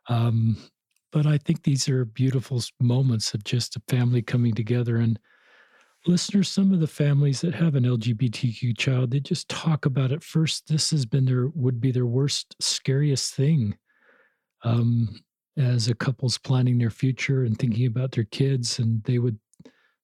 um, 0.08 0.58
but 1.12 1.26
I 1.26 1.38
think 1.38 1.64
these 1.64 1.88
are 1.90 2.06
beautiful 2.06 2.62
moments 2.80 3.34
of 3.34 3.44
just 3.44 3.76
a 3.76 3.82
family 3.88 4.22
coming 4.22 4.54
together. 4.54 4.98
And 4.98 5.20
listeners, 6.08 6.50
some 6.50 6.74
of 6.74 6.80
the 6.80 6.88
families 6.88 7.42
that 7.42 7.54
have 7.54 7.76
an 7.76 7.84
LGBTQ 7.84 8.78
child, 8.78 9.12
they 9.12 9.20
just 9.20 9.50
talk 9.50 9.86
about 9.86 10.12
it 10.12 10.24
first. 10.24 10.68
This 10.68 10.90
has 10.92 11.06
been 11.06 11.26
their 11.26 11.50
would 11.50 11.80
be 11.80 11.92
their 11.92 12.06
worst, 12.06 12.56
scariest 12.60 13.36
thing. 13.36 13.78
Um, 14.64 15.22
as 15.58 15.88
a 15.88 15.94
couple's 15.94 16.38
planning 16.40 16.80
their 16.80 16.90
future 16.90 17.44
and 17.44 17.58
thinking 17.60 17.86
about 17.86 18.12
their 18.12 18.24
kids, 18.24 18.80
and 18.80 19.04
they 19.04 19.20
would 19.20 19.38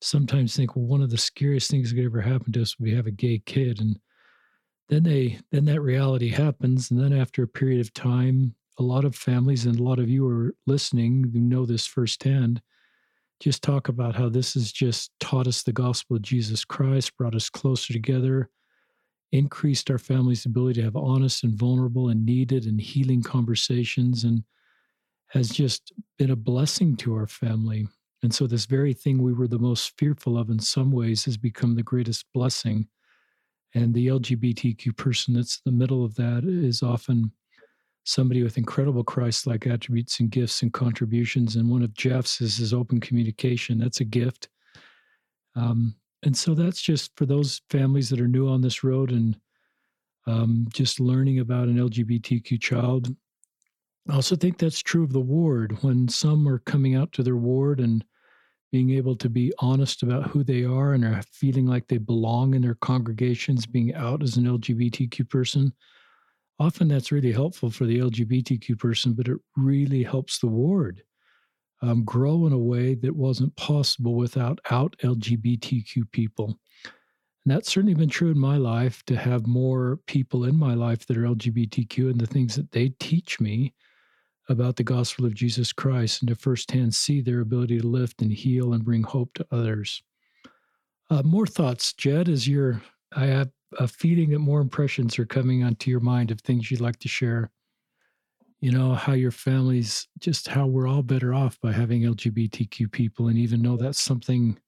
sometimes 0.02 0.56
think, 0.56 0.76
well, 0.76 0.86
one 0.86 1.02
of 1.02 1.10
the 1.10 1.18
scariest 1.18 1.70
things 1.70 1.90
that 1.90 1.96
could 1.96 2.06
ever 2.06 2.22
happen 2.22 2.52
to 2.54 2.62
us 2.62 2.78
would 2.78 2.86
be 2.86 2.96
have 2.96 3.08
a 3.08 3.12
gay 3.12 3.42
kid. 3.46 3.82
And 3.82 4.00
then 4.88 5.04
they 5.04 5.40
then 5.52 5.66
that 5.66 5.82
reality 5.82 6.30
happens. 6.30 6.92
And 6.92 7.00
then 7.00 7.14
after 7.14 7.44
a 7.44 7.48
period 7.48 7.82
of 7.82 7.94
time, 7.94 8.56
a 8.78 8.84
lot 8.84 9.06
of 9.06 9.16
families 9.16 9.66
and 9.66 9.80
a 9.80 9.84
lot 9.84 10.00
of 10.00 10.10
you 10.10 10.28
are 10.28 10.56
listening 10.66 11.30
who 11.34 11.40
know 11.40 11.66
this 11.66 11.86
firsthand 11.86 12.62
just 13.40 13.64
talk 13.64 13.88
about 13.88 14.16
how 14.16 14.28
this 14.28 14.54
has 14.54 14.72
just 14.72 15.12
taught 15.20 15.48
us 15.48 15.64
the 15.64 15.72
gospel 15.72 16.18
of 16.18 16.22
Jesus 16.22 16.66
Christ, 16.66 17.16
brought 17.18 17.36
us 17.36 17.50
closer 17.50 17.94
together, 17.94 18.50
increased 19.32 19.90
our 19.90 19.98
family's 19.98 20.46
ability 20.46 20.82
to 20.82 20.86
have 20.86 20.96
honest 20.96 21.44
and 21.44 21.54
vulnerable 21.54 22.10
and 22.10 22.26
needed 22.26 22.66
and 22.66 22.82
healing 22.82 23.24
conversations, 23.24 24.24
and 24.26 24.44
has 25.28 25.50
just 25.50 25.94
been 26.18 26.32
a 26.32 26.36
blessing 26.36 26.98
to 26.98 27.16
our 27.16 27.28
family. 27.28 27.88
And 28.22 28.34
so, 28.34 28.48
this 28.48 28.66
very 28.66 28.94
thing 28.94 29.22
we 29.22 29.34
were 29.34 29.48
the 29.48 29.60
most 29.60 29.98
fearful 29.98 30.38
of 30.38 30.50
in 30.50 30.60
some 30.60 30.92
ways 30.92 31.26
has 31.26 31.38
become 31.38 31.76
the 31.76 31.84
greatest 31.84 32.26
blessing. 32.34 32.88
And 33.76 33.94
the 33.94 34.08
LGBTQ 34.08 34.98
person 34.98 35.34
that's 35.34 35.62
in 35.66 35.72
the 35.72 35.78
middle 35.78 36.04
of 36.04 36.16
that 36.16 36.44
is 36.44 36.82
often 36.82 37.32
somebody 38.04 38.42
with 38.42 38.58
incredible 38.58 39.04
Christ 39.04 39.46
like 39.46 39.68
attributes 39.68 40.20
and 40.20 40.32
gifts 40.32 40.64
and 40.64 40.74
contributions. 40.74 41.56
And 41.56 41.70
one 41.70 41.84
of 41.84 41.94
Jeff's 41.94 42.42
is 42.42 42.58
his 42.58 42.74
open 42.74 43.00
communication. 43.00 43.78
That's 43.78 44.00
a 44.00 44.06
gift. 44.06 44.50
Um, 45.56 45.96
and 46.24 46.36
so 46.36 46.54
that's 46.54 46.82
just 46.82 47.12
for 47.16 47.26
those 47.26 47.62
families 47.70 48.10
that 48.10 48.20
are 48.20 48.28
new 48.28 48.50
on 48.50 48.62
this 48.62 48.84
road 48.84 49.12
and 49.12 49.38
um, 50.28 50.68
just 50.74 51.00
learning 51.00 51.40
about 51.40 51.68
an 51.68 51.78
LGBTQ 51.78 52.60
child. 52.60 53.16
I 54.10 54.16
also 54.16 54.36
think 54.36 54.58
that's 54.58 54.82
true 54.82 55.04
of 55.04 55.14
the 55.14 55.20
ward 55.20 55.78
when 55.82 56.08
some 56.08 56.48
are 56.48 56.60
coming 56.60 56.96
out 56.96 57.12
to 57.14 57.24
their 57.24 57.36
ward 57.36 57.80
and 57.80 58.04
being 58.72 58.92
able 58.92 59.16
to 59.16 59.30
be 59.30 59.52
honest 59.60 60.04
about 60.04 60.30
who 60.30 60.44
they 60.44 60.64
are 60.64 60.94
and 60.94 61.04
are 61.04 61.22
feeling 61.32 61.66
like 61.66 61.88
they 61.88 61.98
belong 61.98 62.54
in 62.54 62.62
their 62.62 62.76
congregations, 62.76 63.66
being 63.66 63.94
out 63.96 64.22
as 64.22 64.38
an 64.38 64.46
LGBTQ 64.46 65.28
person 65.30 65.74
often 66.60 66.90
that's 66.90 67.12
really 67.12 67.32
helpful 67.32 67.70
for 67.70 67.86
the 67.86 68.00
LGBTQ 68.00 68.78
person, 68.78 69.14
but 69.14 69.28
it 69.28 69.38
really 69.56 70.04
helps 70.04 70.40
the 70.40 70.48
ward 70.48 71.02
um, 71.82 72.04
grow 72.04 72.46
in 72.46 72.54
a 72.54 72.58
way 72.58 72.96
that 72.96 73.16
wasn't 73.16 73.56
possible 73.56 74.16
without 74.16 74.60
out 74.70 74.96
LGBTQ 75.02 76.12
people. 76.12 76.60
And 77.46 77.56
that's 77.56 77.72
certainly 77.72 77.94
been 77.94 78.10
true 78.10 78.32
in 78.32 78.38
my 78.38 78.58
life 78.58 79.04
to 79.06 79.16
have 79.16 79.48
more 79.48 80.00
people 80.06 80.44
in 80.44 80.58
my 80.58 80.74
life 80.74 81.08
that 81.08 81.18
are 81.18 81.24
LGBTQ 81.24 82.12
and 82.12 82.20
the 82.20 82.28
things 82.28 82.56
that 82.56 82.72
they 82.72 82.90
teach 83.00 83.40
me 83.40 83.74
about 84.50 84.76
the 84.76 84.84
gospel 84.84 85.26
of 85.26 85.34
Jesus 85.34 85.72
Christ 85.72 86.22
and 86.22 86.30
to 86.30 86.36
firsthand 86.36 86.94
see 86.96 87.22
their 87.22 87.40
ability 87.40 87.80
to 87.80 87.88
lift 87.88 88.22
and 88.22 88.32
heal 88.32 88.74
and 88.74 88.84
bring 88.84 89.04
hope 89.04 89.34
to 89.36 89.48
others. 89.52 90.02
Uh, 91.10 91.24
more 91.24 91.48
thoughts, 91.48 91.94
Jed, 91.94 92.28
as 92.28 92.48
you're, 92.48 92.82
I 93.16 93.28
have 93.28 93.50
a 93.78 93.88
feeling 93.88 94.32
that 94.32 94.40
more 94.40 94.62
impressions 94.62 95.18
are 95.20 95.26
coming 95.26 95.64
onto 95.64 95.92
your 95.92 96.00
mind 96.00 96.32
of 96.32 96.42
things 96.42 96.70
you'd 96.70 96.82
like 96.82 97.00
to 97.00 97.08
share. 97.08 97.52
You 98.60 98.72
know, 98.72 98.94
how 98.94 99.14
your 99.14 99.32
family's 99.32 100.08
just 100.20 100.50
how 100.50 100.66
we're 100.68 100.88
all 100.88 101.04
better 101.04 101.34
off 101.34 101.60
by 101.62 101.72
having 101.72 102.02
LGBTQ 102.02 102.92
people. 102.92 103.28
And 103.28 103.38
even 103.38 103.62
though 103.62 103.78
that's 103.78 104.02
something 104.02 104.60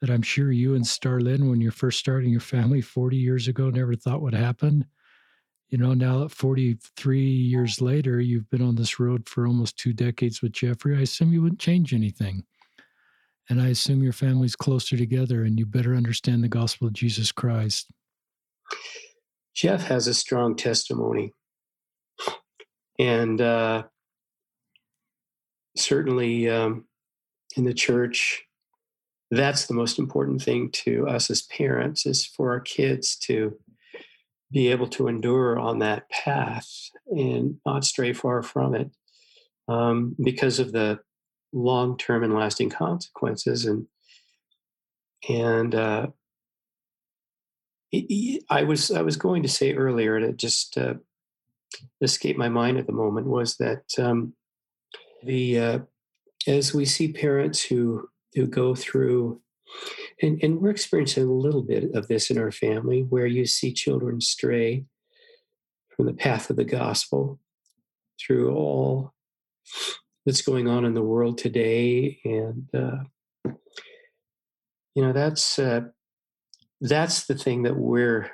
that 0.00 0.10
I'm 0.10 0.22
sure 0.22 0.50
you 0.50 0.74
and 0.74 0.86
Starlin, 0.86 1.50
when 1.50 1.60
you're 1.60 1.72
first 1.72 1.98
starting 1.98 2.30
your 2.30 2.40
family 2.40 2.80
40 2.80 3.16
years 3.16 3.48
ago, 3.48 3.68
never 3.68 3.94
thought 3.94 4.22
would 4.22 4.34
happen. 4.34 4.86
You 5.68 5.76
know, 5.76 5.92
now 5.92 6.24
at 6.24 6.30
43 6.30 7.20
years 7.20 7.82
later, 7.82 8.20
you've 8.20 8.48
been 8.48 8.62
on 8.62 8.76
this 8.76 8.98
road 8.98 9.28
for 9.28 9.46
almost 9.46 9.76
two 9.76 9.92
decades 9.92 10.40
with 10.40 10.52
Jeffrey. 10.52 10.96
I 10.96 11.02
assume 11.02 11.32
you 11.32 11.42
wouldn't 11.42 11.60
change 11.60 11.92
anything. 11.92 12.44
And 13.50 13.60
I 13.60 13.68
assume 13.68 14.02
your 14.02 14.12
family's 14.12 14.56
closer 14.56 14.96
together 14.96 15.44
and 15.44 15.58
you 15.58 15.66
better 15.66 15.94
understand 15.94 16.42
the 16.42 16.48
gospel 16.48 16.86
of 16.86 16.94
Jesus 16.94 17.32
Christ. 17.32 17.90
Jeff 19.54 19.82
has 19.88 20.06
a 20.06 20.14
strong 20.14 20.56
testimony. 20.56 21.34
And 22.98 23.40
uh, 23.40 23.84
certainly 25.76 26.48
um, 26.48 26.86
in 27.56 27.64
the 27.64 27.74
church, 27.74 28.44
that's 29.30 29.66
the 29.66 29.74
most 29.74 29.98
important 29.98 30.42
thing 30.42 30.70
to 30.70 31.06
us 31.06 31.30
as 31.30 31.42
parents 31.42 32.06
is 32.06 32.24
for 32.24 32.52
our 32.52 32.60
kids 32.60 33.16
to 33.16 33.56
be 34.50 34.68
able 34.68 34.88
to 34.88 35.08
endure 35.08 35.58
on 35.58 35.80
that 35.80 36.08
path 36.10 36.68
and 37.06 37.56
not 37.66 37.84
stray 37.84 38.12
far 38.12 38.42
from 38.42 38.74
it 38.74 38.90
um, 39.68 40.16
because 40.22 40.58
of 40.58 40.72
the 40.72 40.98
long-term 41.52 42.24
and 42.24 42.34
lasting 42.34 42.70
consequences 42.70 43.64
and 43.64 43.86
and 45.28 45.74
uh, 45.74 46.06
I 48.50 48.64
was 48.64 48.90
I 48.90 49.02
was 49.02 49.16
going 49.16 49.42
to 49.42 49.48
say 49.48 49.74
earlier, 49.74 50.16
and 50.16 50.24
it 50.24 50.36
just 50.36 50.76
uh, 50.76 50.94
escaped 52.02 52.38
my 52.38 52.48
mind 52.48 52.78
at 52.78 52.86
the 52.86 52.92
moment, 52.92 53.26
was 53.26 53.56
that 53.56 53.84
um, 53.98 54.34
the 55.22 55.58
uh, 55.58 55.78
as 56.46 56.74
we 56.74 56.84
see 56.84 57.12
parents 57.12 57.62
who 57.62 58.08
who 58.34 58.46
go 58.46 58.74
through, 58.74 59.40
and 60.22 60.42
and 60.42 60.60
we're 60.60 60.70
experiencing 60.70 61.24
a 61.24 61.32
little 61.32 61.62
bit 61.62 61.94
of 61.94 62.08
this 62.08 62.30
in 62.30 62.38
our 62.38 62.52
family, 62.52 63.02
where 63.02 63.26
you 63.26 63.46
see 63.46 63.72
children 63.72 64.20
stray 64.20 64.84
from 65.96 66.06
the 66.06 66.14
path 66.14 66.50
of 66.50 66.56
the 66.56 66.64
gospel 66.64 67.38
through 68.20 68.54
all 68.54 69.12
that's 70.24 70.42
going 70.42 70.68
on 70.68 70.84
in 70.84 70.94
the 70.94 71.02
world 71.02 71.38
today, 71.38 72.18
and 72.24 72.68
uh, 72.74 73.50
you 74.94 75.02
know 75.02 75.12
that's 75.12 75.58
uh, 75.58 75.82
that's 76.80 77.26
the 77.26 77.34
thing 77.34 77.62
that 77.62 77.76
we're 77.76 78.30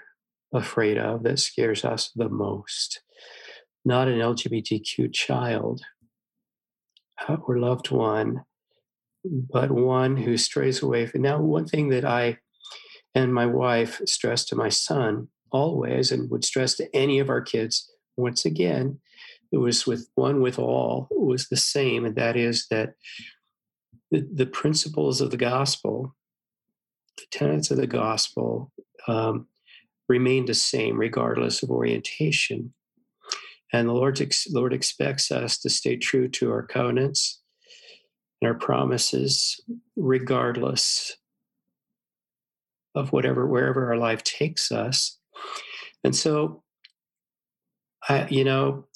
afraid 0.53 0.99
of 0.99 1.23
that 1.25 1.39
scares 1.39 1.85
us 1.85 2.11
the 2.15 2.29
most. 2.29 3.01
Not 3.85 4.09
an 4.09 4.19
LGBTQ 4.19 5.13
child 5.13 5.83
uh, 7.29 7.37
or 7.47 7.59
loved 7.59 7.91
one, 7.91 8.45
but 9.25 9.71
one 9.71 10.17
who 10.17 10.37
strays 10.37 10.83
away 10.83 11.07
from. 11.07 11.23
Now, 11.23 11.41
one 11.41 11.67
thing 11.67 11.89
that 11.91 12.05
I 12.05 12.39
and 13.15 13.33
my 13.33 13.47
wife 13.47 14.01
stress 14.07 14.45
to 14.47 14.57
my 14.57 14.69
son 14.69 15.29
always 15.53 16.11
and 16.11 16.31
would 16.31 16.45
stress 16.45 16.75
to 16.75 16.97
any 16.97 17.19
of 17.19 17.31
our 17.31 17.41
kids 17.41 17.91
once 18.17 18.45
again 18.45 18.99
it 19.53 19.59
was 19.59 19.87
with 19.87 20.09
one 20.17 20.41
with 20.41 20.59
all 20.59 21.07
was 21.11 21.47
the 21.47 21.57
same 21.57 22.05
and 22.05 22.17
that 22.17 22.37
is 22.37 22.67
that 22.71 22.95
the, 24.11 24.27
the 24.33 24.47
principles 24.47 25.21
of 25.21 25.31
the 25.31 25.37
gospel 25.37 26.13
the 27.17 27.25
tenets 27.31 27.71
of 27.71 27.77
the 27.77 27.87
gospel 27.87 28.73
um, 29.07 29.47
remain 30.09 30.47
the 30.47 30.55
same 30.55 30.99
regardless 30.99 31.63
of 31.63 31.71
orientation. 31.71 32.73
And 33.73 33.89
the 33.89 33.93
Lord, 33.93 34.21
ex- 34.21 34.49
Lord 34.51 34.73
expects 34.73 35.31
us 35.31 35.59
to 35.59 35.71
stay 35.71 35.97
true 35.97 36.29
to 36.29 36.51
our 36.51 36.63
covenants 36.63 37.41
and 38.45 38.53
our 38.53 38.59
promises, 38.59 39.59
regardless 39.97 41.17
of 42.95 43.11
whatever, 43.11 43.47
wherever 43.47 43.91
our 43.91 43.97
life 43.97 44.23
takes 44.23 44.71
us. 44.71 45.19
And 46.05 46.15
so, 46.15 46.63
I, 48.07 48.29
you 48.29 48.45
know, 48.45 48.87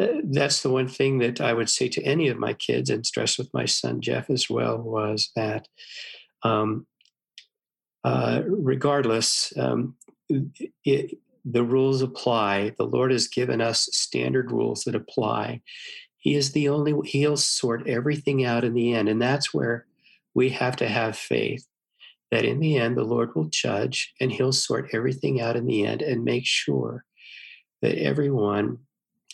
uh, 0.00 0.06
that's 0.24 0.62
the 0.62 0.70
one 0.70 0.88
thing 0.88 1.18
that 1.18 1.40
I 1.40 1.52
would 1.52 1.70
say 1.70 1.88
to 1.88 2.02
any 2.02 2.26
of 2.26 2.38
my 2.38 2.54
kids 2.54 2.90
and 2.90 3.06
stress 3.06 3.38
with 3.38 3.48
my 3.54 3.66
son 3.66 4.00
Jeff 4.00 4.30
as 4.30 4.50
well 4.50 4.78
was 4.78 5.30
that 5.36 5.68
um, 6.42 6.86
uh, 8.02 8.42
regardless, 8.46 9.52
um, 9.56 9.94
it, 10.84 11.18
the 11.44 11.62
rules 11.62 12.02
apply. 12.02 12.72
The 12.78 12.84
Lord 12.84 13.12
has 13.12 13.28
given 13.28 13.60
us 13.60 13.88
standard 13.92 14.50
rules 14.50 14.84
that 14.84 14.96
apply. 14.96 15.62
He 16.18 16.34
is 16.34 16.52
the 16.52 16.68
only, 16.68 16.94
He'll 17.08 17.36
sort 17.36 17.88
everything 17.88 18.44
out 18.44 18.64
in 18.64 18.74
the 18.74 18.94
end. 18.94 19.08
And 19.08 19.20
that's 19.20 19.54
where 19.54 19.86
we 20.34 20.50
have 20.50 20.76
to 20.76 20.88
have 20.88 21.16
faith 21.16 21.66
that 22.30 22.44
in 22.44 22.60
the 22.60 22.76
end, 22.76 22.96
the 22.96 23.04
Lord 23.04 23.34
will 23.34 23.48
judge 23.48 24.14
and 24.20 24.30
he'll 24.30 24.52
sort 24.52 24.90
everything 24.92 25.40
out 25.40 25.56
in 25.56 25.66
the 25.66 25.86
end 25.86 26.02
and 26.02 26.24
make 26.24 26.46
sure 26.46 27.04
that 27.82 27.96
everyone 27.98 28.78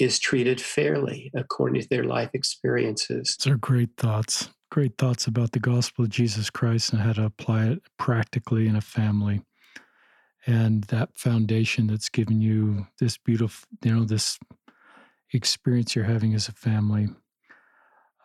is 0.01 0.19
treated 0.19 0.61
fairly 0.61 1.31
according 1.35 1.83
to 1.83 1.89
their 1.89 2.05
life 2.05 2.31
experiences. 2.35 3.37
Those 3.37 3.53
are 3.53 3.59
great 3.59 3.91
thoughts. 3.97 4.51
Great 4.71 4.99
thoughts 4.99 5.27
about 5.27 5.53
the 5.53 5.61
gospel 5.61 6.05
of 6.05 6.11
Jesus 6.11 6.51
Christ 6.51 6.93
and 6.93 7.01
how 7.01 7.13
to 7.13 7.25
apply 7.27 7.67
it 7.67 7.83
practically 7.99 8.67
in 8.67 8.77
a 8.77 8.81
family. 8.81 9.43
And 10.47 10.85
that 10.85 11.17
foundation 11.17 11.87
that's 11.87 12.09
given 12.09 12.41
you 12.41 12.87
this 12.99 13.17
beautiful, 13.17 13.69
you 13.83 13.95
know, 13.95 14.05
this 14.05 14.39
experience 15.35 15.95
you're 15.95 16.05
having 16.05 16.35
as 16.35 16.49
a 16.49 16.53
family. 16.53 17.09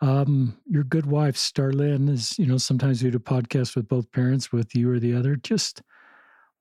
Um, 0.00 0.56
your 0.66 0.84
good 0.84 1.06
wife, 1.06 1.36
Starlin, 1.36 2.08
is, 2.08 2.38
you 2.38 2.46
know, 2.46 2.56
sometimes 2.56 3.02
we 3.02 3.10
do 3.10 3.18
podcasts 3.18 3.76
with 3.76 3.86
both 3.88 4.10
parents, 4.12 4.50
with 4.50 4.74
you 4.74 4.90
or 4.90 4.98
the 4.98 5.14
other. 5.14 5.36
Just 5.36 5.82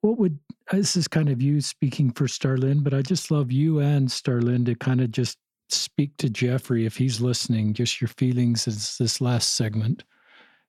what 0.02 0.18
would, 0.18 0.40
this 0.72 0.96
is 0.96 1.08
kind 1.08 1.30
of 1.30 1.42
you 1.42 1.62
speaking 1.62 2.12
for 2.12 2.28
Starlin, 2.28 2.84
but 2.84 2.94
I 2.94 3.02
just 3.02 3.32
love 3.32 3.52
you 3.52 3.80
and 3.80 4.12
Starlin 4.12 4.66
to 4.66 4.76
kind 4.76 5.02
of 5.02 5.12
just 5.12 5.38
speak 5.70 6.16
to 6.18 6.30
Jeffrey 6.30 6.86
if 6.86 6.98
he's 6.98 7.22
listening, 7.22 7.74
just 7.74 8.02
your 8.02 8.08
feelings 8.08 8.68
as 8.68 8.98
this 8.98 9.22
last 9.22 9.56
segment 9.56 10.04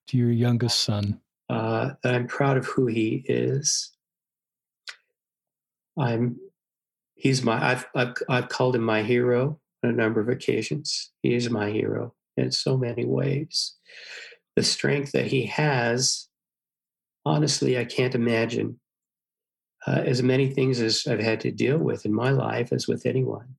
to 0.09 0.17
your 0.17 0.31
youngest 0.31 0.81
son. 0.81 1.21
Uh, 1.49 1.93
I'm 2.05 2.27
proud 2.27 2.57
of 2.57 2.67
who 2.67 2.87
he 2.87 3.25
is. 3.27 3.93
I'm, 5.99 6.39
he's 7.15 7.43
my, 7.43 7.73
I've, 7.73 7.87
I've, 7.95 8.15
I've 8.29 8.49
called 8.49 8.77
him 8.77 8.83
my 8.83 9.03
hero 9.03 9.60
on 9.83 9.91
a 9.91 9.95
number 9.95 10.21
of 10.21 10.29
occasions. 10.29 11.11
He 11.23 11.35
is 11.35 11.51
my 11.51 11.71
hero 11.71 12.15
in 12.37 12.51
so 12.51 12.77
many 12.77 13.05
ways. 13.05 13.77
The 14.57 14.63
strength 14.63 15.13
that 15.13 15.27
he 15.27 15.47
has, 15.47 16.29
honestly, 17.25 17.79
I 17.79 17.85
can't 17.85 18.15
imagine 18.15 18.81
uh, 19.87 20.03
as 20.05 20.23
many 20.23 20.49
things 20.49 20.81
as 20.81 21.07
I've 21.07 21.21
had 21.21 21.41
to 21.41 21.51
deal 21.51 21.79
with 21.79 22.05
in 22.05 22.13
my 22.13 22.31
life 22.31 22.73
as 22.73 22.87
with 22.87 23.07
anyone. 23.07 23.57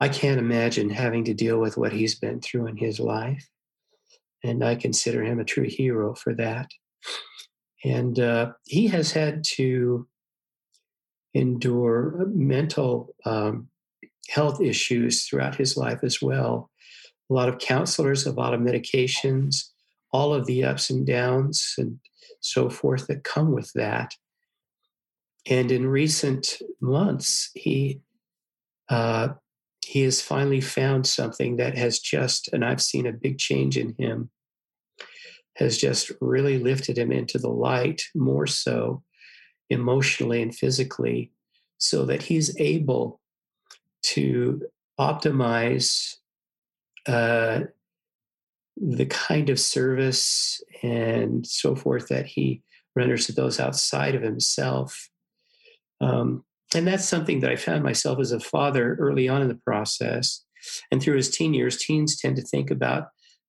I 0.00 0.08
can't 0.08 0.40
imagine 0.40 0.90
having 0.90 1.24
to 1.24 1.34
deal 1.34 1.58
with 1.58 1.76
what 1.76 1.92
he's 1.92 2.18
been 2.18 2.40
through 2.40 2.66
in 2.66 2.76
his 2.76 2.98
life. 2.98 3.48
And 4.42 4.64
I 4.64 4.74
consider 4.74 5.22
him 5.22 5.38
a 5.38 5.44
true 5.44 5.68
hero 5.68 6.14
for 6.14 6.34
that. 6.34 6.68
And 7.84 8.18
uh, 8.18 8.52
he 8.64 8.88
has 8.88 9.12
had 9.12 9.44
to 9.54 10.08
endure 11.34 12.26
mental 12.34 13.14
um, 13.24 13.68
health 14.28 14.60
issues 14.60 15.24
throughout 15.24 15.56
his 15.56 15.76
life 15.76 16.00
as 16.02 16.22
well. 16.22 16.70
A 17.30 17.34
lot 17.34 17.48
of 17.48 17.58
counselors, 17.58 18.26
a 18.26 18.32
lot 18.32 18.54
of 18.54 18.60
medications, 18.60 19.70
all 20.12 20.34
of 20.34 20.46
the 20.46 20.64
ups 20.64 20.90
and 20.90 21.06
downs 21.06 21.74
and 21.78 21.98
so 22.40 22.68
forth 22.68 23.06
that 23.06 23.24
come 23.24 23.52
with 23.52 23.72
that. 23.74 24.14
And 25.46 25.72
in 25.72 25.86
recent 25.86 26.58
months, 26.80 27.50
he 27.54 28.00
uh, 28.88 29.28
he 29.84 30.02
has 30.02 30.20
finally 30.20 30.60
found 30.60 31.06
something 31.06 31.56
that 31.56 31.76
has 31.76 31.98
just, 31.98 32.48
and 32.52 32.64
I've 32.64 32.82
seen 32.82 33.06
a 33.06 33.12
big 33.12 33.38
change 33.38 33.76
in 33.76 33.94
him, 33.98 34.30
has 35.56 35.76
just 35.78 36.12
really 36.20 36.58
lifted 36.58 36.96
him 36.98 37.10
into 37.10 37.38
the 37.38 37.48
light 37.48 38.02
more 38.14 38.46
so 38.46 39.02
emotionally 39.70 40.42
and 40.42 40.54
physically, 40.54 41.32
so 41.78 42.04
that 42.04 42.22
he's 42.22 42.58
able 42.60 43.20
to 44.02 44.62
optimize 44.98 46.16
uh, 47.06 47.60
the 48.76 49.06
kind 49.06 49.50
of 49.50 49.60
service 49.60 50.62
and 50.82 51.46
so 51.46 51.74
forth 51.74 52.08
that 52.08 52.26
he 52.26 52.62
renders 52.94 53.26
to 53.26 53.32
those 53.32 53.60
outside 53.60 54.14
of 54.14 54.22
himself. 54.22 55.08
Um, 56.00 56.44
and 56.74 56.86
that's 56.86 57.08
something 57.08 57.40
that 57.40 57.50
I 57.50 57.56
found 57.56 57.82
myself 57.82 58.18
as 58.18 58.32
a 58.32 58.40
father 58.40 58.96
early 58.98 59.28
on 59.28 59.42
in 59.42 59.48
the 59.48 59.60
process. 59.66 60.44
And 60.90 61.02
through 61.02 61.16
his 61.16 61.30
teen 61.30 61.54
years, 61.54 61.78
teens 61.78 62.18
tend 62.20 62.36
to 62.36 62.42
think 62.42 62.70
about 62.70 63.08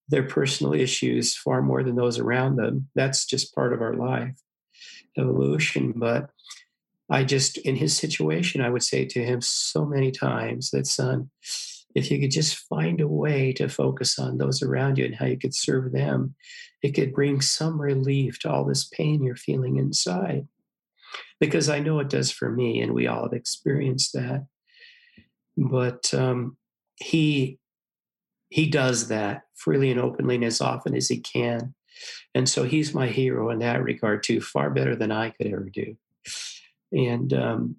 their 0.09 0.23
personal 0.23 0.73
issues 0.73 1.35
far 1.35 1.61
more 1.61 1.83
than 1.83 1.95
those 1.95 2.19
around 2.19 2.57
them. 2.57 2.89
That's 2.95 3.25
just 3.25 3.55
part 3.55 3.73
of 3.73 3.81
our 3.81 3.93
life 3.93 4.35
evolution. 5.17 5.93
But 5.95 6.29
I 7.09 7.23
just, 7.23 7.57
in 7.57 7.75
his 7.75 7.95
situation, 7.95 8.61
I 8.61 8.69
would 8.69 8.83
say 8.83 9.05
to 9.05 9.23
him 9.23 9.41
so 9.41 9.85
many 9.85 10.11
times 10.11 10.71
that, 10.71 10.87
son, 10.87 11.29
if 11.95 12.09
you 12.09 12.19
could 12.19 12.31
just 12.31 12.57
find 12.57 13.01
a 13.01 13.07
way 13.07 13.53
to 13.53 13.67
focus 13.69 14.17
on 14.17 14.37
those 14.37 14.63
around 14.63 14.97
you 14.97 15.05
and 15.05 15.15
how 15.15 15.25
you 15.25 15.37
could 15.37 15.53
serve 15.53 15.91
them, 15.91 16.35
it 16.81 16.91
could 16.91 17.13
bring 17.13 17.41
some 17.41 17.79
relief 17.79 18.39
to 18.39 18.51
all 18.51 18.65
this 18.65 18.85
pain 18.85 19.23
you're 19.23 19.35
feeling 19.35 19.77
inside. 19.77 20.47
Because 21.39 21.69
I 21.69 21.79
know 21.79 21.99
it 21.99 22.09
does 22.09 22.31
for 22.31 22.49
me, 22.49 22.81
and 22.81 22.93
we 22.93 23.05
all 23.05 23.23
have 23.23 23.33
experienced 23.33 24.13
that. 24.13 24.47
But 25.55 26.13
um, 26.13 26.57
he 26.95 27.59
he 28.49 28.69
does 28.69 29.07
that 29.09 29.43
freely 29.55 29.91
and 29.91 29.99
openly 29.99 30.35
and 30.35 30.43
as 30.43 30.61
often 30.61 30.95
as 30.95 31.09
he 31.09 31.19
can. 31.19 31.73
And 32.35 32.47
so 32.47 32.63
he's 32.63 32.93
my 32.93 33.07
hero 33.07 33.49
in 33.49 33.59
that 33.59 33.83
regard 33.83 34.23
too, 34.23 34.41
far 34.41 34.69
better 34.69 34.95
than 34.95 35.11
I 35.11 35.31
could 35.31 35.47
ever 35.47 35.69
do 35.69 35.95
and 36.93 37.33
um, 37.33 37.75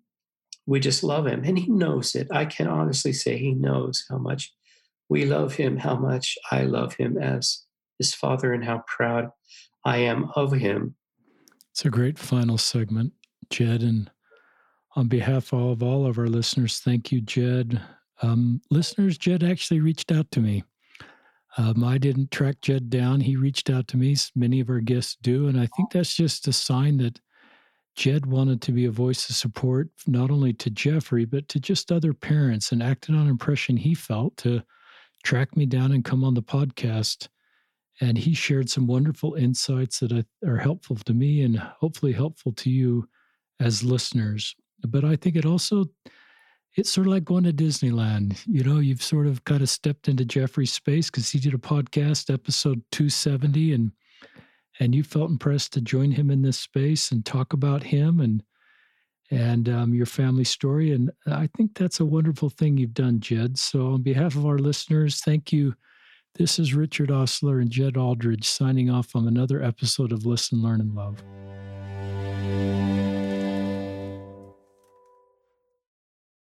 we 0.67 0.81
just 0.81 1.03
love 1.03 1.27
him 1.27 1.43
and 1.45 1.59
he 1.59 1.71
knows 1.71 2.15
it 2.15 2.27
i 2.31 2.45
can 2.45 2.67
honestly 2.67 3.13
say 3.13 3.37
he 3.37 3.53
knows 3.53 4.05
how 4.09 4.19
much 4.19 4.53
we 5.09 5.25
love 5.25 5.55
him 5.55 5.77
how 5.79 5.97
much 5.97 6.37
i 6.51 6.63
love 6.63 6.95
him 6.95 7.17
as 7.17 7.65
his 7.99 8.15
father 8.15 8.53
and 8.53 8.65
how 8.65 8.83
proud 8.87 9.31
i 9.85 9.99
am 9.99 10.31
of 10.37 10.53
him 10.53 10.95
it's 11.73 11.85
a 11.85 11.91
great 11.91 12.19
final 12.19 12.59
segment 12.59 13.13
jed 13.51 13.83
and 13.83 14.11
on 14.97 15.07
behalf 15.09 15.53
of 15.53 15.83
all 15.83 16.07
of 16.07 16.19
our 16.19 16.29
listeners 16.29 16.79
thank 16.79 17.13
you 17.13 17.21
jed 17.21 17.81
um, 18.23 18.61
listeners 18.71 19.19
jed 19.19 19.43
actually 19.43 19.81
reached 19.81 20.11
out 20.13 20.31
to 20.31 20.41
me 20.41 20.65
um, 21.57 21.85
I 21.85 21.99
didn't 21.99 22.33
track 22.33 22.61
Jed 22.61 22.91
down. 22.91 23.21
He 23.21 23.37
reached 23.37 23.71
out 23.71 23.87
to 23.89 23.97
me. 23.97 24.17
Many 24.35 24.59
of 24.61 24.71
our 24.71 24.81
guests 24.81 25.17
do. 25.23 25.47
And 25.47 25.59
I 25.59 25.69
think 25.77 25.93
that's 25.93 26.15
just 26.15 26.49
a 26.49 26.53
sign 26.53 26.97
that 26.97 27.21
Jed 27.97 28.27
wanted 28.27 28.61
to 28.63 28.73
be 28.73 28.87
a 28.87 28.91
voice 28.91 29.29
of 29.31 29.37
support, 29.37 29.89
not 30.07 30.31
only 30.31 30.53
to 30.55 30.71
Jeffrey, 30.71 31.25
but 31.25 31.49
to 31.49 31.61
just 31.61 31.93
other 31.93 32.13
parents 32.13 32.73
and 32.73 32.83
acted 32.83 33.15
on 33.15 33.29
impression 33.29 33.77
he 33.77 33.95
felt 33.95 34.37
to 34.39 34.63
track 35.23 35.57
me 35.57 35.65
down 35.65 35.93
and 35.93 36.05
come 36.05 36.25
on 36.25 36.35
the 36.35 36.43
podcast. 36.43 37.29
And 38.01 38.19
he 38.19 38.35
shared 38.35 38.69
some 38.69 38.89
wonderful 38.89 39.35
insights 39.35 40.01
that 40.01 40.27
are 40.45 40.57
helpful 40.57 40.97
to 40.97 41.15
me 41.15 41.43
and 41.43 41.57
hopefully 41.57 42.13
helpful 42.13 42.53
to 42.53 42.71
you 42.71 43.09
as 43.61 43.85
listeners. 43.85 44.57
But 44.87 45.05
I 45.05 45.15
think 45.15 45.37
it 45.37 45.47
also, 45.47 45.85
it's 46.77 46.91
sort 46.91 47.07
of 47.07 47.13
like 47.13 47.25
going 47.25 47.45
to 47.45 47.53
Disneyland. 47.53 48.43
You 48.47 48.65
know, 48.65 48.81
you've 48.81 49.03
sort 49.03 49.29
of 49.29 49.45
kind 49.45 49.63
of 49.63 49.69
stepped 49.69 50.09
into 50.09 50.25
Jeffrey's 50.25 50.73
space 50.73 51.09
because 51.09 51.31
he 51.31 51.39
did 51.39 51.55
a 51.55 51.59
podcast, 51.59 52.35
episode 52.35 52.83
270, 52.91 53.75
and 53.75 53.93
and 54.81 54.95
you 54.95 55.03
felt 55.03 55.31
impressed 55.31 55.73
to 55.75 55.81
join 55.81 56.11
him 56.11 56.31
in 56.31 56.43
this 56.43 56.59
space 56.59 57.13
and 57.13 57.25
talk 57.25 57.53
about 57.53 57.83
him 57.83 58.21
and 58.21 58.43
and 59.31 59.69
um, 59.69 59.95
your 59.95 60.07
family 60.07 60.45
story. 60.45 60.93
And 60.93 61.11
I 61.27 61.49
think 61.57 61.75
that's 61.75 62.01
a 62.01 62.05
wonderful 62.05 62.51
thing 62.51 62.77
you've 62.77 62.95
done, 62.95 63.21
Jed. 63.21 63.59
So, 63.59 63.95
on 63.95 64.03
behalf 64.03 64.37
of 64.37 64.47
our 64.47 64.59
listeners, 64.59 65.21
thank 65.21 65.53
you. 65.53 65.75
This 66.37 66.59
is 66.59 66.75
Richard 66.75 67.11
Ostler 67.11 67.61
and 67.61 67.71
Jed 67.71 67.97
Aldridge 67.97 68.49
signing 68.49 68.91
off 68.91 69.15
on 69.15 69.29
another 69.29 69.63
episode 69.63 70.13
of 70.13 70.27
Listen, 70.27 70.63
Learn, 70.63 70.81
and 70.81 70.95
Love. 70.95 71.23